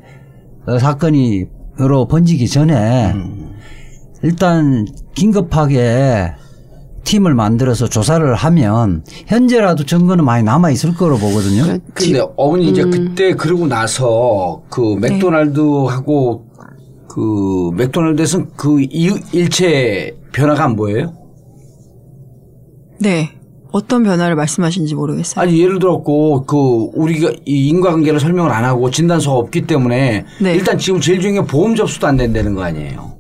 어, 0.68 0.80
사건이로 0.80 2.08
번지기 2.10 2.48
전에 2.48 3.14
일단 4.24 4.86
긴급하게 5.14 6.34
팀을 7.04 7.36
만들어서 7.36 7.88
조사를 7.88 8.34
하면 8.34 9.04
현재라도 9.28 9.86
증거는 9.86 10.26
많이 10.26 10.44
남아 10.44 10.72
있을 10.72 10.96
거로 10.96 11.18
보거든요. 11.20 11.78
근데 11.94 12.22
어머니 12.36 12.70
이제 12.70 12.84
그때 12.84 13.34
그러고 13.36 13.68
나서 13.68 14.64
그 14.70 14.98
맥도날드하고 15.00 16.46
그 17.16 17.72
맥도날드에서는 17.76 18.50
그 18.58 18.82
이- 18.82 19.10
일체 19.32 20.18
변화가 20.34 20.66
안 20.66 20.76
보여요? 20.76 21.14
네. 23.00 23.32
어떤 23.72 24.04
변화를 24.04 24.36
말씀하시는지 24.36 24.96
모르겠어요. 24.96 25.42
아니 25.42 25.62
예를 25.62 25.80
들었고 25.80 26.46
그 26.46 26.58
우리가 26.94 27.32
이 27.46 27.70
인과관계를 27.70 28.20
설명을 28.20 28.52
안 28.52 28.66
하고 28.66 28.92
진단서가 28.92 29.38
없기 29.38 29.66
때문에 29.66 30.26
네. 30.42 30.54
일단 30.56 30.78
지금 30.78 31.00
제일 31.00 31.22
중요한 31.22 31.46
게 31.46 31.52
보험 31.52 31.74
접수도 31.76 32.06
안 32.08 32.18
된다는 32.18 32.54
거 32.54 32.64
아니에요? 32.64 33.14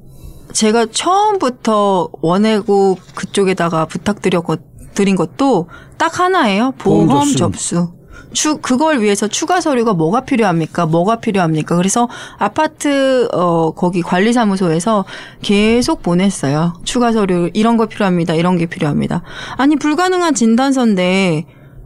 제가 0.51 0.87
처음부터 0.91 2.09
원해고 2.21 2.97
그쪽에다가 3.15 3.85
부탁드렸고 3.85 4.55
드린 4.93 5.15
것도 5.15 5.67
딱 5.97 6.19
하나예요. 6.19 6.73
보험 6.77 7.07
보험 7.07 7.23
접수. 7.27 7.37
접수. 7.37 7.93
추 8.35 8.57
그걸 8.57 9.01
위해서 9.01 9.27
추가 9.27 9.61
서류가 9.61 9.93
뭐가 9.93 10.21
필요합니까? 10.21 10.85
뭐가 10.85 11.15
필요합니까? 11.15 11.75
그래서 11.75 12.07
아파트 12.37 13.27
어 13.33 13.71
거기 13.71 14.01
관리사무소에서 14.03 15.05
계속 15.41 16.03
보냈어요. 16.03 16.73
추가 16.83 17.11
서류 17.11 17.49
이런 17.53 17.77
거 17.77 17.87
필요합니다. 17.87 18.35
이런 18.35 18.57
게 18.57 18.67
필요합니다. 18.67 19.23
아니 19.57 19.77
불가능한 19.77 20.35
진단서인데 20.35 21.45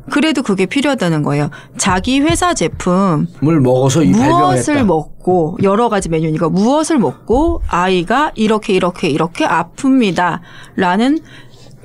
그래도 0.10 0.42
그게 0.42 0.66
필요하다는 0.66 1.22
거예요. 1.24 1.52
자기 1.78 2.20
회사 2.20 2.54
제품 2.54 3.28
물 3.40 3.62
먹어서 3.62 4.02
무엇을 4.02 4.74
했다. 4.74 4.86
먹고 4.86 5.58
여러 5.62 5.88
가지 5.88 6.10
메뉴니까 6.10 6.50
무엇을 6.50 6.98
먹고 6.98 7.62
아이가 7.68 8.32
이렇게 8.36 8.74
이렇게 8.74 9.08
이렇게 9.08 9.46
아픕니다라는 9.48 11.22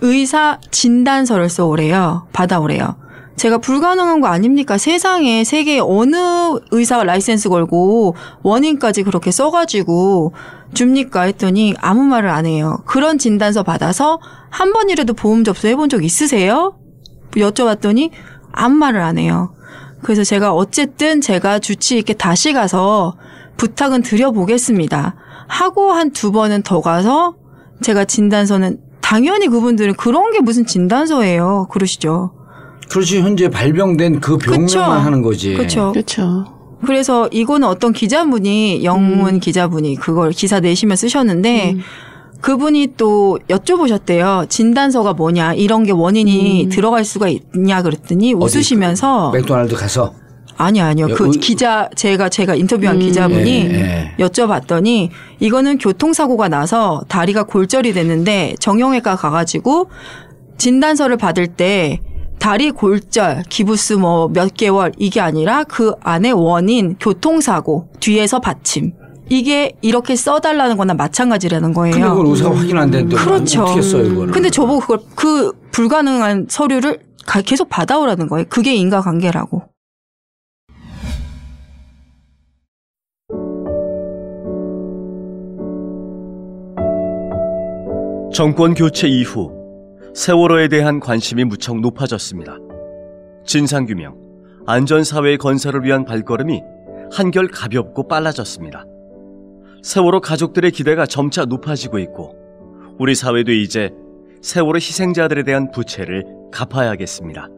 의사 0.00 0.58
진단서를 0.70 1.50
써오래요. 1.50 2.28
받아오래요. 2.32 3.03
제가 3.36 3.58
불가능한 3.58 4.20
거 4.20 4.28
아닙니까? 4.28 4.78
세상에 4.78 5.44
세계 5.44 5.80
어느 5.80 6.16
의사가 6.70 7.04
라이센스 7.04 7.48
걸고 7.48 8.14
원인까지 8.42 9.02
그렇게 9.02 9.30
써가지고 9.30 10.32
줍니까? 10.72 11.22
했더니 11.22 11.74
아무 11.80 12.02
말을 12.04 12.30
안 12.30 12.46
해요. 12.46 12.78
그런 12.86 13.18
진단서 13.18 13.62
받아서 13.62 14.20
한 14.50 14.72
번이라도 14.72 15.14
보험 15.14 15.42
접수 15.44 15.66
해본 15.66 15.88
적 15.88 16.04
있으세요? 16.04 16.76
여쭤봤더니 17.32 18.10
아무 18.52 18.76
말을 18.76 19.00
안 19.00 19.18
해요. 19.18 19.54
그래서 20.02 20.22
제가 20.22 20.52
어쨌든 20.52 21.20
제가 21.20 21.58
주치 21.58 21.98
있게 21.98 22.14
다시 22.14 22.52
가서 22.52 23.16
부탁은 23.56 24.02
드려보겠습니다. 24.02 25.16
하고 25.48 25.92
한 25.92 26.12
두 26.12 26.30
번은 26.32 26.62
더 26.62 26.80
가서 26.80 27.34
제가 27.82 28.04
진단서는 28.04 28.78
당연히 29.00 29.48
그분들은 29.48 29.94
그런 29.94 30.32
게 30.32 30.40
무슨 30.40 30.66
진단서예요. 30.66 31.68
그러시죠. 31.70 32.32
그렇지 32.90 33.20
현재 33.20 33.48
발병된 33.48 34.20
그 34.20 34.36
병명만 34.38 34.66
그쵸. 34.66 34.80
하는 34.80 35.22
거지. 35.22 35.54
그렇죠. 35.54 35.92
그렇죠. 35.92 36.44
그래서 36.84 37.28
이거는 37.32 37.66
어떤 37.66 37.92
기자분이 37.92 38.84
영문 38.84 39.40
기자분이 39.40 39.96
그걸 39.96 40.32
기사 40.32 40.60
내시면 40.60 40.96
쓰셨는데 40.96 41.76
그분이 42.40 42.88
또 42.98 43.38
여쭤보셨대요. 43.48 44.50
진단서가 44.50 45.14
뭐냐 45.14 45.54
이런 45.54 45.84
게 45.84 45.92
원인이 45.92 46.68
들어갈 46.70 47.04
수가 47.04 47.28
있냐 47.28 47.82
그랬더니 47.82 48.34
웃으시면서 48.34 49.30
맥도날드 49.30 49.74
가서 49.76 50.12
아니 50.56 50.80
아니요 50.80 51.08
그 51.14 51.26
어, 51.26 51.30
기자 51.30 51.88
제가 51.96 52.28
제가 52.28 52.54
인터뷰한 52.54 52.98
기자분이 52.98 53.50
예, 53.50 54.14
여쭤봤더니 54.18 55.08
이거는 55.40 55.78
교통사고가 55.78 56.48
나서 56.48 57.02
다리가 57.08 57.44
골절이 57.44 57.92
됐는데 57.92 58.54
정형외과 58.60 59.16
가가지고 59.16 59.90
진단서를 60.58 61.16
받을 61.16 61.48
때 61.48 62.00
다리 62.44 62.70
골절, 62.70 63.44
기부스 63.48 63.94
뭐 63.94 64.28
몇 64.28 64.52
개월 64.52 64.92
이게 64.98 65.18
아니라 65.18 65.64
그 65.64 65.94
안에 66.02 66.30
원인 66.30 66.94
교통사고 67.00 67.88
뒤에서 68.00 68.38
받침 68.38 68.92
이게 69.30 69.72
이렇게 69.80 70.14
써달라는 70.14 70.76
거나 70.76 70.92
마찬가지라는 70.92 71.72
거예요. 71.72 71.94
근데 71.94 72.06
그걸 72.06 72.26
의사가 72.26 72.54
확인 72.54 72.76
안 72.76 72.90
됐는데 72.90 73.16
그렇죠. 73.16 73.62
어떻게 73.62 73.80
써요 73.80 74.04
이거를? 74.04 74.32
근데 74.34 74.50
저보고 74.50 74.80
그걸 74.80 74.98
그 75.14 75.52
불가능한 75.72 76.48
서류를 76.50 76.98
가- 77.24 77.40
계속 77.40 77.70
받아오라는 77.70 78.28
거예요. 78.28 78.44
그게 78.50 78.74
인과관계라고. 78.74 79.62
정권 88.32 88.74
교체 88.74 89.06
이후 89.08 89.52
세월호에 90.14 90.68
대한 90.68 91.00
관심이 91.00 91.42
무척 91.42 91.80
높아졌습니다. 91.80 92.56
진상규명, 93.44 94.16
안전사회 94.64 95.36
건설을 95.36 95.82
위한 95.82 96.04
발걸음이 96.04 96.62
한결 97.12 97.48
가볍고 97.48 98.06
빨라졌습니다. 98.06 98.84
세월호 99.82 100.20
가족들의 100.20 100.70
기대가 100.70 101.04
점차 101.04 101.44
높아지고 101.44 101.98
있고 101.98 102.36
우리 102.98 103.16
사회도 103.16 103.50
이제 103.50 103.90
세월호 104.40 104.76
희생자들에 104.76 105.42
대한 105.42 105.72
부채를 105.72 106.24
갚아야겠습니다. 106.52 107.48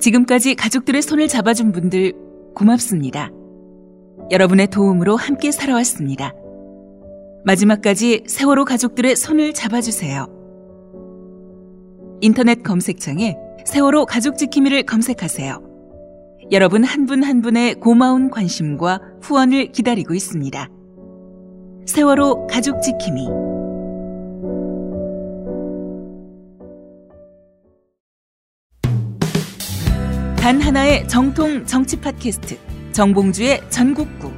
지금까지 0.00 0.54
가족들의 0.54 1.02
손을 1.02 1.26
잡아준 1.26 1.72
분들 1.72 2.12
고맙습니다. 2.54 3.30
여러분의 4.30 4.68
도움으로 4.68 5.16
함께 5.16 5.50
살아왔습니다. 5.50 6.32
마지막까지 7.44 8.22
세월호 8.26 8.64
가족들의 8.64 9.16
손을 9.16 9.52
잡아주세요. 9.52 10.33
인터넷 12.20 12.62
검색창에 12.62 13.36
세월호 13.64 14.06
가족 14.06 14.36
지킴이를 14.36 14.84
검색하세요. 14.84 15.62
여러분 16.52 16.84
한분한 16.84 17.42
분의 17.42 17.76
고마운 17.76 18.30
관심과 18.30 19.00
후원을 19.22 19.72
기다리고 19.72 20.14
있습니다. 20.14 20.68
세월호 21.86 22.46
가족 22.46 22.82
지킴이 22.82 23.28
단 30.36 30.60
하나의 30.60 31.08
정통 31.08 31.64
정치 31.64 31.98
팟캐스트 32.00 32.58
정봉주의 32.92 33.62
전국구 33.70 34.30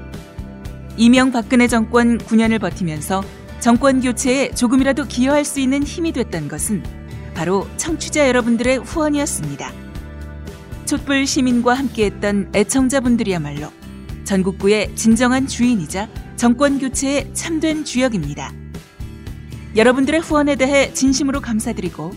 이명박근혜 0.96 1.66
정권 1.66 2.18
9년을 2.18 2.60
버티면서 2.60 3.22
정권 3.58 4.00
교체에 4.00 4.50
조금이라도 4.52 5.06
기여할 5.06 5.44
수 5.44 5.58
있는 5.58 5.82
힘이 5.82 6.12
됐던 6.12 6.46
것은 6.48 6.82
바로 7.36 7.68
청취자 7.76 8.28
여러분들의 8.28 8.78
후원이었습니다. 8.78 9.70
촛불 10.86 11.26
시민과 11.26 11.74
함께했던 11.74 12.52
애청자분들이야말로 12.54 13.68
전국구의 14.24 14.96
진정한 14.96 15.46
주인이자 15.46 16.08
정권 16.36 16.78
교체의 16.78 17.34
참된 17.34 17.84
주역입니다. 17.84 18.52
여러분들의 19.76 20.20
후원에 20.20 20.56
대해 20.56 20.94
진심으로 20.94 21.42
감사드리고 21.42 22.12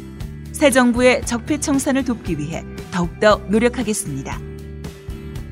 새 0.53 0.71
정부의 0.71 1.25
적폐 1.25 1.59
청산을 1.59 2.05
돕기 2.05 2.39
위해 2.39 2.63
더욱더 2.91 3.41
노력하겠습니다. 3.49 4.39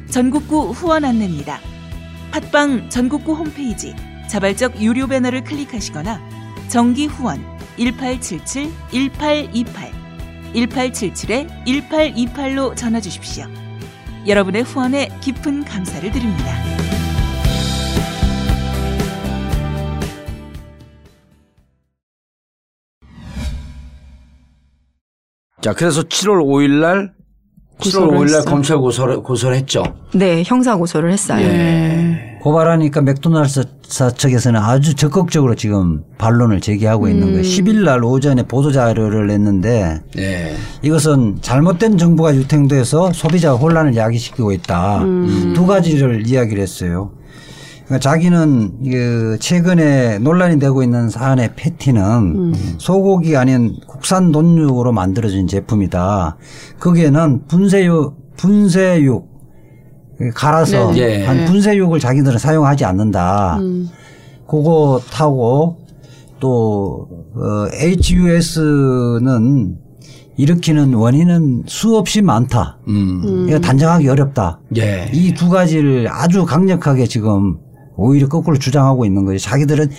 전국구 0.10 0.72
후원 0.72 1.04
안내입니다. 1.04 1.60
팟빵 2.32 2.90
전국구 2.90 3.34
홈페이지 3.34 3.94
자발적 4.30 4.82
유료 4.82 5.08
배너를 5.08 5.44
클릭하시거나 5.44 6.22
정기 6.70 7.08
후원 7.08 7.57
1877-1828 7.78 9.92
1877-1828로 10.54 12.76
전화 12.76 13.00
주십시오. 13.00 13.46
여러분의 14.26 14.64
후원에 14.64 15.10
깊은 15.22 15.64
감사를 15.66 16.10
드립니다. 16.12 16.56
자 25.62 25.74
그래서 25.74 26.02
7월 26.04 26.44
5일 26.44 26.80
날 26.80 27.14
7월 27.80 27.84
고소를 27.84 28.08
5일 28.18 28.32
날 28.32 28.38
했어. 28.38 28.50
검찰 28.50 28.78
고소를 28.78 29.22
고소를 29.22 29.58
했죠. 29.58 29.84
네, 30.14 30.44
형사 30.46 30.76
고소를 30.76 31.12
했어요. 31.12 31.46
예. 31.46 32.27
고발하니까 32.48 33.02
맥도날드 33.02 33.66
측에서는 34.16 34.58
아주 34.58 34.96
적극적으로 34.96 35.56
지금 35.56 36.04
반론을 36.18 36.62
제기하고 36.62 37.10
있는 37.10 37.32
거예요. 37.32 37.42
10일 37.42 37.84
날 37.84 38.02
오전에 38.06 38.44
보도 38.44 38.72
자료를 38.72 39.28
냈는데 39.28 40.02
네. 40.16 40.56
이것은 40.82 41.40
잘못된 41.42 41.98
정보가 41.98 42.36
유통돼서 42.36 43.12
소비자 43.12 43.52
혼란을 43.52 43.98
야기시키고 43.98 44.54
있다. 44.54 45.04
두 45.56 45.66
가지를 45.66 46.26
이야기를 46.26 46.64
했어요. 46.64 47.12
그러니까 47.86 48.00
자기는 48.10 48.72
그 48.86 49.38
최근에 49.42 50.20
논란이 50.20 50.58
되고 50.60 50.84
있는 50.84 51.10
사안의 51.10 51.52
패티는 51.58 52.54
소고기 52.78 53.36
아닌 53.36 53.76
국산 53.88 54.32
돈육으로 54.32 54.94
만들어진 54.94 55.48
제품이다. 55.48 56.38
거기에는 56.80 57.48
분쇄육, 57.48 58.38
분쇄육 58.38 59.37
갈아서 60.34 60.92
네. 60.94 61.26
한 61.26 61.46
분쇄육을 61.46 62.00
자기들은 62.00 62.38
사용하지 62.40 62.86
않는다. 62.86 63.60
그거 64.48 65.00
타고 65.12 65.78
또 66.40 67.08
어, 67.36 67.68
HUS는 67.80 69.76
일으키는 70.38 70.94
원인은 70.94 71.64
수없이 71.66 72.22
많다. 72.22 72.78
음. 72.88 73.46
이거 73.50 73.60
단정하기 73.60 74.08
어렵다. 74.08 74.60
예. 74.78 75.10
이 75.12 75.34
두 75.34 75.50
가지를 75.50 76.08
아주 76.10 76.46
강력하게 76.46 77.08
지금 77.08 77.58
오히려 77.96 78.28
거꾸로 78.28 78.58
주장하고 78.58 79.06
있는 79.06 79.26
거죠. 79.26 79.40
자기들은 79.40 79.90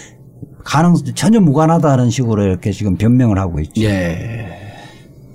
가능 0.64 0.94
전혀 1.14 1.40
무관하다는 1.40 2.10
식으로 2.10 2.44
이렇게 2.44 2.70
지금 2.70 2.96
변명을 2.96 3.38
하고 3.38 3.58
있죠. 3.60 3.82
예. 3.82 4.57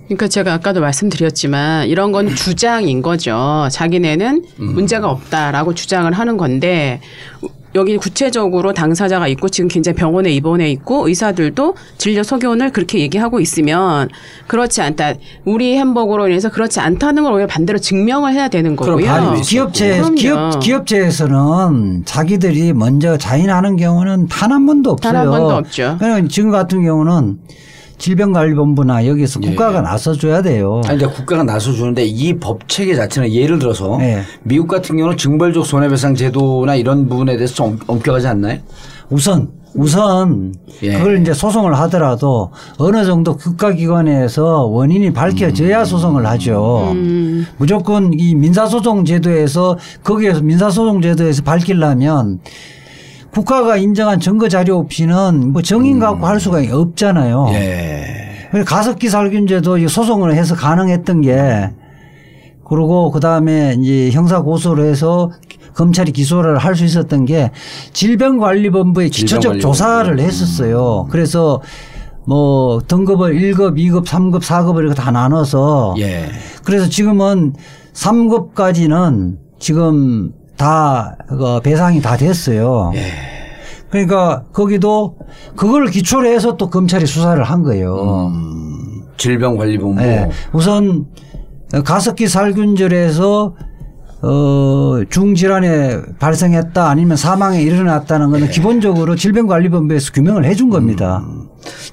그러니까 0.06 0.28
제가 0.28 0.54
아까도 0.54 0.82
말씀드렸지만 0.82 1.88
이런 1.88 2.12
건 2.12 2.34
주장인 2.36 3.02
거죠. 3.02 3.68
자기네는 3.72 4.44
문제가 4.58 5.10
없다라고 5.10 5.74
주장을 5.74 6.12
하는 6.12 6.38
건데 6.38 7.00
여기 7.76 7.98
구체적으로 7.98 8.72
당사자가 8.74 9.28
있고 9.30 9.50
지금 9.50 9.68
굉장히 9.68 9.96
병원에 9.96 10.30
입원해 10.32 10.70
있고 10.70 11.08
의사들도 11.08 11.76
진료 11.98 12.22
소견을 12.22 12.72
그렇게 12.72 13.00
얘기하고 13.00 13.40
있으면 13.40 14.10
그렇지 14.46 14.82
않다. 14.84 15.14
우리 15.46 15.76
햄버거로 15.78 16.28
인해서 16.28 16.50
그렇지 16.52 16.80
않다는 16.82 17.24
걸 17.24 17.34
오히려 17.34 17.48
반대로 17.48 17.80
증명을 17.80 18.34
해야 18.34 18.48
되는 18.48 18.76
거고요. 18.76 19.42
기업체 19.42 19.98
그럼요. 19.98 20.14
기업 20.16 20.60
기업체에서는 20.60 22.04
자기들이 22.06 22.74
먼저 22.74 23.18
자인하는 23.18 23.76
경우는 23.78 24.28
단 24.28 24.52
한 24.52 24.68
번도 24.68 24.92
없어요. 24.92 25.12
단 25.14 25.22
한 25.22 25.32
번도 25.32 25.56
없죠. 25.56 25.96
그냥 26.00 26.28
지금 26.28 26.52
같은 26.52 26.84
경우는 26.84 27.40
질병관리본부나 27.98 29.06
여기서 29.08 29.40
예. 29.44 29.50
국가가 29.50 29.82
나서줘야 29.82 30.42
돼요. 30.42 30.82
아니, 30.86 30.98
이제 30.98 31.06
국가가 31.06 31.44
나서주는데 31.44 32.06
이 32.06 32.34
법 32.40 32.68
체계 32.68 32.96
자체는 32.96 33.32
예를 33.32 33.60
들어서 33.60 33.98
네. 33.98 34.22
미국 34.44 34.68
같은 34.68 34.98
경우는 34.98 35.18
징벌적 35.18 35.66
손해배상 35.66 36.16
제도나 36.16 36.76
이런 36.76 37.08
부분에 37.08 37.36
대해서 37.38 37.54
좀 37.54 37.80
엄격하지 37.88 38.28
않나요? 38.28 38.60
우선 39.10 39.50
우선 39.76 40.54
예. 40.84 40.94
그걸 40.98 41.20
이제 41.22 41.34
소송을 41.34 41.74
하더라도 41.80 42.52
어느 42.78 43.06
정도 43.06 43.36
국가기관에서 43.38 44.66
원인이 44.66 45.14
밝혀져야 45.14 45.80
음. 45.82 45.86
소송을 45.86 46.26
하죠. 46.28 46.94
무조건 47.58 48.12
이 48.14 48.36
민사소송 48.36 49.06
제도에서 49.06 49.78
거기에서 50.04 50.42
민사소송 50.42 51.02
제도에서 51.02 51.42
밝히려면 51.44 52.40
국가가 53.34 53.78
인정한 53.78 54.20
증거 54.20 54.48
자료 54.48 54.78
없이는 54.78 55.52
뭐 55.54 55.62
정인 55.62 56.00
갖고 56.00 56.28
할 56.28 56.40
수가 56.40 56.62
없잖아요. 56.72 57.48
예. 57.54 58.60
가습기 58.66 59.10
살균제도 59.10 59.80
이 59.80 59.88
소송을 59.88 60.36
해서 60.36 60.56
가능했던 60.56 61.22
게 61.22 61.72
그리고 62.66 63.10
그 63.12 63.20
다음에 63.20 63.76
이제 63.80 64.12
형사 64.12 64.42
고소를 64.42 64.86
해서 64.86 65.32
검찰이 65.74 66.12
기소를 66.12 66.60
할 66.60 66.76
수 66.76 66.86
있었던 66.86 67.26
게 67.26 67.50
질병관리본부에 67.94 69.10
기초적. 69.10 69.60
조사를 69.60 70.20
했었어요. 70.20 71.08
그래서 71.10 71.62
뭐 72.28 72.80
등급을 72.88 73.34
1급, 73.34 73.76
2급, 73.78 74.06
3급, 74.06 74.42
4급을 74.44 74.80
이렇게 74.82 74.94
다 74.94 75.10
나눠서 75.10 75.96
예. 75.98 76.30
그래서 76.64 76.88
지금은 76.88 77.54
3급까지는 77.94 79.38
지금 79.60 80.32
다 80.64 81.18
그거 81.28 81.60
배상이 81.60 82.02
다 82.02 82.16
됐어요. 82.16 82.94
예. 82.96 83.12
그러니까 83.90 84.46
거기도 84.54 85.18
그걸 85.58 85.88
기초로 85.88 86.26
해서 86.28 86.56
또 86.56 86.70
검찰이 86.70 87.06
수사를 87.06 87.44
한 87.44 87.64
거예요. 87.64 88.30
음, 88.32 89.04
질병관리본부. 89.18 90.02
네. 90.02 90.30
우선 90.54 91.08
가습기 91.84 92.28
살균절에서 92.30 93.56
어, 94.22 95.02
중질환에 95.10 96.02
발생했다 96.18 96.88
아니면 96.88 97.18
사망에 97.18 97.62
일어났다는 97.62 98.32
네. 98.32 98.40
것은 98.40 98.54
기본적으로 98.54 99.18
질병관리본부에서 99.18 100.14
규명을 100.14 100.46
해준 100.46 100.70
겁니다. 100.70 101.26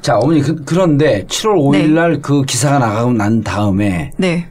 자, 0.01 0.17
어머니 0.17 0.41
그, 0.43 0.63
그런데 0.65 1.25
7월 1.27 1.57
5일 1.57 1.73
네. 1.73 1.89
날그 1.89 2.45
기사가 2.45 2.79
나가고 2.79 3.13
난 3.15 3.43
다음에 3.43 4.13
네. 4.17 4.47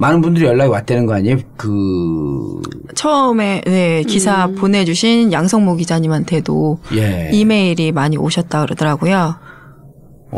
많은 0.00 0.22
분들이 0.22 0.46
연락이 0.46 0.70
왔다는 0.70 1.04
거 1.04 1.14
아니에요? 1.14 1.36
그 1.58 2.62
처음에 2.94 3.60
네 3.66 4.02
기사 4.04 4.46
보내주신 4.46 5.30
양성모 5.30 5.76
기자님한테도 5.76 6.78
예. 6.94 7.28
이메일이 7.34 7.92
많이 7.92 8.16
오셨다 8.16 8.62
그러더라고요. 8.64 9.36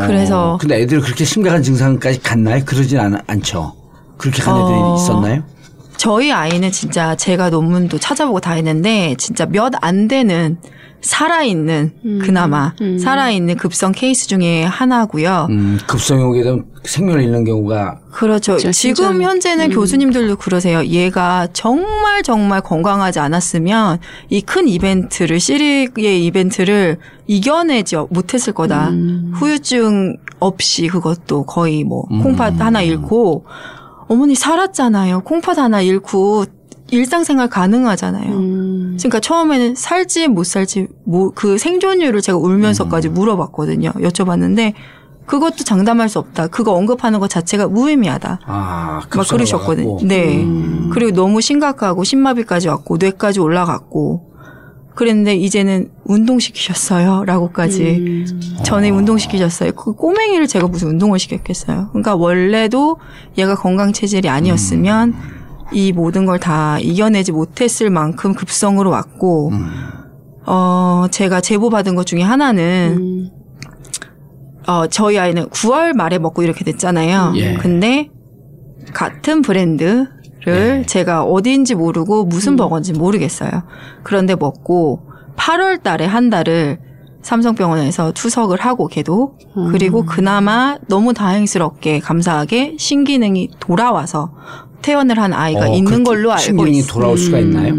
그래서 0.01 0.55
어, 0.55 0.59
근데 0.59 0.81
애들 0.81 1.01
그렇게 1.01 1.25
심각한 1.25 1.63
증상까지 1.63 2.23
갔나요? 2.23 2.65
그러진 2.65 2.99
않, 2.99 3.21
않죠. 3.27 3.73
그렇게 4.19 4.43
간 4.43 4.57
애들이 4.57 4.75
어. 4.75 4.97
있었나요? 4.97 5.45
저희 6.03 6.33
아이는 6.33 6.73
진짜 6.73 7.15
제가 7.15 7.49
논문도 7.51 8.01
찾아보고 8.01 8.41
다 8.41 8.55
했는데 8.55 9.15
진짜 9.19 9.47
몇 9.47 9.73
안 9.83 10.09
되는 10.09 10.59
살아있는 11.01 11.93
그나마 12.21 12.73
살아있는 12.99 13.57
급성 13.57 13.93
케이스 13.93 14.27
중에 14.27 14.65
하나고요. 14.65 15.47
음, 15.51 15.79
급성이 15.87 16.25
오게 16.25 16.43
되면 16.43 16.65
생명을 16.83 17.23
잃는 17.23 17.45
경우가 17.45 18.01
그렇죠. 18.11 18.57
진짜 18.57 18.73
지금 18.73 18.95
진짜- 19.13 19.29
현재는 19.29 19.71
교수님들도 19.71 20.35
그러세요. 20.37 20.85
얘가 20.87 21.47
정말 21.53 22.25
정말 22.25 22.61
건강하지 22.63 23.21
않았으면 23.21 24.01
이 24.29 24.41
큰 24.43 24.67
이벤트를 24.67 25.39
시리의 25.39 26.25
이벤트를 26.27 26.99
이겨내지 27.29 27.95
못했을 28.11 28.53
거다. 28.53 28.91
후유증 29.35 30.17
없이 30.41 30.89
그것도 30.89 31.47
거의 31.47 31.85
뭐 31.85 32.03
콩팥 32.23 32.61
하나 32.61 32.83
잃고 32.83 33.45
어머니 34.13 34.35
살았잖아요. 34.35 35.21
콩팥 35.23 35.59
하나 35.59 35.81
잃고 35.81 36.45
일상생활 36.91 37.49
가능하잖아요. 37.49 38.31
음. 38.33 38.97
그러니까 38.99 39.21
처음에는 39.21 39.75
살지 39.75 40.29
못 40.29 40.45
살지 40.45 40.89
뭐 41.05 41.31
그 41.35 41.57
생존율을 41.57 42.21
제가 42.21 42.37
울면서까지 42.39 43.09
물어봤거든요. 43.09 43.91
여쭤봤는데 43.93 44.75
그것도 45.25 45.65
장담할 45.65 46.11
수 46.11 46.19
없다. 46.19 46.49
그거 46.49 46.73
언급하는 46.73 47.19
것 47.21 47.31
자체가 47.31 47.69
무의미하다. 47.69 48.41
아, 48.45 49.01
막 49.17 49.29
그러셨거든요. 49.29 49.89
와갖고. 49.93 50.07
네. 50.09 50.43
음. 50.43 50.91
그리고 50.93 51.13
너무 51.13 51.41
심각하고 51.41 52.05
심마비까지 52.05 52.69
왔고 52.69 52.99
뇌까지 52.99 53.41
올라갔고 53.41 54.32
그랬는데 54.95 55.35
이제는 55.37 55.91
운동시키셨어요. 56.05 57.25
라고까지 57.25 58.25
전에 58.65 58.91
운동시키셨어요. 58.91 59.73
그 59.73 59.93
꼬맹이를 59.95 60.47
제가 60.47 60.67
무슨 60.69 60.89
운동을 60.89 61.19
시켰겠어요. 61.19 61.89
그러니까 61.93 62.15
원래도 62.15 62.99
얘가 63.39 63.55
건강 63.55 63.93
체질이 63.93 64.29
아니었으면 64.29 65.15
이 65.73 65.93
모든 65.93 66.27
걸 66.27 66.39
다 66.39 66.79
이겨내지 66.79 67.33
못했을 67.33 67.89
만큼 67.89 68.35
급성으로 68.35 68.91
왔고 68.91 69.53
어 70.45 71.07
제가 71.11 71.41
제보 71.41 71.71
받은 71.71 71.95
것 71.95 72.05
중에 72.05 72.21
하나는 72.23 73.31
어 74.67 74.87
저희 74.89 75.19
아이는 75.19 75.47
9월 75.49 75.95
말에 75.95 76.19
먹고 76.19 76.43
이렇게 76.43 76.65
됐잖아요. 76.65 77.33
예. 77.37 77.55
근데 77.55 78.11
같은 78.93 79.41
브랜드 79.43 80.07
를 80.45 80.81
예. 80.81 80.87
제가 80.87 81.25
어디인지 81.25 81.75
모르고 81.75 82.25
무슨 82.25 82.57
버거인지 82.57 82.93
모르겠어요. 82.95 83.51
그런데 84.03 84.35
먹고 84.35 85.03
8월 85.37 85.83
달에 85.83 86.05
한 86.07 86.31
달을 86.31 86.79
삼성병원에서 87.23 88.13
투석을 88.13 88.59
하고 88.61 88.89
걔도 88.89 89.37
그리고 89.71 90.05
그나마 90.05 90.77
너무 90.89 91.15
다행스럽게 91.15 92.01
감사하게 92.01 92.77
신기능이 92.79 93.51
돌아와서 93.61 94.33
퇴원을 94.83 95.19
한 95.19 95.33
아이가 95.33 95.67
어, 95.67 95.69
있는 95.69 95.85
그렇게 95.85 96.05
걸로 96.05 96.33
알고 96.33 96.67
있어요. 96.67 96.93
돌아올 96.93 97.17
수가 97.19 97.39
있나요? 97.39 97.75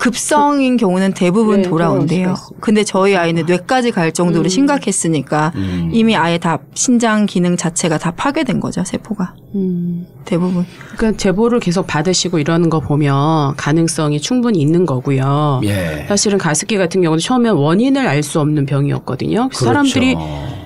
급성인 0.00 0.78
경우는 0.78 1.12
대부분 1.12 1.60
네, 1.60 1.68
돌아온대요. 1.68 2.34
근데 2.58 2.82
저희 2.84 3.14
아이는 3.16 3.44
뇌까지 3.44 3.90
갈 3.90 4.12
정도로 4.12 4.48
심각했으니까 4.48 5.52
음. 5.56 5.90
이미 5.92 6.16
아예 6.16 6.38
다 6.38 6.58
신장 6.74 7.26
기능 7.26 7.54
자체가 7.58 7.98
다 7.98 8.10
파괴된 8.12 8.60
거죠, 8.60 8.82
세포가. 8.82 9.34
음. 9.54 10.06
대부분. 10.24 10.64
그러니까 10.96 11.18
제보를 11.18 11.60
계속 11.60 11.86
받으시고 11.86 12.38
이러는 12.38 12.70
거 12.70 12.80
보면 12.80 13.56
가능성이 13.56 14.20
충분히 14.22 14.60
있는 14.60 14.86
거고요. 14.86 15.60
예. 15.64 16.06
사실은 16.08 16.38
가습기 16.38 16.78
같은 16.78 17.02
경우는 17.02 17.20
처음에 17.20 17.50
원인을 17.50 18.06
알 18.08 18.22
수 18.22 18.40
없는 18.40 18.64
병이었거든요. 18.66 19.48
그래서 19.48 19.64
사람들이 19.66 20.14
그렇죠. 20.14 20.60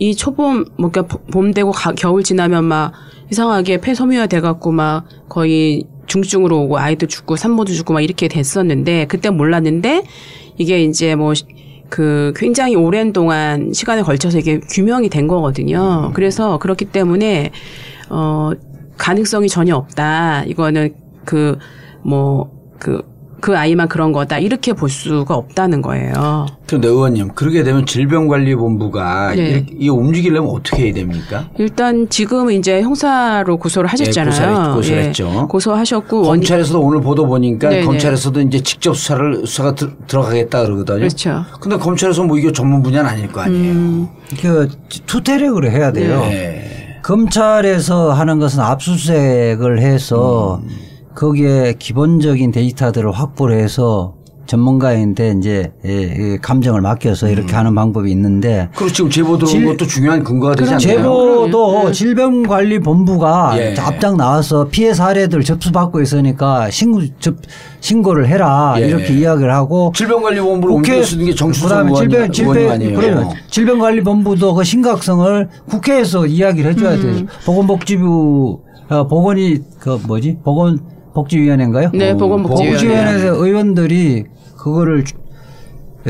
뭐이 0.00 0.16
초봄 0.16 0.64
뭐 0.78 0.90
그러니까 0.90 1.18
봄 1.30 1.52
되고 1.54 1.70
가- 1.70 1.92
겨울 1.92 2.24
지나면 2.24 2.64
막 2.64 2.92
이상하게 3.30 3.80
폐섬유화 3.80 4.26
돼갖고 4.26 4.72
막 4.72 5.04
거의 5.28 5.84
중증으로 6.08 6.62
오고 6.62 6.78
아이도 6.78 7.06
죽고 7.06 7.36
산모도 7.36 7.72
죽고 7.72 7.92
막 7.92 8.00
이렇게 8.00 8.28
됐었는데 8.28 9.06
그때 9.06 9.30
몰랐는데 9.30 10.02
이게 10.56 10.82
이제 10.82 11.14
뭐그 11.14 12.32
굉장히 12.36 12.74
오랜 12.74 13.12
동안 13.12 13.72
시간에 13.72 14.02
걸쳐서 14.02 14.38
이게 14.38 14.58
규명이 14.58 15.08
된 15.08 15.28
거거든요. 15.28 16.10
그래서 16.14 16.58
그렇기 16.58 16.86
때문에 16.86 17.50
어 18.10 18.50
가능성이 18.96 19.48
전혀 19.48 19.76
없다. 19.76 20.44
이거는 20.44 20.94
그 21.24 21.56
뭐그그 22.02 23.17
아이만 23.56 23.88
그런 23.88 24.12
거다 24.12 24.38
이렇게 24.38 24.72
볼 24.72 24.88
수가 24.88 25.34
없다는 25.34 25.80
거예요. 25.82 26.46
그런데 26.66 26.88
의원님 26.88 27.28
그러게 27.34 27.62
되면 27.62 27.86
질병관리본부가 27.86 29.34
네. 29.34 29.64
이 29.78 29.88
움직이려면 29.88 30.50
어떻게 30.50 30.86
해야 30.86 30.94
됩니까? 30.94 31.48
일단 31.58 32.08
지금 32.10 32.50
이제 32.50 32.82
형사로 32.82 33.56
고소를 33.56 33.88
하셨잖아요. 33.90 34.32
고소를- 34.56 34.74
고소를 34.74 35.02
했죠. 35.04 35.46
고소하셨고 35.48 36.16
원 36.22 36.26
검찰에서도 36.38 36.80
오늘 36.80 37.00
보도 37.00 37.26
보니까 37.26 37.68
네네. 37.68 37.84
검찰에서도 37.84 38.40
이제 38.42 38.60
직접 38.60 38.94
수사를 38.96 39.46
수사가 39.46 39.74
들, 39.74 39.90
들어가겠다 40.06 40.64
그러거든요. 40.64 40.98
그렇죠. 40.98 41.44
근데 41.60 41.76
검찰에서 41.78 42.24
뭐 42.24 42.36
이게 42.38 42.52
전문 42.52 42.82
분야는 42.82 43.08
아닐 43.08 43.30
거 43.32 43.40
아니에요. 43.42 43.72
음. 43.72 44.08
그 44.42 44.68
투태력을 45.06 45.70
해야 45.70 45.92
돼요. 45.92 46.20
네. 46.20 46.64
검찰에서 47.02 48.12
하는 48.12 48.38
것은 48.38 48.60
압수수색을 48.60 49.80
해서 49.80 50.60
음. 50.62 50.68
거기에 51.18 51.74
기본적인 51.80 52.52
데이터들을 52.52 53.10
확보를 53.10 53.58
해서 53.58 54.14
전문가인데 54.46 55.34
이제 55.38 55.72
예, 55.84 55.90
예, 55.90 56.38
감정을 56.40 56.80
맡겨서 56.80 57.28
이렇게 57.28 57.54
하는 57.54 57.74
방법이 57.74 58.08
있는데 58.12 58.68
그리고 58.74 58.92
지금 58.92 59.10
제보 59.10 59.36
들어온 59.36 59.52
질- 59.52 59.64
것도 59.66 59.86
중요한 59.86 60.22
근거가 60.22 60.54
되지 60.54 60.70
않나요? 60.70 60.78
제보도 60.78 61.90
질병관리본부가 61.92 63.54
예. 63.58 63.74
앞장 63.78 64.16
나와서 64.16 64.68
피해 64.70 64.94
사례들 64.94 65.42
접수받고 65.42 66.00
있으니까 66.00 66.70
신고 66.70 67.02
접, 67.18 67.34
신고를 67.80 68.28
해라 68.28 68.76
예. 68.78 68.86
이렇게 68.86 69.12
이야기를 69.12 69.52
하고 69.52 69.92
질병관리본부로 69.96 70.74
국회 70.76 70.92
옮겨 70.94 71.04
쓰는 71.04 71.24
게 71.26 71.34
의원, 71.42 71.94
질병 71.94 72.32
질병 72.32 72.70
아니에요. 72.70 72.98
그러면 72.98 73.30
질병관리본부도 73.50 74.54
그 74.54 74.62
심각성을 74.64 75.48
국회에서 75.68 76.26
이야기를 76.26 76.70
해줘야 76.70 76.94
음. 76.94 77.02
돼요. 77.02 77.26
보건복지부 77.44 78.60
어, 78.88 79.06
보건이 79.06 79.58
그 79.80 79.98
뭐지 80.06 80.38
보건 80.42 80.78
복지위원회인가요? 81.14 81.90
네, 81.94 82.16
보건복지위원회. 82.16 82.72
복지위원회에서 82.72 83.44
의원들이 83.44 84.24
그거를 84.56 85.04
주- 85.04 85.14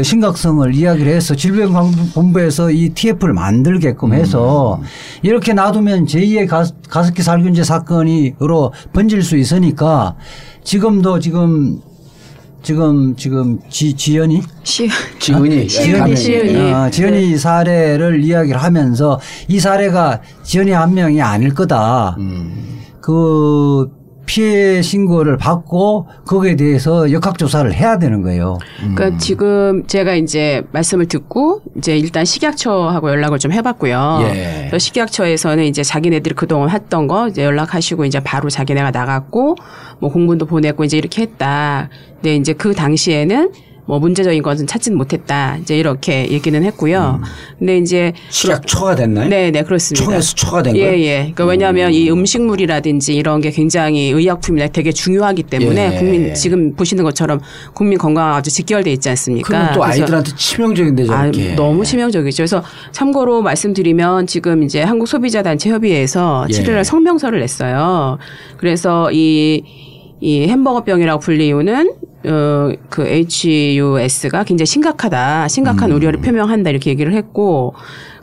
심각성을 0.01 0.75
이야기를 0.75 1.11
해서 1.11 1.35
질병관리본부에서 1.35 2.71
이 2.71 2.91
TF를 2.91 3.33
만들게끔 3.33 4.13
해서 4.13 4.81
이렇게 5.23 5.55
놔두면 5.55 6.05
제2의 6.07 6.47
가습, 6.47 6.77
가습기 6.89 7.23
살균제 7.23 7.65
사건이로 7.65 8.73
번질 8.93 9.23
수 9.23 9.37
있으니까 9.37 10.15
지금도 10.63 11.19
지금 11.19 11.81
지금 12.63 13.17
지금 13.17 13.59
지, 13.71 13.95
지연이 13.95 14.43
시 14.63 14.89
지은이 15.19 15.69
시은이, 15.69 15.99
가면이. 15.99 16.17
시은이. 16.17 16.73
어, 16.73 16.91
지연이 16.91 17.37
사례를 17.37 18.23
이야기를 18.23 18.63
하면서 18.63 19.19
이 19.49 19.59
사례가 19.59 20.21
지연이 20.45 20.71
한 20.73 20.95
명이 20.95 21.21
아닐 21.23 21.55
거다. 21.55 22.15
음. 22.19 22.79
그 23.01 23.91
피해 24.29 24.83
신고를 24.83 25.39
받고 25.39 26.07
거기에 26.26 26.55
대해서 26.55 27.11
역학조사를 27.11 27.72
해야 27.72 27.99
되는 27.99 28.20
거예요. 28.20 28.59
그러니까 28.95 29.16
지금 29.16 29.87
제가 29.87 30.14
이제 30.16 30.62
말씀을 30.72 31.07
듣고 31.07 31.62
이제 31.79 31.97
일단 31.97 32.26
식약처하고 32.26 33.09
연락을 33.09 33.39
좀 33.39 33.53
해봤고요. 33.53 34.20
예. 34.24 34.70
식약처에서는 34.79 35.64
이제 35.64 35.83
자기네들이 35.83 36.35
그동안 36.35 36.68
했던 36.68 37.07
거 37.07 37.29
이제 37.29 37.43
연락하시고 37.43 38.05
이제 38.05 38.20
바로 38.20 38.51
자기네가 38.51 38.91
나갔고 38.91 39.57
뭐 39.99 40.12
공문도 40.12 40.45
보냈고 40.45 40.85
이제 40.85 40.99
이렇게 40.99 41.22
했다. 41.22 41.89
근데 42.16 42.37
이제 42.37 42.53
그 42.53 42.74
당시에는 42.74 43.51
뭐 43.89 43.99
문제적인 43.99 44.43
것은 44.43 44.66
찾지는 44.66 44.99
못했다. 44.99 45.57
이제 45.57 45.78
이렇게 45.78 46.30
얘기는 46.30 46.62
했고요. 46.62 47.22
근데 47.59 47.78
이제 47.78 48.12
식약처가 48.28 48.97
됐나요? 48.97 49.30
네, 49.30 49.51
네, 49.51 49.62
그렇습니다. 49.62 50.05
청에서 50.05 50.34
처가 50.34 50.62
된 50.62 50.76
예, 50.76 50.80
거예요? 50.80 51.05
예. 51.07 51.16
그러니까 51.20 51.47
왜냐하면 51.47 51.95
이 51.95 52.11
음식물이라든지 52.11 53.16
이런 53.16 53.41
게 53.41 53.51
굉장히 53.51 54.11
의약품이나 54.11 54.68
되게 54.68 54.93
중요하기 54.93 55.45
때문에 55.45 55.95
예. 55.95 55.99
국민 55.99 56.34
지금 56.34 56.74
보시는 56.74 57.03
것처럼 57.03 57.41
국민 57.72 57.97
건강과 57.97 58.36
아주 58.36 58.51
직결돼 58.51 58.93
있지 58.93 59.09
않습니까? 59.09 59.49
그러면 59.49 59.72
또 59.72 59.82
아이들한테 59.82 60.32
치명적인데 60.36 61.05
아, 61.05 61.07
저렇게. 61.07 61.55
너무 61.55 61.82
치명적이죠. 61.82 62.36
그래서 62.43 62.62
참고로 62.93 63.41
말씀드리면 63.41 64.26
지금 64.26 64.64
이제 64.64 64.82
한국 64.82 65.09
소비자 65.09 65.43
단체 65.43 65.70
협의회에서 65.70 66.47
예. 66.51 66.53
7일날 66.53 66.84
성명서를 66.84 67.41
냈어요. 67.41 68.18
그래서 68.59 69.11
이, 69.12 69.62
이 70.20 70.47
햄버거병이라고 70.47 71.20
불리우는 71.20 71.95
어, 72.27 72.73
그 72.91 73.07
HUS가 73.07 74.45
굉장히 74.45 74.66
심각하다. 74.66 75.45
음. 75.45 75.49
심각한 75.49 75.93
우려를 75.93 76.21
표명한다. 76.21 76.71
이렇게 76.71 76.91
얘기를 76.91 77.12
했고 77.14 77.75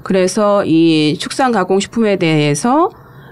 그래서 0.03 0.63
이 0.65 1.17
축산 1.19 1.51
가공 1.51 1.79
식품에 1.79 2.17
대해서 2.17 2.89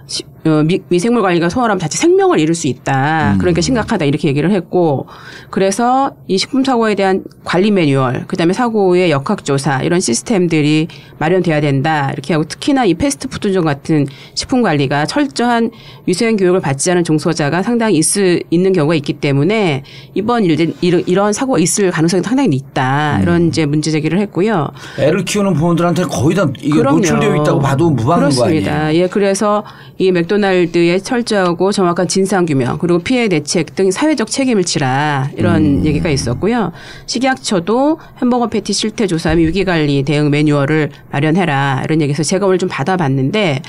시- 0.07 0.23
어, 0.23 0.32
미, 0.65 0.81
미생물 0.89 1.21
관리가 1.21 1.49
소홀하면 1.49 1.79
자칫 1.79 1.97
생명을 1.97 2.39
잃을 2.39 2.53
수 2.53 2.67
있다. 2.67 3.37
그러니까 3.39 3.61
심각하다 3.61 4.05
이렇게 4.05 4.27
얘기를 4.27 4.51
했고 4.51 5.07
그래서 5.49 6.11
이 6.27 6.37
식품 6.37 6.63
사고에 6.63 6.95
대한 6.95 7.23
관리 7.43 7.71
매뉴얼, 7.71 8.25
그다음에 8.27 8.53
사고의 8.53 9.11
역학 9.11 9.45
조사 9.45 9.81
이런 9.81 9.99
시스템들이 9.99 10.87
마련돼야 11.17 11.61
된다. 11.61 12.09
이렇게 12.11 12.33
하고 12.33 12.43
특히나 12.43 12.85
이 12.85 12.93
패스트푸드점 12.93 13.63
같은 13.63 14.05
식품 14.33 14.61
관리가 14.61 15.05
철저한 15.05 15.71
위생 16.05 16.35
교육을 16.35 16.59
받지 16.59 16.91
않은 16.91 17.03
종소자가 17.05 17.63
상당히 17.63 17.97
있을, 17.97 18.43
있는 18.49 18.73
경우가 18.73 18.95
있기 18.95 19.13
때문에 19.13 19.83
이번 20.13 20.43
일 20.43 20.73
이런, 20.81 21.03
이런 21.05 21.33
사고가 21.33 21.59
있을 21.59 21.89
가능성이 21.91 22.21
상당히 22.21 22.55
있다. 22.57 23.19
이런 23.21 23.47
이제 23.47 23.65
문제 23.65 23.91
제기를 23.91 24.19
했고요. 24.19 24.67
애를 24.99 25.23
키우는 25.23 25.53
부모들한테 25.53 26.03
거의 26.03 26.35
다 26.35 26.47
이게 26.59 26.75
그럼요. 26.75 26.97
노출되어 26.97 27.35
있다고 27.37 27.59
봐도 27.59 27.89
무방한 27.89 28.29
거 28.29 28.35
그렇습니다. 28.35 28.93
예, 28.93 29.07
그래서 29.07 29.63
이 29.97 30.11
맥도 30.11 30.32
날드의 30.37 31.01
철저하고 31.01 31.71
정확한 31.71 32.07
진상 32.07 32.45
규명 32.45 32.77
그리고 32.77 32.99
피해 32.99 33.27
대책 33.27 33.73
등 33.75 33.89
사회적 33.89 34.29
책임을 34.29 34.63
지라 34.63 35.31
이런 35.35 35.79
음. 35.79 35.85
얘기가 35.85 36.09
있었고요. 36.09 36.71
식약처도 37.07 37.99
햄버거 38.21 38.47
패티 38.47 38.73
실태 38.73 39.07
조사 39.07 39.33
및 39.33 39.47
위기 39.47 39.65
관리 39.65 40.03
대응 40.03 40.29
매뉴얼을 40.29 40.91
마련해라 41.11 41.81
이런 41.85 42.01
얘기해서 42.01 42.21
제가 42.21 42.45
오늘 42.45 42.59
좀 42.59 42.69
받아봤는데 42.69 43.61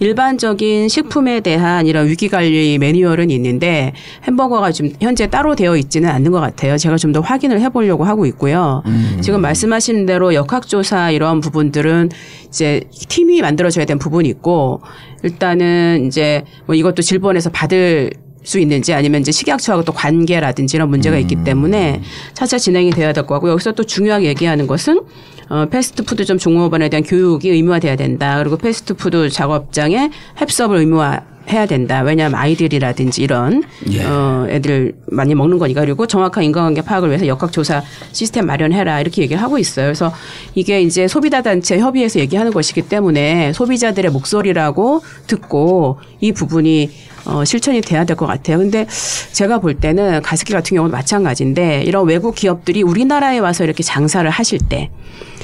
일반적인 0.00 0.88
식품에 0.88 1.40
대한 1.40 1.86
이런 1.86 2.08
위기 2.08 2.28
관리 2.28 2.78
매뉴얼은 2.78 3.30
있는데 3.30 3.92
햄버거가 4.24 4.72
지금 4.72 4.90
현재 5.00 5.28
따로 5.28 5.54
되어 5.54 5.76
있지는 5.76 6.08
않는 6.08 6.32
것 6.32 6.40
같아요. 6.40 6.76
제가 6.76 6.96
좀 6.96 7.12
더 7.12 7.20
확인을 7.20 7.60
해보려고 7.60 8.04
하고 8.04 8.24
있고요. 8.24 8.82
지금 9.20 9.42
말씀하신 9.42 10.06
대로 10.06 10.32
역학조사 10.32 11.10
이런 11.10 11.40
부분들은 11.40 12.08
이제 12.48 12.84
팀이 13.08 13.42
만들어져야 13.42 13.84
되는 13.84 13.98
부분이 13.98 14.28
있고 14.30 14.80
일단은 15.22 16.04
이제 16.06 16.44
뭐 16.66 16.74
이것도 16.74 17.02
질본에서 17.02 17.50
받을 17.50 18.10
수 18.44 18.58
있는지 18.58 18.92
아니면 18.92 19.20
이제 19.20 19.30
식약처하고 19.30 19.84
또 19.84 19.92
관계라든지 19.92 20.76
이런 20.76 20.90
문제가 20.90 21.16
있기 21.18 21.44
때문에 21.44 22.02
차차 22.34 22.58
진행이 22.58 22.90
돼야 22.90 23.12
될 23.12 23.24
거고 23.24 23.48
여기서 23.48 23.72
또 23.72 23.84
중요하게 23.84 24.26
얘기하는 24.26 24.66
것은 24.66 25.00
어, 25.48 25.66
패스트푸드점 25.66 26.38
종업원에 26.38 26.88
대한 26.88 27.02
교육이 27.04 27.50
의무화돼야 27.50 27.96
된다. 27.96 28.38
그리고 28.38 28.56
패스트푸드 28.56 29.28
작업장에 29.28 30.10
햅섭을 30.38 30.78
의무화 30.78 31.20
해야 31.50 31.66
된다. 31.66 32.02
왜냐하면 32.02 32.38
아이들이라든지 32.40 33.22
이런 33.22 33.62
예. 33.90 34.04
어, 34.04 34.46
애들 34.48 34.94
많이 35.06 35.34
먹는 35.34 35.58
거니까 35.58 35.80
그리고 35.80 36.06
정확한 36.06 36.44
인과관계 36.44 36.82
파악을 36.82 37.08
위해서 37.08 37.26
역학조사 37.26 37.82
시스템 38.12 38.46
마련해라 38.46 39.00
이렇게 39.00 39.22
얘기를 39.22 39.42
하고 39.42 39.58
있어요. 39.58 39.86
그래서 39.86 40.12
이게 40.54 40.80
이제 40.82 41.08
소비자 41.08 41.42
단체 41.42 41.78
협의회에서 41.78 42.20
얘기하는 42.20 42.52
것이기 42.52 42.82
때문에 42.82 43.52
소비자들의 43.52 44.10
목소리라고 44.10 45.02
듣고 45.26 45.98
이 46.20 46.32
부분이 46.32 46.90
어, 47.24 47.44
실천이 47.44 47.80
돼야 47.82 48.04
될 48.04 48.16
것 48.16 48.26
같아요. 48.26 48.58
근데 48.58 48.86
제가 49.32 49.58
볼 49.60 49.74
때는 49.74 50.22
가습기 50.22 50.52
같은 50.52 50.76
경우도 50.76 50.92
마찬가지인데 50.92 51.82
이런 51.84 52.06
외국 52.06 52.34
기업들이 52.34 52.82
우리나라에 52.82 53.38
와서 53.38 53.64
이렇게 53.64 53.82
장사를 53.82 54.28
하실 54.28 54.58
때 54.68 54.90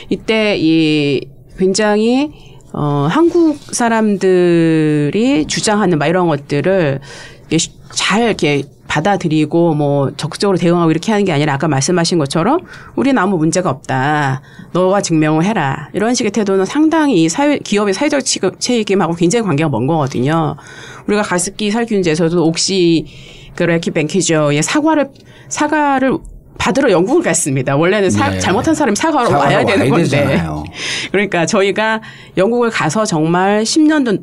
이때 0.08 0.56
이 0.58 1.26
굉장히 1.58 2.30
어, 2.72 3.08
한국 3.10 3.58
사람들이 3.58 5.46
주장하는 5.46 5.98
막 5.98 6.06
이런 6.06 6.28
것들을 6.28 7.00
잘 7.92 8.22
이렇게 8.22 8.64
받아들이고 8.88 9.74
뭐 9.74 10.10
적극적으로 10.16 10.56
대응하고 10.58 10.90
이렇게 10.90 11.12
하는 11.12 11.24
게 11.24 11.32
아니라 11.32 11.54
아까 11.54 11.68
말씀하신 11.68 12.18
것처럼 12.18 12.60
우리는 12.96 13.20
아무 13.20 13.36
문제가 13.36 13.70
없다. 13.70 14.40
너가 14.72 15.02
증명을 15.02 15.44
해라. 15.44 15.90
이런 15.92 16.14
식의 16.14 16.32
태도는 16.32 16.64
상당히 16.64 17.24
이 17.24 17.28
사회, 17.28 17.58
기업의 17.58 17.94
사회적 17.94 18.22
책임하고 18.58 19.14
굉장히 19.14 19.44
관계가 19.44 19.68
먼 19.68 19.86
거거든요. 19.86 20.56
우리가 21.06 21.22
가습기 21.22 21.70
살균제에서도 21.70 22.44
옥시 22.44 23.06
그 23.54 23.64
레키뱅키저의 23.64 24.62
사과를 24.62 25.10
사과를 25.48 26.18
받으러 26.58 26.90
영국을 26.90 27.22
갔습니다. 27.22 27.76
원래는 27.76 28.10
사- 28.10 28.30
네. 28.30 28.38
잘못한 28.40 28.74
사람이 28.74 28.96
사과로 28.96 29.30
사과로 29.30 29.44
와야 29.48 29.64
되는 29.64 29.88
건데. 29.88 30.02
되잖아요. 30.04 30.64
그러니까 31.12 31.46
저희가 31.46 32.02
영국을 32.36 32.70
가서 32.70 33.04
정말 33.04 33.62
10년도 33.62 34.22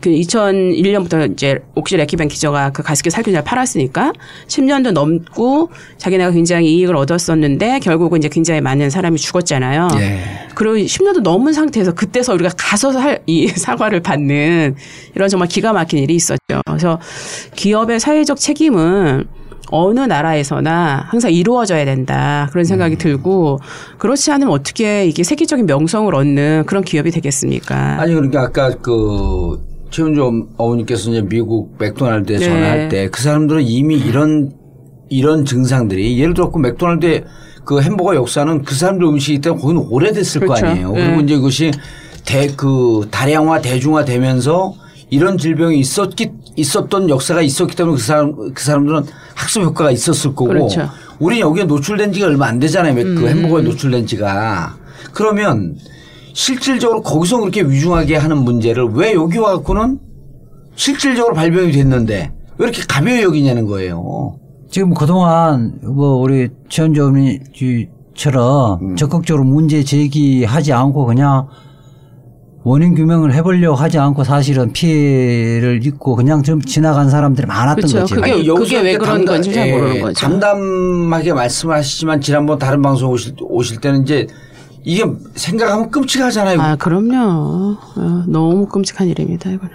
그 0.00 0.10
2001년부터 0.10 1.32
이제 1.32 1.60
옥시 1.74 1.96
레키뱅 1.96 2.28
기저가 2.28 2.70
그 2.72 2.82
가습기 2.82 3.08
살균제를 3.08 3.42
팔았으니까 3.44 4.12
10년도 4.48 4.90
넘고 4.90 5.70
자기네가 5.96 6.30
굉장히 6.32 6.74
이익을 6.74 6.94
얻었었는데 6.94 7.78
결국은 7.78 8.18
이제 8.18 8.28
굉장히 8.28 8.60
많은 8.60 8.90
사람이 8.90 9.18
죽었잖아요. 9.18 9.88
예. 10.00 10.20
그리고 10.54 10.76
10년도 10.76 11.20
넘은 11.22 11.54
상태에서 11.54 11.94
그때서 11.94 12.34
우리가 12.34 12.50
가서 12.54 12.92
살, 12.92 13.22
이 13.26 13.46
사과를 13.56 14.00
받는 14.00 14.74
이런 15.14 15.28
정말 15.30 15.48
기가 15.48 15.72
막힌 15.72 16.00
일이 16.00 16.14
있었죠. 16.16 16.60
그래서 16.66 17.00
기업의 17.56 17.98
사회적 17.98 18.38
책임은 18.38 19.24
어느 19.76 19.98
나라에서나 20.00 21.06
항상 21.08 21.32
이루어져야 21.32 21.84
된다. 21.84 22.48
그런 22.52 22.62
음. 22.62 22.64
생각이 22.64 22.96
들고 22.96 23.58
그렇지 23.98 24.30
않으면 24.30 24.52
어떻게 24.52 25.04
이게 25.06 25.24
세계적인 25.24 25.66
명성을 25.66 26.14
얻는 26.14 26.64
그런 26.66 26.84
기업이 26.84 27.10
되겠습니까? 27.10 28.00
아니 28.00 28.14
그러니까 28.14 28.42
아까 28.42 28.70
그 28.80 29.60
최은주 29.90 30.46
어머니께서 30.56 31.10
이제 31.10 31.22
미국 31.22 31.74
맥도날드에 31.78 32.38
네. 32.38 32.44
전화할 32.44 32.88
때 32.88 33.08
그 33.10 33.20
사람들은 33.20 33.62
이미 33.62 33.96
이런 33.96 34.52
이런 35.10 35.44
증상들이 35.44 36.18
예를 36.20 36.34
들어 36.34 36.50
그 36.50 36.58
맥도날드의 36.58 37.24
그 37.64 37.80
햄버거 37.80 38.14
역사는 38.14 38.62
그 38.62 38.74
사람들 38.74 39.06
음식이기 39.06 39.40
때문에 39.40 39.60
거기는 39.62 39.82
오래됐을 39.90 40.40
그렇죠. 40.42 40.62
거 40.62 40.70
아니에요. 40.70 40.92
네. 40.92 41.06
그리고 41.06 41.20
이제 41.22 41.36
그것이 41.36 41.70
대 42.24 42.46
그 42.56 43.06
다량화 43.10 43.60
대중화 43.60 44.04
되면서 44.04 44.74
이런 45.14 45.38
질병이 45.38 45.78
있었기 45.78 46.32
있었던 46.56 47.08
역사가 47.08 47.40
있었기 47.40 47.76
때문에 47.76 47.96
그 47.96 48.02
사람 48.02 48.52
그 48.52 48.62
사람들은 48.62 49.04
학습 49.34 49.62
효과가 49.62 49.92
있었을 49.92 50.30
거고 50.34 50.46
그렇죠. 50.46 50.82
음. 50.82 50.86
우리 51.20 51.40
여기에 51.40 51.64
노출된 51.64 52.12
지가 52.12 52.26
얼마 52.26 52.46
안 52.46 52.58
되잖아요. 52.58 52.94
그 52.94 53.28
햄버거에 53.28 53.62
노출된 53.62 54.06
지가 54.06 54.76
그러면 55.12 55.76
실질적으로 56.32 57.02
거기서 57.02 57.38
그렇게 57.38 57.62
위중하게 57.62 58.16
하는 58.16 58.38
문제를 58.38 58.88
왜 58.94 59.14
여기 59.14 59.38
와갖고는 59.38 60.00
실질적으로 60.74 61.34
발병이 61.34 61.70
됐는데 61.70 62.32
왜 62.58 62.64
이렇게 62.64 62.82
가벼이 62.88 63.22
여기냐는 63.22 63.66
거예요. 63.66 64.40
지금 64.68 64.92
그동안 64.92 65.78
뭐 65.84 66.16
우리 66.16 66.48
최현주 66.68 67.04
어머니처럼 67.06 68.80
음. 68.82 68.96
적극적으로 68.96 69.44
문제 69.44 69.84
제기하지 69.84 70.72
않고 70.72 71.06
그냥 71.06 71.46
원인 72.64 72.94
규명을 72.94 73.34
해보려고 73.34 73.76
하지 73.76 73.98
않고 73.98 74.24
사실은 74.24 74.72
피해를 74.72 75.80
입고 75.84 76.16
그냥 76.16 76.42
좀 76.42 76.62
지나간 76.62 77.10
사람들이 77.10 77.46
많았던 77.46 77.76
그렇죠. 77.76 77.98
거죠. 78.00 78.14
그게- 78.14 78.32
아니, 78.32 78.46
여기서 78.46 78.76
그게 78.76 78.80
왜 78.80 78.96
그런 78.96 79.24
건지 79.26 79.52
잘 79.52 79.68
예, 79.68 79.72
모르는 79.72 80.00
거죠. 80.00 80.14
담담하게 80.20 81.34
말씀하시지만 81.34 82.22
지난번 82.22 82.58
다른 82.58 82.80
방송 82.80 83.10
오실, 83.10 83.34
오실 83.42 83.80
때는 83.80 84.02
이제 84.04 84.26
이게 84.82 85.04
생각하면 85.34 85.90
끔찍하잖아요. 85.90 86.60
아, 86.60 86.76
그럼요. 86.76 87.76
어, 87.96 88.24
너무 88.28 88.66
끔찍한 88.66 89.08
일입니다, 89.08 89.50
이거는. 89.50 89.72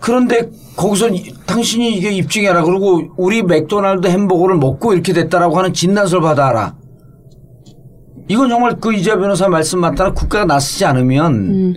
그런데 0.00 0.48
거기서 0.76 1.10
이- 1.10 1.32
당신이 1.46 1.94
이게 1.96 2.10
입증해라. 2.10 2.62
그리고 2.64 3.02
우리 3.18 3.42
맥도날드 3.42 4.08
햄버거를 4.08 4.56
먹고 4.56 4.94
이렇게 4.94 5.12
됐다라고 5.12 5.58
하는 5.58 5.74
진단서를 5.74 6.22
받아라. 6.22 6.74
이건 8.28 8.48
정말 8.48 8.78
그 8.80 8.92
이재 8.94 9.14
변호사 9.16 9.48
말씀 9.48 9.80
맞다나 9.80 10.12
국가가 10.12 10.44
나서지 10.44 10.84
않으면 10.84 11.32
음. 11.34 11.74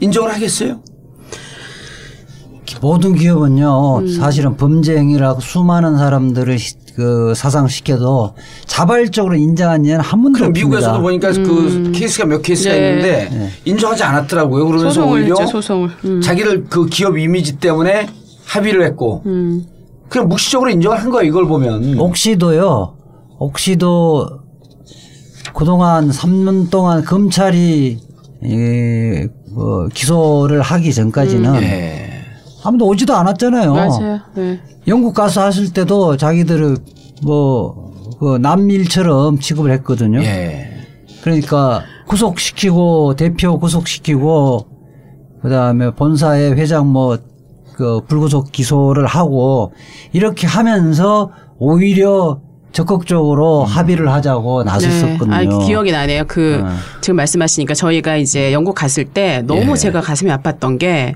인정을 0.00 0.32
하겠어요? 0.34 0.80
모든 2.80 3.14
기업은요 3.14 3.98
음. 3.98 4.08
사실은 4.08 4.56
범죄 4.56 4.96
행위라고 4.96 5.40
수많은 5.40 5.98
사람들을 5.98 6.58
시- 6.58 6.74
그 6.96 7.32
사상시켜도 7.34 8.34
자발적으로 8.66 9.34
인정한 9.36 9.86
예는 9.86 10.00
한 10.00 10.22
번도 10.22 10.36
그럼 10.38 10.50
없습니다. 10.50 10.58
미국에서도 10.68 11.00
보니까 11.00 11.32
그 11.32 11.92
케이스가 11.92 12.26
몇 12.26 12.42
케이스가 12.42 12.74
네. 12.74 12.88
있는데 12.88 13.50
인정하지 13.64 14.02
않았더라고요. 14.02 14.66
그러면서 14.66 14.90
소송을 15.00 15.20
오히려 15.20 15.36
했죠, 15.38 15.52
소송을. 15.52 15.90
음. 16.04 16.20
자기들 16.20 16.64
그 16.64 16.86
기업 16.86 17.16
이미지 17.16 17.56
때문에 17.58 18.08
합의를 18.44 18.84
했고 18.84 19.22
음. 19.26 19.64
그냥 20.10 20.28
묵시적으로 20.28 20.68
인정을 20.70 20.98
한 21.00 21.08
거야 21.08 21.22
이걸 21.22 21.46
보면. 21.46 21.98
옥시도요. 21.98 22.94
옥시도 23.42 24.28
그동안 25.54 26.10
3년 26.10 26.70
동안 26.70 27.04
검찰이 27.04 27.98
이, 28.44 29.28
뭐 29.54 29.88
기소를 29.92 30.62
하기 30.62 30.94
전까지는 30.94 31.62
예. 31.62 32.10
아무도 32.64 32.86
오지도 32.86 33.14
않았잖아요. 33.14 33.74
맞아요. 33.74 34.20
네. 34.34 34.60
영국 34.86 35.14
가서 35.14 35.42
하실 35.42 35.72
때도 35.72 36.16
자기들을 36.16 36.76
뭐, 37.24 37.92
그 38.18 38.38
남밀처럼 38.38 39.38
취급을 39.40 39.72
했거든요. 39.72 40.22
예. 40.22 40.68
그러니까 41.22 41.82
구속시키고 42.08 43.16
대표 43.16 43.58
구속시키고 43.58 44.66
그다음에 45.42 45.94
본사의 45.94 46.54
회장 46.54 46.92
뭐 46.92 47.32
그 47.72 48.02
불구속 48.06 48.52
기소를 48.52 49.06
하고 49.06 49.72
이렇게 50.12 50.46
하면서 50.46 51.30
오히려 51.58 52.40
적극적으로 52.72 53.64
합의를 53.64 54.10
하자고 54.10 54.64
나섰었거든요. 54.64 55.36
네. 55.36 55.46
아, 55.54 55.58
기억이 55.66 55.92
나네요. 55.92 56.24
그 56.26 56.62
네. 56.64 56.70
지금 57.00 57.16
말씀하시니까 57.16 57.74
저희가 57.74 58.16
이제 58.16 58.52
영국 58.52 58.74
갔을 58.74 59.04
때 59.04 59.42
너무 59.46 59.72
예. 59.72 59.76
제가 59.76 60.00
가슴이 60.00 60.30
아팠던 60.30 60.78
게 60.78 61.14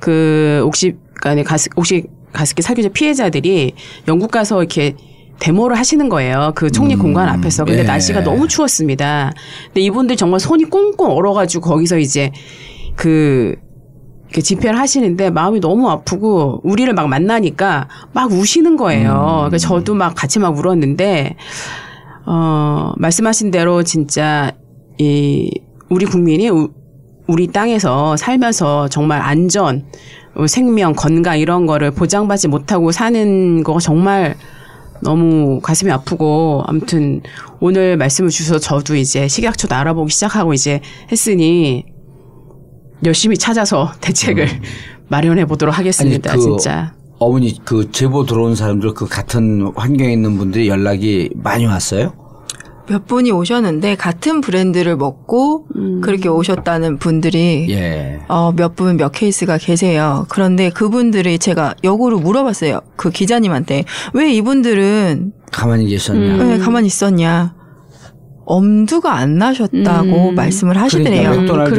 그 0.00 0.62
옥시 0.64 0.94
간에 1.20 1.42
가스 1.42 1.68
옥시 1.76 2.04
가습기 2.32 2.62
살균제 2.62 2.90
피해자들이 2.90 3.72
영국 4.06 4.30
가서 4.30 4.60
이렇게 4.60 4.94
데모를 5.40 5.78
하시는 5.78 6.08
거예요. 6.08 6.52
그 6.54 6.70
총리 6.70 6.96
공관 6.96 7.28
앞에서. 7.28 7.64
근데 7.64 7.80
예. 7.80 7.84
날씨가 7.84 8.22
너무 8.22 8.48
추웠습니다. 8.48 9.32
근데 9.66 9.80
이분들 9.82 10.16
정말 10.16 10.40
손이 10.40 10.64
꽁꽁 10.64 11.10
얼어가지고 11.16 11.68
거기서 11.68 11.98
이제 11.98 12.30
그 12.96 13.54
이렇게 14.28 14.42
집회를 14.42 14.78
하시는데 14.78 15.30
마음이 15.30 15.60
너무 15.60 15.88
아프고 15.90 16.60
우리를 16.62 16.92
막 16.92 17.08
만나니까 17.08 17.88
막 18.12 18.30
우시는 18.30 18.76
거예요. 18.76 19.12
그러니까 19.48 19.58
저도 19.58 19.94
막 19.94 20.14
같이 20.14 20.38
막 20.38 20.56
울었는데 20.58 21.36
어 22.26 22.92
말씀하신 22.96 23.50
대로 23.50 23.82
진짜 23.82 24.52
이 24.98 25.50
우리 25.88 26.04
국민이 26.04 26.50
우- 26.50 26.70
우리 27.26 27.46
땅에서 27.46 28.16
살면서 28.16 28.88
정말 28.88 29.20
안전, 29.20 29.84
어, 30.34 30.46
생명, 30.46 30.94
건강 30.94 31.38
이런 31.38 31.66
거를 31.66 31.90
보장받지 31.90 32.48
못하고 32.48 32.90
사는 32.92 33.62
거 33.62 33.78
정말 33.80 34.36
너무 35.02 35.60
가슴이 35.60 35.90
아프고 35.92 36.62
아무튼 36.66 37.22
오늘 37.60 37.96
말씀을 37.96 38.30
주셔서 38.30 38.58
저도 38.58 38.96
이제 38.96 39.28
식약처도 39.28 39.74
알아보기 39.74 40.10
시작하고 40.12 40.52
이제 40.54 40.80
했으니 41.12 41.84
열심히 43.04 43.36
찾아서 43.38 43.92
대책을 44.00 44.48
마련해 45.08 45.46
보도록 45.46 45.78
하겠습니다. 45.78 46.34
그 46.34 46.40
진짜. 46.40 46.94
어머니 47.18 47.58
그 47.64 47.90
제보 47.90 48.24
들어온 48.24 48.54
사람들 48.54 48.94
그 48.94 49.06
같은 49.06 49.72
환경에 49.74 50.12
있는 50.12 50.36
분들이 50.38 50.68
연락이 50.68 51.30
많이 51.34 51.66
왔어요? 51.66 52.12
몇 52.86 53.06
분이 53.06 53.30
오셨는데 53.32 53.96
같은 53.96 54.40
브랜드를 54.40 54.96
먹고 54.96 55.66
그렇게 56.00 56.28
오셨다는 56.30 56.96
분들이 56.98 57.66
예. 57.68 58.20
어, 58.28 58.52
몇 58.56 58.76
분 58.76 58.96
몇 58.96 59.10
케이스가 59.12 59.58
계세요. 59.58 60.24
그런데 60.30 60.70
그분들이 60.70 61.38
제가 61.38 61.74
역으로 61.84 62.18
물어봤어요. 62.18 62.80
그 62.96 63.10
기자님한테 63.10 63.84
왜 64.14 64.32
이분들은 64.32 65.32
가만히 65.52 65.86
계셨냐? 65.88 66.20
음. 66.36 66.48
왜 66.48 66.58
가만히 66.58 66.86
있었냐? 66.86 67.54
엄두가 68.48 69.14
안 69.14 69.36
나셨다고 69.36 70.30
음. 70.30 70.34
말씀을 70.34 70.80
하시더래요. 70.80 71.30
그러니까 71.30 71.40
맥도날드. 71.42 71.70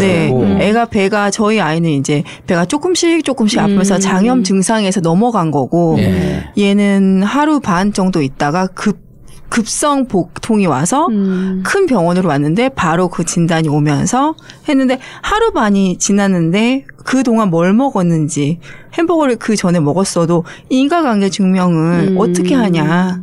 네, 0.00 0.26
해고 0.26 0.44
애가 0.60 0.84
배가 0.86 1.30
저희 1.30 1.60
아이는 1.60 1.90
이제 1.90 2.22
배가 2.46 2.64
조금씩 2.64 3.24
조금씩 3.24 3.58
아프면서 3.58 3.98
장염 3.98 4.44
증상에서 4.44 5.00
넘어간 5.00 5.50
거고 5.50 5.96
예. 5.98 6.44
얘는 6.56 7.24
하루 7.24 7.58
반 7.58 7.92
정도 7.92 8.22
있다가 8.22 8.68
급 8.68 9.02
급성 9.48 10.06
복통이 10.06 10.66
와서 10.66 11.06
음. 11.10 11.62
큰 11.64 11.86
병원으로 11.86 12.28
왔는데 12.28 12.70
바로 12.70 13.08
그 13.08 13.24
진단이 13.24 13.68
오면서 13.68 14.34
했는데 14.68 14.98
하루 15.22 15.52
반이 15.52 15.98
지났는데 15.98 16.84
그 17.04 17.22
동안 17.22 17.50
뭘 17.50 17.72
먹었는지 17.72 18.58
햄버거를 18.98 19.36
그 19.36 19.54
전에 19.54 19.78
먹었어도 19.80 20.44
인과관계 20.70 21.30
증명을 21.30 22.08
음. 22.08 22.16
어떻게 22.18 22.54
하냐. 22.54 23.22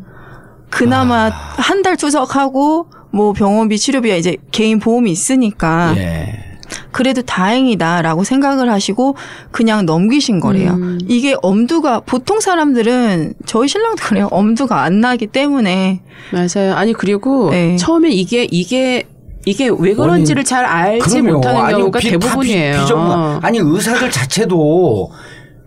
그나마 0.72 1.30
한달 1.58 1.96
투석하고 1.98 2.88
뭐 3.12 3.34
병원비 3.34 3.78
치료비야 3.78 4.16
이제 4.16 4.38
개인 4.52 4.80
보험이 4.80 5.12
있으니까 5.12 5.94
예. 5.98 6.46
그래도 6.92 7.22
다행이다라고 7.22 8.24
생각을 8.24 8.72
하시고 8.72 9.16
그냥 9.52 9.86
넘기신 9.86 10.40
거래요. 10.40 10.72
음. 10.72 11.00
이게 11.08 11.36
엄두가 11.42 12.00
보통 12.02 12.40
사람들은 12.40 13.34
저희 13.46 13.68
신랑도 13.68 14.04
그래요. 14.06 14.28
엄두가 14.32 14.82
안 14.82 15.02
나기 15.02 15.28
때문에 15.28 16.02
맞아요. 16.32 16.74
아니 16.76 16.94
그리고 16.94 17.50
네. 17.52 17.76
처음에 17.76 18.10
이게 18.12 18.48
이게 18.50 19.04
이게 19.46 19.70
왜 19.78 19.94
그런지를 19.94 20.44
잘 20.46 20.64
알지 20.66 21.22
그럼요. 21.22 21.38
못하는 21.38 21.62
아니, 21.62 21.74
경우가 21.78 22.00
비- 22.00 22.12
대부분이에요. 22.12 22.74
비- 22.76 22.80
비정말. 22.82 23.40
아니 23.42 23.58
의사들 23.60 24.10
자체도 24.12 25.12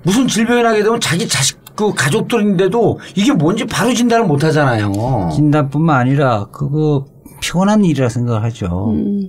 무슨 0.05 0.27
질병이 0.29 0.63
나게 0.63 0.83
되면 0.83 0.99
자기 1.01 1.29
자식 1.29 1.59
그 1.75 1.93
가족들인데도 1.95 2.99
이게 3.17 3.33
뭔지 3.33 3.67
바로 3.67 3.93
진단을 3.93 4.27
못 4.27 4.45
하잖아요. 4.45 5.31
진단뿐만 5.35 5.97
아니라 6.01 6.47
그거 6.53 7.07
피곤한 7.41 7.85
일이라 7.85 8.09
생각하죠. 8.09 8.91
음. 8.93 9.29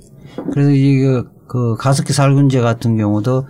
그래서 0.51 0.69
이그 0.69 1.29
그 1.47 1.75
가습기 1.77 2.13
살균제 2.13 2.61
같은 2.61 2.97
경우도 2.97 3.45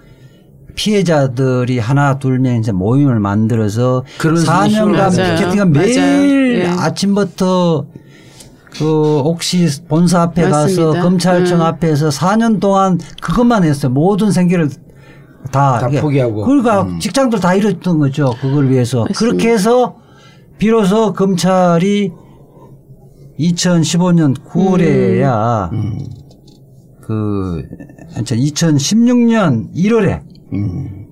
피해자들이 0.75 1.79
하나 1.79 2.19
둘명 2.19 2.57
이제 2.57 2.71
모임을 2.71 3.19
만들어서 3.19 4.03
그런 4.17 4.35
4년간 4.35 4.91
맞아요. 4.91 5.35
피켓팅을 5.37 5.65
맞아요. 5.65 5.85
매일 5.85 6.59
예. 6.61 6.67
아침부터 6.67 7.85
그 8.77 9.21
혹시 9.21 9.67
본사 9.87 10.21
앞에 10.23 10.43
가서 10.43 10.57
맞습니다. 10.57 11.01
검찰청 11.01 11.59
음. 11.59 11.65
앞에서 11.65 12.09
4년 12.09 12.59
동안 12.59 12.99
그것만 13.21 13.63
했어요. 13.63 13.91
모든 13.91 14.31
생계를 14.31 14.69
다, 15.51 15.79
다 15.79 15.87
이게 15.87 16.01
포기하고. 16.01 16.43
그러니까 16.43 16.83
음. 16.83 16.99
직장들 16.99 17.39
다 17.39 17.53
잃었던 17.53 17.99
거죠. 17.99 18.33
그걸 18.41 18.69
위해서 18.69 19.05
그렇게 19.15 19.51
해서 19.51 19.95
비로소 20.57 21.13
검찰이 21.13 22.11
2015년 23.39 24.35
9월에야 24.45 25.71
음. 25.73 25.99
그 27.01 27.63
2016년 28.15 29.73
1월에 29.75 30.21
음. 30.53 31.07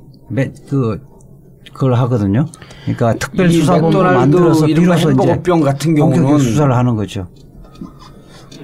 그 0.69 1.01
그걸 1.73 1.95
하거든요. 1.95 2.45
그러니까 2.83 3.15
특별 3.15 3.49
이 3.49 3.53
수사본부 3.53 3.97
맥도날드 3.97 4.17
만들어서 4.17 4.65
비로소 4.67 5.11
이제 5.11 5.21
햄버거병 5.21 5.61
같은 5.61 5.95
경우는 5.95 6.37
수사를 6.39 6.73
하는 6.75 6.95
거죠. 6.95 7.27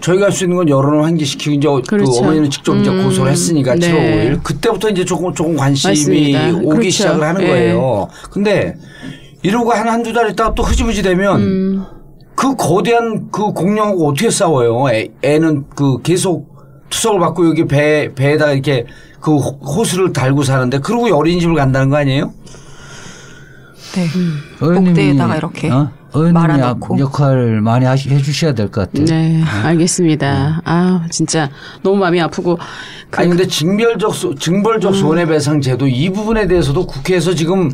저희가 0.02 0.26
할 0.26 0.32
수 0.32 0.44
있는 0.46 0.58
건 0.58 0.70
여론을 0.70 1.04
환기시키고 1.04 1.56
이제 1.56 1.68
그렇죠. 1.88 2.12
그 2.12 2.18
어머니는 2.20 2.50
직접 2.50 2.76
이제 2.76 2.90
음. 2.90 3.04
고소를 3.04 3.32
했으니까 3.32 3.76
네. 3.76 3.92
7월 3.92 4.38
5일 4.38 4.44
그때부터 4.44 4.90
이제 4.90 5.04
조금 5.06 5.34
조금 5.34 5.56
관심이 5.56 5.92
맞습니다. 6.34 6.48
오기 6.58 6.66
그렇죠. 6.68 6.90
시작을 6.90 7.24
하는 7.24 7.42
예. 7.44 7.48
거예요. 7.48 8.08
근데 8.32 8.76
이러고 9.42 9.72
한 9.72 9.88
한두 9.88 10.12
달 10.14 10.30
있다가 10.32 10.54
또 10.56 10.64
흐지부지 10.64 11.02
되면 11.02 11.42
음. 11.42 11.86
그 12.36 12.56
거대한 12.56 13.28
그 13.32 13.52
공룡하고 13.54 14.08
어떻게 14.10 14.30
싸워요? 14.30 14.90
애, 14.94 15.10
애는 15.24 15.66
그 15.76 16.02
계속 16.02 16.48
투석을 16.90 17.20
받고 17.20 17.48
여기 17.48 17.66
배 17.66 18.10
배에다 18.16 18.52
이렇게 18.54 18.86
그 19.20 19.36
호- 19.36 19.60
호수를 19.62 20.14
달고 20.14 20.44
사는데 20.44 20.80
그러고 20.80 21.14
어린이집을 21.16 21.56
간다는 21.56 21.90
거 21.90 21.98
아니에요? 21.98 22.34
네. 23.96 24.06
의원님이 24.62 24.90
복대에다가 24.94 25.36
이렇게 25.38 25.70
어? 25.70 25.92
말아놓고. 26.14 27.00
역할을 27.00 27.62
많이 27.62 27.86
하시, 27.86 28.10
해주셔야 28.10 28.54
될 28.54 28.70
것 28.72 28.92
같아요. 28.92 29.06
네, 29.06 29.42
알겠습니다. 29.64 30.62
아, 30.66 31.06
진짜 31.10 31.50
너무 31.84 31.98
마음이 31.98 32.20
아프고 32.22 32.58
그, 33.10 33.20
아니 33.22 33.30
근데 33.30 33.46
징벌적 33.48 34.14
소- 34.14 34.36
징벌적 34.36 34.94
음. 34.94 35.00
손해배상 35.00 35.62
제도 35.62 35.88
이 35.88 36.10
부분에 36.10 36.48
대해서도 36.48 36.86
국회에서 36.86 37.34
지금 37.34 37.72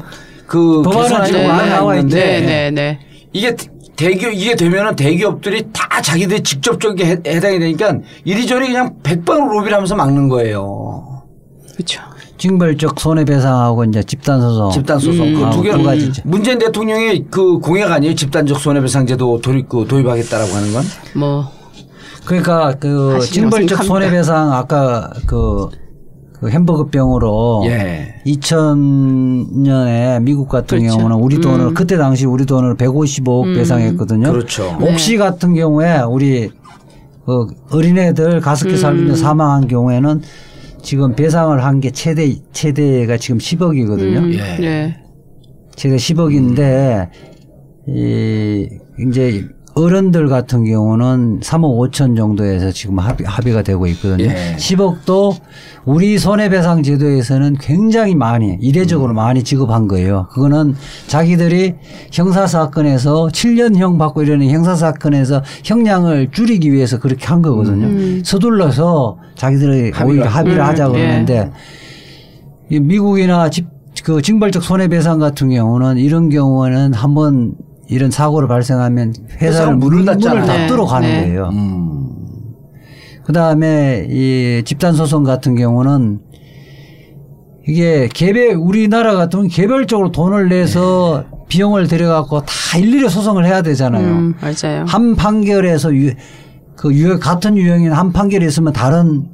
그 0.47 0.81
개선안이 0.83 1.25
지금 1.27 1.41
네, 1.41 1.47
많이 1.47 1.69
나와 1.69 1.95
있는데 1.95 2.39
네, 2.41 2.45
네, 2.45 2.71
네. 2.71 2.99
이게 3.33 3.55
대기업 3.95 4.33
이게 4.33 4.55
되면은 4.55 4.95
대기업들이 4.95 5.67
다 5.71 6.01
자기들이 6.01 6.43
직접적인 6.43 7.05
해, 7.07 7.17
해당이 7.25 7.59
되니까 7.59 7.97
이리저리 8.25 8.67
그냥 8.67 8.95
백방으로 9.03 9.53
로비를 9.59 9.73
하면서 9.73 9.95
막는 9.95 10.27
거예요. 10.29 11.23
그렇죠. 11.73 12.01
징벌적 12.38 12.99
손해배상하고 12.99 13.86
이제 13.86 14.03
집단소송. 14.03 14.71
집단 14.71 14.99
소송 14.99 15.27
음. 15.27 15.33
그두 15.36 15.45
아, 15.45 15.61
개는 15.61 15.77
두 15.77 15.83
가지죠. 15.83 16.21
문재인 16.25 16.59
대통령의 16.59 17.25
그 17.29 17.59
공약 17.59 17.91
아니에요? 17.91 18.15
집단적 18.15 18.59
손해배상제도 18.59 19.41
도입 19.41 19.69
그 19.69 19.86
도입하겠다라고 19.88 20.51
하는 20.53 20.73
건? 20.73 20.83
뭐 21.15 21.45
그러니까 22.25 22.73
그 22.79 23.15
하시라고 23.15 23.19
징벌적 23.25 23.59
생각합니다. 23.69 23.83
손해배상 23.86 24.53
아까 24.53 25.09
그 25.27 25.86
그 26.39 26.49
햄버거병으로 26.49 27.63
예. 27.65 28.21
2000년에 28.25 30.21
미국 30.21 30.49
같은 30.49 30.79
그렇죠. 30.79 30.97
경우는 30.97 31.15
우리 31.17 31.39
돈을 31.39 31.73
그때 31.73 31.97
당시 31.97 32.25
우리 32.25 32.45
돈을 32.45 32.75
155억 32.75 33.55
배상했거든요. 33.55 34.31
그렇죠. 34.31 34.77
옥시 34.81 35.17
같은 35.17 35.55
경우에 35.55 35.99
우리 36.01 36.51
그 37.25 37.47
어린애들 37.71 38.41
가습기 38.41 38.77
살균 38.77 39.15
사망한 39.15 39.67
경우에는 39.67 40.21
지금 40.86 41.15
배상을 41.15 41.63
한 41.63 41.79
게 41.79 41.89
최대 41.91 42.36
최대가 42.53 43.17
지금 43.17 43.39
10억이거든요. 43.39 44.31
예. 44.33 44.57
네. 44.61 45.03
최대 45.75 45.95
10억인데 45.95 47.09
이 47.88 48.69
이제 48.99 49.47
어른들 49.76 50.30
같은 50.30 50.63
경우는 50.63 51.41
3억 51.41 51.91
5천 51.91 52.15
정도에서 52.15 52.71
지금 52.71 52.97
합의, 52.99 53.28
합의 53.28 53.53
가 53.53 53.61
되고 53.61 53.86
있거든요. 53.88 54.23
예. 54.23 54.55
10억도 54.57 55.36
우리 55.84 56.17
손해배상 56.17 56.82
제도에서는 56.82 57.57
굉장히 57.59 58.15
많이 58.15 58.57
이례적으로 58.61 59.13
많이 59.13 59.43
지급한 59.43 59.89
거예요. 59.89 60.28
그거는 60.32 60.76
자기들이 61.07 61.76
형사사건에서 62.11 63.28
7년형 63.28 63.99
받고 63.99 64.23
이러는 64.23 64.49
형사사건에서 64.49 65.43
형량을 65.65 66.32
줄이기 66.32 66.71
위해서 66.71 66.97
그렇게 66.97 67.28
한 67.28 67.41
거거든요. 67.41 68.23
서둘러서 68.23 69.17
자기들이 69.36 69.91
오히려 70.05 70.30
합의를 70.30 70.59
음, 70.59 70.65
하자 70.65 70.88
그러는데 70.88 71.51
이 72.69 72.80
미국이나 72.80 73.49
집, 73.49 73.67
그 74.05 74.21
징벌적 74.21 74.63
손해배상 74.63 75.19
같은 75.19 75.49
경우는 75.49 75.97
이런 75.97 76.30
경우는 76.30 76.93
한번 76.93 77.55
이런 77.88 78.11
사고를 78.11 78.47
발생하면 78.47 79.13
회사를 79.41 79.75
문을, 79.75 80.05
닫잖아요. 80.05 80.41
문을 80.41 80.47
닫도록 80.47 80.88
네, 80.88 80.93
하는 80.93 81.09
네. 81.09 81.21
거예요. 81.21 81.49
음. 81.51 82.09
그 83.23 83.33
다음에 83.33 84.07
이 84.09 84.61
집단소송 84.65 85.23
같은 85.23 85.55
경우는 85.55 86.19
이게 87.67 88.07
개별, 88.13 88.55
우리나라 88.55 89.15
같으면 89.15 89.47
개별적으로 89.47 90.11
돈을 90.11 90.49
내서 90.49 91.25
비용을 91.49 91.88
들여갖고 91.88 92.41
다 92.41 92.77
일일이 92.77 93.09
소송을 93.09 93.45
해야 93.45 93.61
되잖아요. 93.63 94.07
음, 94.07 94.36
맞아요. 94.39 94.86
한 94.88 95.15
판결에서 95.15 95.95
유, 95.95 96.11
그 96.75 96.93
유, 96.93 97.19
같은 97.19 97.57
유형인 97.57 97.91
한 97.91 98.11
판결이 98.13 98.45
있으면 98.45 98.73
다른 98.73 99.25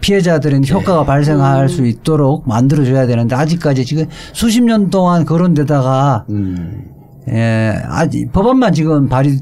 피해자들은 0.00 0.66
효과가 0.66 1.04
발생할 1.04 1.68
수 1.68 1.86
있도록 1.86 2.48
만들어줘야 2.48 3.06
되는데 3.06 3.36
아직까지 3.36 3.84
지금 3.84 4.06
수십 4.32 4.62
년 4.62 4.90
동안 4.90 5.24
거론되다가 5.24 6.26
음. 6.30 6.84
예, 7.32 7.74
아직 7.86 8.30
법안만 8.32 8.72
지금 8.72 9.08
발의 9.08 9.38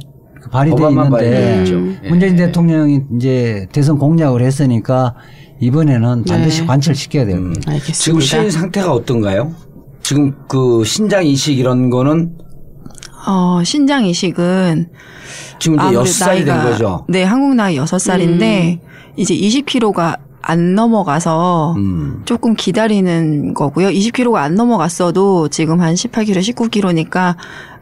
발의돼 0.50 0.88
있는데 0.88 1.10
발의돼 1.10 1.58
있죠. 1.62 1.78
문재인 2.08 2.32
예. 2.34 2.46
대통령이 2.46 3.00
이제 3.16 3.66
대선 3.72 3.98
공약을 3.98 4.42
했으니까 4.42 5.14
이번에는 5.60 6.24
반드시 6.28 6.60
네. 6.60 6.66
관철시켜야 6.66 7.24
돼요. 7.26 7.36
음. 7.36 7.54
알겠습니다. 7.66 7.92
지금 7.98 8.20
시행 8.20 8.50
상태가 8.50 8.92
어떤가요? 8.92 9.52
지금 10.02 10.34
그 10.48 10.84
신장 10.84 11.26
이식 11.26 11.58
이런 11.58 11.90
거는 11.90 12.36
어, 13.26 13.62
신장 13.64 14.04
이식은 14.06 14.86
지금 15.58 15.76
이제 15.76 15.82
아무래도 15.82 16.00
여섯 16.02 16.12
살이 16.12 16.44
된 16.44 16.54
나이가- 16.56 16.70
거죠. 16.70 17.04
네, 17.08 17.24
한국 17.24 17.54
나이 17.56 17.76
6살인데 17.76 18.78
이제 19.16 19.34
20kg가 19.34 20.18
안 20.42 20.76
넘어가서 20.76 21.74
음. 21.76 22.22
조금 22.24 22.54
기다리는 22.54 23.52
거고요. 23.52 23.88
20kg가 23.88 24.36
안 24.36 24.54
넘어갔어도 24.54 25.48
지금 25.48 25.80
한 25.80 25.94
18kg, 25.94 26.38
19kg니까 26.54 27.34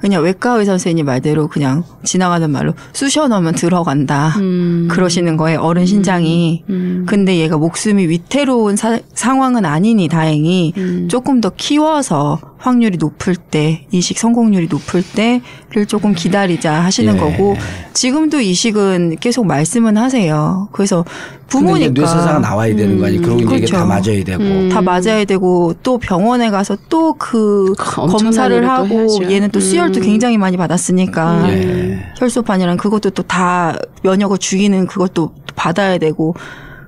그냥 0.05 0.23
외과 0.23 0.53
의사 0.53 0.73
선생님 0.73 1.07
말대로 1.07 1.49
그냥 1.49 1.83
지나가는 2.03 2.51
말로 2.51 2.75
쑤셔 2.93 3.27
넣으면 3.27 3.55
들어간다. 3.55 4.35
음. 4.37 4.87
그러시는 4.91 5.39
거예요. 5.39 5.61
어른 5.61 5.87
신장이. 5.87 6.63
음. 6.69 7.07
근데 7.09 7.39
얘가 7.39 7.57
목숨이 7.57 8.07
위태로운 8.09 8.77
사- 8.77 8.99
상황은 9.15 9.65
아니니 9.65 10.09
다행히 10.09 10.75
음. 10.77 11.09
조금 11.11 11.41
더 11.41 11.49
키워서 11.57 12.39
확률이 12.59 12.99
높을 12.99 13.35
때 13.37 13.87
이식 13.93 14.19
성공률이 14.19 14.69
높을 14.71 15.03
때를 15.03 15.87
조금 15.87 16.15
기다리자 16.15 16.73
하시는 16.83 17.15
예. 17.15 17.19
거고 17.19 17.57
지금도 17.95 18.41
이식은 18.41 19.17
계속 19.21 19.47
말씀은 19.47 19.97
하세요. 19.99 20.69
그래서 20.73 21.05
부모니까 21.47 21.93
뇌세사가 21.93 22.39
나와야 22.39 22.75
되는 22.75 22.99
거 22.99 23.07
아니? 23.07 23.17
이제 23.17 23.33
이게 23.35 23.45
그렇죠. 23.45 23.77
다 23.77 23.85
맞아야 23.85 24.25
되고. 24.25 24.43
음. 24.43 24.69
다 24.71 24.81
맞아야 24.81 25.25
되고 25.27 25.75
또 25.83 25.99
병원에 25.99 26.51
가서 26.51 26.77
또 26.91 27.15
그 27.19 27.75
검사를 27.77 28.61
또 28.63 28.67
하고 28.69 28.87
해야죠. 29.01 29.31
얘는 29.31 29.51
또 29.51 29.61
수혈 29.61 29.93
도 29.95 30.01
음. 30.01 30.03
굉장히 30.03 30.39
많이 30.39 30.57
받았으니까 30.57 31.49
예. 31.51 32.13
혈소판이랑 32.19 32.77
그것도 32.77 33.11
또 33.11 33.23
다 33.23 33.77
면역을 34.03 34.39
죽이는 34.39 34.87
그것도 34.87 35.13
또 35.15 35.55
받아야 35.57 35.99
되고 35.99 36.35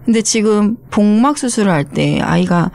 근데 0.04 0.22
지금 0.22 0.76
복막 0.90 1.38
수술을 1.38 1.72
할 1.72 1.84
때 1.84 2.20
아이가 2.20 2.70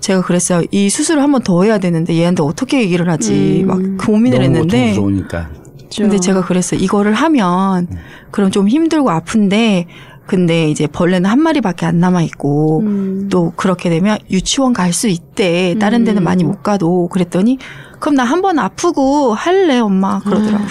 제가 0.00 0.22
그랬어요 0.22 0.62
이 0.70 0.88
수술을 0.90 1.22
한 1.22 1.32
번 1.32 1.42
더 1.42 1.62
해야 1.64 1.78
되는데 1.78 2.14
얘한테 2.16 2.42
어떻게 2.42 2.80
얘기를 2.80 3.08
하지 3.10 3.62
음. 3.64 3.66
막 3.66 4.06
고민을 4.06 4.42
했는데 4.42 4.90
고통스러우니까. 4.94 5.48
근데 5.96 6.18
제가 6.20 6.44
그랬어요 6.44 6.78
이거를 6.80 7.14
하면 7.14 7.88
그럼 8.30 8.50
좀 8.52 8.68
힘들고 8.68 9.10
아픈데 9.10 9.86
근데 10.30 10.70
이제 10.70 10.86
벌레는 10.86 11.28
한 11.28 11.40
마리밖에 11.40 11.86
안 11.86 11.98
남아 11.98 12.22
있고 12.22 12.82
음. 12.82 13.28
또 13.32 13.52
그렇게 13.56 13.90
되면 13.90 14.16
유치원 14.30 14.72
갈 14.72 14.92
수 14.92 15.08
있대. 15.08 15.74
다른 15.80 16.04
데는 16.04 16.22
음. 16.22 16.24
많이 16.24 16.44
못 16.44 16.62
가도 16.62 17.08
그랬더니 17.08 17.58
그럼 17.98 18.14
나 18.14 18.22
한 18.24 18.40
번 18.40 18.60
아프고 18.60 19.34
할래 19.34 19.80
엄마 19.80 20.20
그러더라고요. 20.20 20.68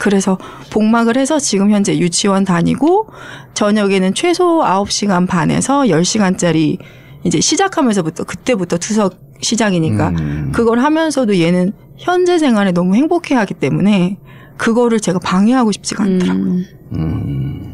그래서 0.00 0.38
복막을 0.70 1.18
해서 1.18 1.38
지금 1.38 1.70
현재 1.70 1.98
유치원 1.98 2.44
다니고 2.46 3.08
저녁에는 3.52 4.14
최소 4.14 4.60
9시간 4.62 5.28
반에서 5.28 5.82
10시간짜리 5.82 6.78
이제 7.24 7.40
시작하면서부터 7.42 8.24
그때부터 8.24 8.78
투석 8.78 9.18
시작이니까 9.42 10.08
음. 10.08 10.52
그걸 10.54 10.78
하면서도 10.78 11.38
얘는 11.38 11.72
현재 11.98 12.38
생활에 12.38 12.72
너무 12.72 12.94
행복해 12.96 13.34
하기 13.34 13.52
때문에 13.52 14.16
그거를 14.62 15.00
제가 15.00 15.18
방해하고 15.18 15.72
싶지가 15.72 16.04
않더라고요. 16.04 16.54
음. 16.92 17.68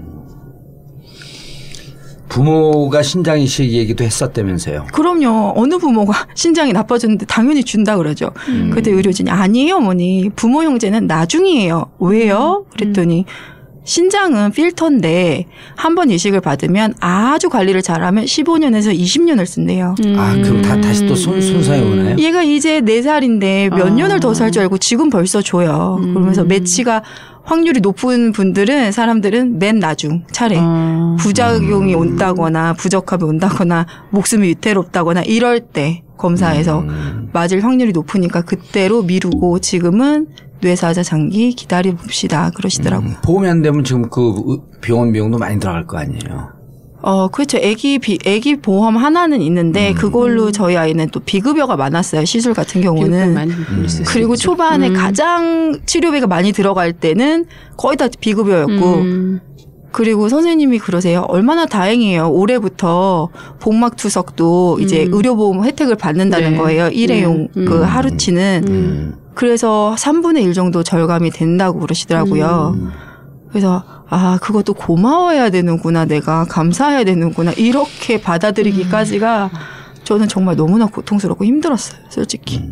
부모가 2.31 3.03
신장 3.03 3.41
이 3.41 3.47
식 3.47 3.71
얘기도 3.73 4.05
했었다면서요. 4.05 4.87
그럼요. 4.93 5.53
어느 5.57 5.77
부모가 5.79 6.27
신장이 6.35 6.73
나빠졌는데 6.73 7.27
당연히 7.27 7.63
준다 7.65 7.97
그러죠. 7.97 8.31
그때 8.73 8.91
의료진이 8.91 9.31
아니에요, 9.31 9.77
어머니. 9.77 10.31
부모 10.37 10.63
형제는 10.63 11.07
나중이에요. 11.07 11.87
왜요? 12.01 12.65
그랬더니 12.73 13.25
신장은 13.89 14.53
필터인데 14.53 15.47
한 15.75 15.95
번 15.95 16.11
이식을 16.11 16.43
받으면 16.43 16.95
아주 17.01 17.49
관리를 17.49 17.81
잘하면 17.83 18.25
15년에서 18.27 18.95
20년을 18.97 19.47
쓴대요. 19.47 19.95
아, 20.17 20.35
그럼 20.45 20.61
다 20.63 20.79
다시 20.81 21.07
또 21.07 21.15
손, 21.17 21.41
손상이 21.41 21.81
오나요? 21.83 22.17
얘가 22.19 22.43
이제 22.43 22.81
4살인데 22.83 23.71
몇 23.71 23.87
아. 23.87 23.91
년을 23.91 24.21
더 24.21 24.35
살 24.35 24.53
줄 24.53 24.63
알고 24.63 24.77
지금 24.79 25.09
벌써 25.11 25.41
줘요. 25.43 25.99
그러면서 26.01 26.45
매치가 26.45 27.03
확률이 27.45 27.81
높은 27.81 28.33
분들은 28.33 28.93
사람들은 28.93 29.59
맨 29.59 29.79
나중 29.79 30.25
차례 30.33 30.57
아. 30.59 31.17
부작용이 31.19 31.95
온다거나 31.95 32.75
부적합이 32.75 33.25
온다거나 33.25 33.87
목숨이 34.11 34.49
위태롭다거나 34.49 35.23
이럴 35.23 35.61
때 35.61 36.03
검사에서 36.17 36.85
맞을 37.33 37.63
확률이 37.63 37.93
높으니까 37.93 38.43
그때로 38.43 39.03
미루고 39.03 39.61
지금은 39.61 40.27
뇌사자 40.61 41.03
장기 41.03 41.53
기다려 41.53 41.95
봅시다 41.95 42.51
그러시더라고요. 42.51 43.19
보험이 43.23 43.49
안 43.49 43.63
되면 43.63 43.85
지금 43.85 44.11
그 44.11 44.59
병원 44.81 45.13
비용도 45.13 45.39
많이 45.39 45.61
들어갈 45.61 45.87
거 45.87 45.99
아니에요. 45.99 46.58
어, 47.01 47.29
그렇죠. 47.29 47.59
애기 47.59 47.99
비, 47.99 48.19
애기 48.25 48.57
보험 48.57 48.97
하나는 48.97 49.41
있는데 49.43 49.95
그걸로 49.95 50.51
저희 50.51 50.77
아이는 50.77 51.09
또 51.11 51.21
비급여가 51.21 51.77
많았어요. 51.77 52.25
시술 52.25 52.55
같은 52.55 52.81
경우는. 52.81 53.89
수 53.89 54.03
그리고. 54.05 54.37
초반에 54.37 54.89
음. 54.89 54.95
가장 54.95 55.79
치료비가 55.87 56.27
많이 56.27 56.53
들어갈 56.53 56.93
때는 56.93 57.47
거의 57.77 57.97
다 57.97 58.09
비급여였고 58.21 58.73
음. 58.73 59.41
그리고 59.91 60.29
선생님이 60.29 60.79
그러세요. 60.79 61.25
얼마나 61.29 61.67
다행이에요. 61.67 62.31
올해부터 62.31 63.31
복막 63.61 63.97
투석도 63.97 64.79
이제 64.81 65.09
의료보험 65.11 65.65
혜택을 65.65 65.97
받는다는 65.97 66.53
네. 66.53 66.57
거예요. 66.59 66.89
일회용 66.89 67.49
음. 67.57 67.65
그 67.65 67.83
하루치는. 67.83 68.65
음. 68.69 69.15
그래서 69.35 69.95
3분의 69.97 70.43
1 70.43 70.53
정도 70.53 70.83
절감이 70.83 71.31
된다고 71.31 71.79
그러시더라고요. 71.79 72.77
그래서 73.51 73.83
아 74.09 74.39
그것도 74.41 74.75
고마워해야 74.75 75.51
되는구나 75.51 76.05
내가 76.05 76.45
감사해야 76.45 77.05
되는구나 77.05 77.53
이렇게 77.53 78.21
받아들이기까지가 78.21 79.51
저는 80.05 80.29
정말 80.29 80.57
너무나 80.57 80.87
고통스럽고 80.87 81.45
힘들었어요 81.45 82.01
솔직히 82.09 82.63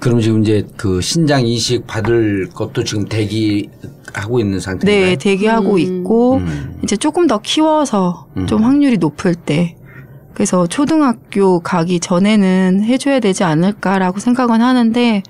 그럼 0.00 0.20
지금 0.20 0.42
이제 0.42 0.66
그 0.76 1.00
신장 1.00 1.46
이식 1.46 1.86
받을 1.86 2.48
것도 2.48 2.84
지금 2.84 3.04
대기하고 3.04 4.40
있는 4.40 4.58
상태인가요? 4.58 5.10
네 5.10 5.16
대기하고 5.16 5.78
있고 5.78 6.36
음. 6.38 6.80
이제 6.82 6.96
조금 6.96 7.26
더 7.26 7.38
키워서 7.38 8.28
좀 8.46 8.64
확률이 8.64 8.96
높을 8.96 9.34
때 9.34 9.76
그래서 10.32 10.66
초등학교 10.66 11.60
가기 11.60 12.00
전에는 12.00 12.82
해줘야 12.82 13.20
되지 13.20 13.44
않을까라고 13.44 14.20
생각은 14.20 14.62
하는데 14.62 15.22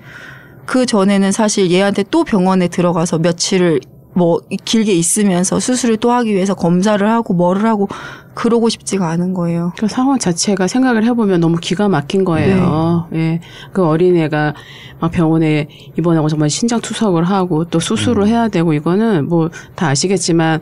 그 0.65 0.85
전에는 0.85 1.31
사실 1.31 1.71
얘한테 1.71 2.03
또 2.11 2.23
병원에 2.23 2.67
들어가서 2.67 3.19
며칠을 3.19 3.79
뭐 4.13 4.41
길게 4.65 4.91
있으면서 4.93 5.61
수술을 5.61 5.95
또 5.95 6.11
하기 6.11 6.33
위해서 6.33 6.53
검사를 6.53 7.09
하고 7.09 7.33
뭐를 7.33 7.65
하고 7.65 7.87
그러고 8.33 8.67
싶지가 8.67 9.07
않은 9.09 9.33
거예요. 9.33 9.71
그 9.77 9.87
상황 9.87 10.19
자체가 10.19 10.67
생각을 10.67 11.05
해보면 11.05 11.39
너무 11.39 11.57
기가 11.61 11.87
막힌 11.87 12.25
거예요. 12.25 13.07
예. 13.13 13.39
그 13.71 13.85
어린애가 13.85 14.53
막 14.99 15.11
병원에 15.11 15.69
입원하고 15.97 16.27
정말 16.27 16.49
신장 16.49 16.81
투석을 16.81 17.23
하고 17.23 17.63
또 17.65 17.79
수술을 17.79 18.27
해야 18.27 18.49
되고 18.49 18.73
이거는 18.73 19.29
뭐 19.29 19.49
다 19.75 19.87
아시겠지만 19.87 20.59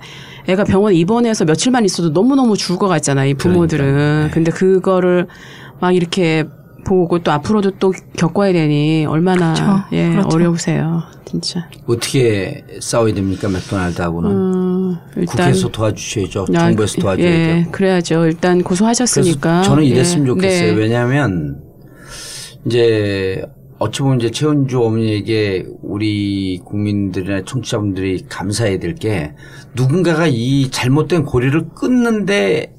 애가 0.48 0.64
병원에 0.66 0.96
입원해서 0.96 1.44
며칠만 1.46 1.86
있어도 1.86 2.10
너무너무 2.10 2.56
죽을 2.56 2.78
것 2.78 2.88
같잖아요. 2.88 3.30
이 3.30 3.34
부모들은. 3.34 4.30
근데 4.32 4.52
그거를 4.52 5.28
막 5.80 5.96
이렇게 5.96 6.46
보고 6.86 7.20
또 7.20 7.32
앞으로도 7.32 7.72
또 7.80 7.94
겪어야 8.18 8.54
되니 8.54 9.06
얼마나 9.06 9.54
그렇죠. 9.54 9.84
예, 9.94 10.10
그렇죠. 10.10 10.30
어려우세요. 10.36 11.02
진짜. 11.26 11.68
어떻게 11.86 12.64
싸워야 12.80 13.14
됩니까 13.14 13.48
맥도날드하고는 13.50 14.32
음, 14.32 14.96
일단 15.16 15.36
국회에서 15.52 15.68
도와주셔야죠 15.70 16.46
아, 16.56 16.60
정부에서 16.60 16.96
그- 16.96 17.02
도와줘야 17.02 17.26
예, 17.28 17.48
되고 17.60 17.72
그래야죠. 17.72 18.26
일단 18.26 18.64
고소하셨으니까. 18.64 19.62
저는 19.64 19.84
이랬으면 19.84 20.24
예. 20.24 20.28
좋겠어요. 20.28 20.72
네. 20.74 20.78
왜냐하면 20.82 21.62
이제 22.66 23.44
어찌 23.78 24.02
보면 24.02 24.20
이제 24.20 24.32
최은주 24.32 24.82
어머니에게 24.82 25.66
우리 25.84 26.60
국민들이나 26.66 27.44
청취자분들이 27.46 28.26
감사해야 28.28 28.80
될 28.80 28.96
게 28.96 29.34
누군가가 29.76 30.28
이 30.28 30.70
잘못된 30.72 31.24
고리를 31.26 31.70
끊는데 31.76 32.74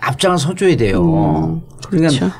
앞장을 0.00 0.38
서줘야 0.38 0.76
돼요. 0.76 1.00
음, 1.02 1.60
그러니까 1.88 2.30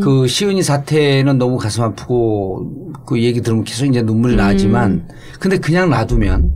그렇죠. 0.00 0.04
그 0.04 0.26
시은이 0.26 0.62
사태는 0.62 1.38
너무 1.38 1.58
가슴 1.58 1.84
아프고 1.84 2.92
그 3.06 3.22
얘기 3.22 3.40
들으면 3.40 3.64
계속 3.64 3.86
이제 3.86 4.02
눈물이 4.02 4.36
나지만 4.36 5.08
근데 5.38 5.58
그냥 5.58 5.90
놔두면 5.90 6.52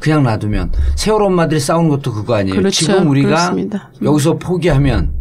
그냥 0.00 0.22
놔두면 0.22 0.72
세월호 0.96 1.26
엄마들이 1.26 1.60
싸우는 1.60 1.88
것도 1.88 2.12
그거 2.12 2.34
아니에요. 2.34 2.56
그렇죠. 2.56 2.70
지금 2.70 3.08
우리가. 3.08 3.50
음. 3.54 3.70
여기서 4.02 4.38
포기하면 4.38 5.12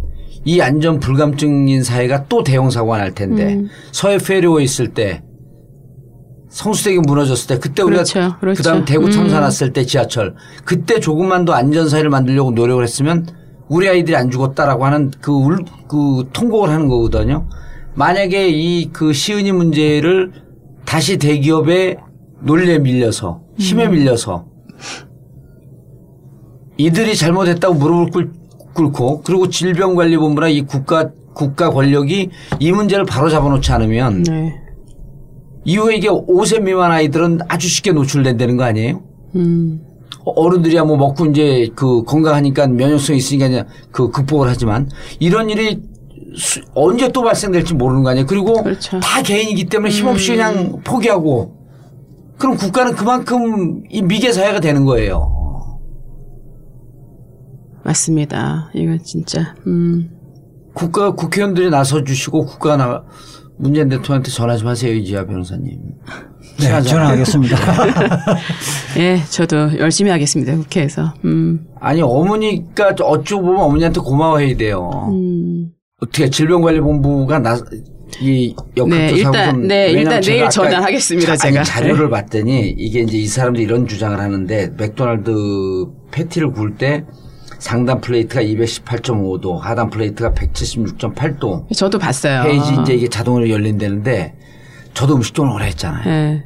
이 0.43 0.61
안전 0.61 0.99
불감증인 0.99 1.83
사회가 1.83 2.25
또 2.27 2.43
대형 2.43 2.69
사고가 2.69 2.97
날 2.97 3.13
텐데 3.13 3.55
음. 3.55 3.69
서해 3.91 4.17
페리오에 4.17 4.63
있을 4.63 4.89
때 4.89 5.23
성수대교 6.49 7.01
무너졌을 7.01 7.47
때 7.47 7.59
그때 7.59 7.83
우리가 7.83 8.03
그렇죠. 8.03 8.37
그렇죠. 8.39 8.63
다음 8.63 8.85
대구 8.85 9.11
참사 9.11 9.37
음. 9.37 9.41
났을 9.41 9.73
때 9.73 9.85
지하철 9.85 10.35
그때 10.63 10.99
조금만 10.99 11.45
더 11.45 11.53
안전 11.53 11.89
사회를 11.89 12.09
만들려고 12.09 12.51
노력을 12.51 12.81
했으면 12.81 13.25
우리 13.68 13.89
아이들이 13.89 14.16
안 14.16 14.30
죽었다라고 14.30 14.86
하는 14.86 15.11
그, 15.22 15.32
울, 15.36 15.66
그 15.88 16.30
통곡을 16.34 16.70
하는 16.70 16.88
거거든요. 16.88 17.47
만약에 17.95 18.49
이 18.49 18.89
그 18.91 19.13
시은이 19.13 19.51
문제를 19.53 20.32
다시 20.86 21.18
대기업의 21.18 21.97
논리에 22.41 22.80
밀려서 22.80 23.41
힘에 23.57 23.88
밀려서 23.88 24.45
이들이 26.78 27.16
잘못했다고 27.16 27.74
무릎을 27.76 28.11
꿇, 28.11 28.32
꿇고 28.74 29.22
그리고 29.22 29.49
질병관리본부나 29.49 30.49
이 30.49 30.61
국가 30.61 31.09
국가 31.34 31.70
권력이 31.70 32.30
이 32.59 32.72
문제를 32.72 33.05
바로 33.05 33.30
잡아놓지 33.30 33.72
않으면 33.72 34.24
네. 34.24 34.53
이후에 35.63 35.95
이게 35.95 36.09
5세 36.09 36.61
미만 36.61 36.91
아이들은 36.91 37.39
아주 37.47 37.68
쉽게 37.68 37.91
노출된다는 37.93 38.57
거 38.57 38.63
아니에요? 38.66 39.01
음. 39.36 39.82
어른들이야 40.26 40.84
뭐 40.86 40.97
먹고 40.97 41.26
이제 41.28 41.69
그 41.76 42.03
건강하니까 42.03 42.67
면역성이 42.67 43.17
있으니까 43.19 43.45
이제 43.47 43.63
그 43.91 44.09
극복을 44.09 44.49
하지만 44.49 44.89
이런 45.19 45.49
일이 45.49 45.82
수- 46.36 46.61
언제 46.73 47.09
또 47.11 47.21
발생될지 47.23 47.73
모르는 47.76 48.03
거 48.03 48.09
아니에요. 48.09 48.26
그리고 48.26 48.61
그렇죠. 48.63 48.99
다 48.99 49.21
개인이기 49.21 49.65
때문에 49.65 49.91
힘없이 49.91 50.32
그냥 50.32 50.82
포기하고 50.84 51.55
그럼 52.38 52.57
국가는 52.57 52.93
그만큼 52.93 53.84
이 53.89 54.01
미개 54.01 54.32
사회가 54.32 54.59
되는 54.59 54.84
거예요. 54.84 55.32
맞습니다. 57.84 58.71
이거 58.73 58.97
진짜. 59.03 59.55
음. 59.67 60.09
국가 60.73 61.11
국회의원들이 61.13 61.69
나서 61.69 62.03
주시고 62.03 62.45
국가가 62.45 62.78
나 62.78 63.03
문재인 63.58 63.88
대통령한테 63.89 64.32
전화 64.32 64.58
좀 64.58 64.68
하세요 64.68 64.91
이지아 64.93 65.26
변호사님. 65.26 65.80
네, 66.60 66.82
전화하겠습니다. 66.82 67.58
예, 68.99 69.22
저도 69.30 69.78
열심히 69.80 70.12
하겠습니다. 70.12 70.56
국회에서. 70.56 71.14
음. 71.24 71.66
아니 71.80 72.01
어머니가 72.01 72.95
어쩌고 73.01 73.43
보면 73.43 73.62
어머니한테 73.62 73.99
고마워해야 74.01 74.58
돼요. 74.58 74.89
음. 75.12 75.70
어떻게 76.01 76.30
질병관리본부가 76.30 77.39
나, 77.39 77.58
이 78.22 78.53
역할도 78.78 78.95
네, 78.95 79.12
일단, 79.12 79.34
사고는 79.34 79.68
네, 79.68 79.76
왜냐면 79.88 80.01
일단 80.01 80.22
제가 80.22 80.38
내일 80.38 80.49
전화하겠습니다, 80.49 81.36
자- 81.38 81.47
아니, 81.47 81.53
제가. 81.53 81.64
자료를 81.64 82.10
봤더니 82.10 82.76
이게 82.78 83.01
이제 83.01 83.18
이 83.18 83.26
사람들이 83.28 83.64
이런 83.64 83.88
주장을 83.88 84.18
하는데 84.20 84.70
맥도날드 84.78 85.32
패티를 86.12 86.51
구울 86.51 86.76
때 86.76 87.06
상단 87.60 88.01
플레이트가 88.01 88.41
218.5도, 88.41 89.58
하단 89.60 89.89
플레이트가 89.89 90.32
176.8도. 90.32 91.74
저도 91.76 91.97
봤어요. 91.99 92.43
페이지 92.43 92.74
이제 92.82 92.93
이게 92.93 93.08
자동으로 93.08 93.49
열린다는데 93.49 94.34
저도 94.93 95.16
음식점을 95.16 95.51
오래 95.53 95.66
했잖아요. 95.68 96.03
예. 96.08 96.43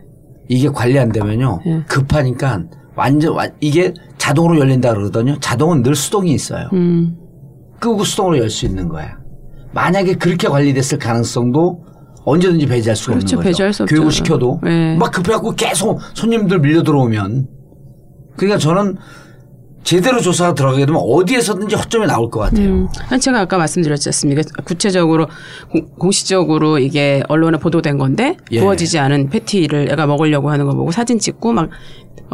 이게 0.47 0.69
관리 0.69 0.97
안 0.97 1.11
되면요. 1.11 1.59
예. 1.65 1.83
급하니까 1.87 2.63
완전 2.95 3.33
와- 3.35 3.47
이게 3.59 3.93
자동으로 4.17 4.59
열린다 4.59 4.89
그러거든요. 4.93 5.37
자동은 5.39 5.83
늘 5.83 5.95
수동이 5.95 6.31
있어요. 6.33 6.67
음. 6.73 7.15
끄고 7.79 8.03
수동으로 8.03 8.37
열 8.39 8.49
수 8.49 8.65
있는 8.65 8.87
거야. 8.89 9.17
만약에 9.73 10.15
그렇게 10.15 10.47
관리됐을 10.47 10.97
가능성도 10.97 11.85
언제든지 12.25 12.65
배제할 12.65 12.95
수가 12.95 13.13
그렇죠. 13.15 13.37
없는 13.37 13.37
거죠. 13.37 13.49
배제할 13.49 13.73
수 13.73 13.85
교육을. 13.85 14.11
시켜도 14.11 14.59
네. 14.63 14.97
막 14.97 15.11
급해갖고 15.11 15.51
계속 15.51 15.99
손님들 16.15 16.59
밀려 16.59 16.83
들어오면 16.83 17.47
그러니까 18.35 18.57
저는 18.59 18.95
제대로 19.83 20.19
조사가 20.21 20.53
들어가게 20.53 20.85
되면 20.85 21.01
어디에서든지 21.03 21.75
허점이 21.75 22.05
나올 22.05 22.29
것 22.29 22.41
같아요. 22.41 22.67
음. 22.67 22.87
제가 23.19 23.39
아까 23.41 23.57
말씀드렸지 23.57 24.09
않습니까? 24.09 24.41
구체적으로 24.63 25.27
공- 25.71 25.87
공식적으로 25.97 26.77
이게 26.79 27.23
언론에 27.27 27.57
보도된 27.57 27.97
건데 27.97 28.35
예. 28.51 28.59
구워지지 28.59 28.99
않은 28.99 29.29
패티를 29.29 29.89
애가 29.91 30.05
먹으려고 30.05 30.51
하는 30.51 30.65
거 30.65 30.73
보고 30.75 30.91
사진 30.91 31.17
찍고 31.17 31.53
막 31.53 31.69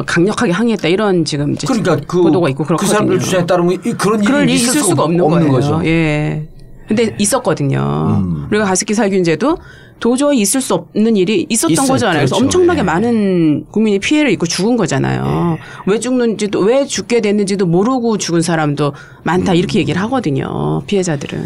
강력하게 0.06 0.52
항의했다 0.52 0.88
이런 0.90 1.24
지금 1.24 1.56
그러니까 1.56 1.96
그, 2.08 2.22
보도가 2.22 2.50
있고 2.50 2.64
그 2.64 2.68
그렇거든요. 2.70 2.92
사람들 2.92 3.20
주장에 3.20 3.46
따르면 3.46 3.74
이- 3.86 3.94
그런 3.94 4.22
일이 4.44 4.56
있을, 4.56 4.70
있을 4.70 4.82
수가 4.82 4.90
수가 4.90 5.04
없는, 5.04 5.26
거예요. 5.30 5.52
거죠. 5.52 5.82
예. 5.86 6.48
근데 6.88 7.16
있었거든요. 7.20 8.22
음. 8.24 8.48
우리가 8.50 8.66
가습기 8.66 8.94
살균제도 8.94 9.58
도저히 10.00 10.40
있을 10.42 10.62
수 10.62 10.74
없는 10.76 11.16
일이 11.16 11.46
있었던 11.50 11.72
있어요. 11.72 11.88
거잖아요. 11.88 12.18
그래서 12.20 12.36
그렇죠. 12.36 12.46
엄청나게 12.46 12.80
예. 12.80 12.84
많은 12.84 13.66
국민이 13.72 14.00
피해를 14.00 14.32
입고 14.32 14.46
죽은 14.46 14.76
거잖아요. 14.76 15.58
왜 15.88 16.00
죽는지도 16.00 16.60
왜 16.60 16.86
죽게 16.86 17.22
됐는지도 17.22 17.66
모르고 17.66 18.18
죽은 18.18 18.42
사람도 18.42 18.94
많다 19.24 19.54
음. 19.54 19.58
이렇게 19.58 19.80
얘기를 19.80 20.02
하거든요. 20.02 20.82
피해자들은. 20.86 21.44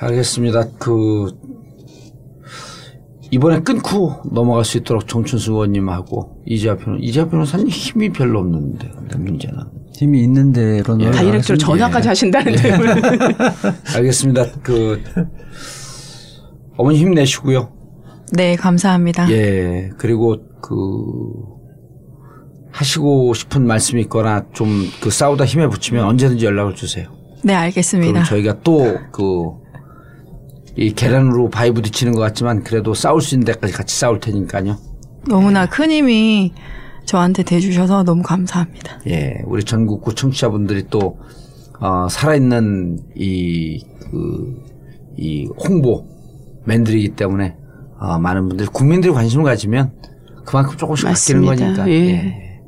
알겠습니다. 0.00 0.64
그 0.78 1.30
이번에 3.30 3.60
끊고 3.60 4.14
넘어갈 4.30 4.64
수 4.64 4.78
있도록 4.78 5.08
정춘수 5.08 5.52
의원님하고 5.52 6.42
이재하 6.46 6.76
변호 6.76 6.98
이재하 6.98 7.28
변호사님 7.28 7.68
힘이 7.68 8.10
별로 8.10 8.40
없는데 8.40 8.90
문제는 9.16 9.58
힘이 9.96 10.22
있는 10.22 10.52
대로 10.52 10.96
노력 10.96 11.12
다이렉트로 11.12 11.56
전화까지 11.58 12.08
하신다는데. 12.08 12.72
알겠습니다. 13.96 14.44
그 14.62 15.02
어머니 16.76 16.98
힘내시고요. 16.98 17.72
네, 18.32 18.56
감사합니다. 18.56 19.30
예 19.30 19.90
그리고 19.98 20.36
그 20.60 20.76
하시고 22.72 23.32
싶은 23.34 23.66
말씀이 23.66 24.02
있거나 24.02 24.44
좀 24.52 24.68
그 25.00 25.10
싸우다 25.10 25.44
힘에 25.46 25.66
붙이면 25.68 26.04
언제든지 26.04 26.44
연락을 26.44 26.74
주세요. 26.74 27.08
네, 27.42 27.54
알겠습니다. 27.54 28.24
저희가 28.24 28.60
또 28.62 28.98
그 29.12 29.66
이 30.78 30.92
계란으로 30.92 31.48
바위 31.48 31.70
부딪히는 31.70 32.12
것 32.12 32.20
같지만 32.20 32.62
그래도 32.62 32.92
싸울 32.92 33.22
수 33.22 33.34
있는 33.34 33.46
데까지 33.46 33.72
같이 33.72 33.96
싸울 33.98 34.20
테니까요. 34.20 34.76
너무나 35.26 35.64
큰 35.66 35.90
힘이 35.90 36.52
저한테 37.06 37.42
대주셔서 37.44 38.02
너무 38.02 38.22
감사합니다. 38.22 39.00
예, 39.06 39.40
우리 39.46 39.62
전국구 39.64 40.14
청취자분들이 40.14 40.86
또, 40.90 41.18
어, 41.80 42.08
살아있는 42.10 42.98
이, 43.14 43.84
그, 44.10 44.62
이 45.16 45.48
홍보 45.68 46.04
맨들이기 46.64 47.10
때문에, 47.10 47.56
어, 48.00 48.18
많은 48.18 48.48
분들, 48.48 48.66
국민들이 48.66 49.12
관심을 49.12 49.44
가지면 49.44 49.92
그만큼 50.44 50.76
조금씩 50.76 51.06
바뀌는 51.06 51.44
맞습니다. 51.44 51.84
거니까. 51.84 51.90
예. 51.90 52.60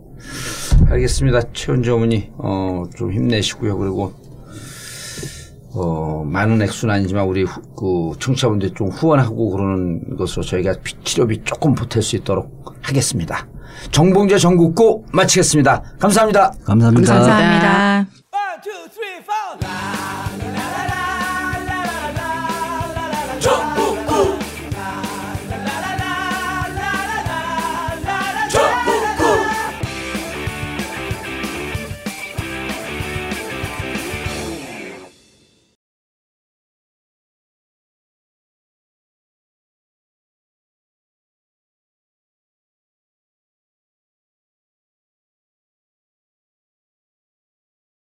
알겠습니다. 0.86 1.40
최은주 1.52 1.94
어머니, 1.94 2.30
어, 2.38 2.84
좀 2.96 3.12
힘내시고요. 3.12 3.76
그리고, 3.76 4.12
어, 5.74 6.24
많은 6.24 6.62
액수는 6.62 6.94
아니지만 6.94 7.26
우리 7.26 7.42
후- 7.42 7.60
그 7.76 8.18
청취자분들 8.20 8.70
좀 8.74 8.88
후원하고 8.88 9.50
그러는 9.50 10.16
것으로 10.16 10.42
저희가 10.44 10.74
피- 10.82 10.94
치료비 11.04 11.42
조금 11.44 11.74
보탤 11.74 12.00
수 12.02 12.16
있도록 12.16 12.74
하겠습니다. 12.82 13.46
정봉재 13.90 14.38
전국구 14.38 15.04
마치겠습니다. 15.12 15.82
감사합니다. 15.98 16.52
감사합니다. 16.64 17.14
감사합니다. 17.14 17.68
La, 17.68 18.17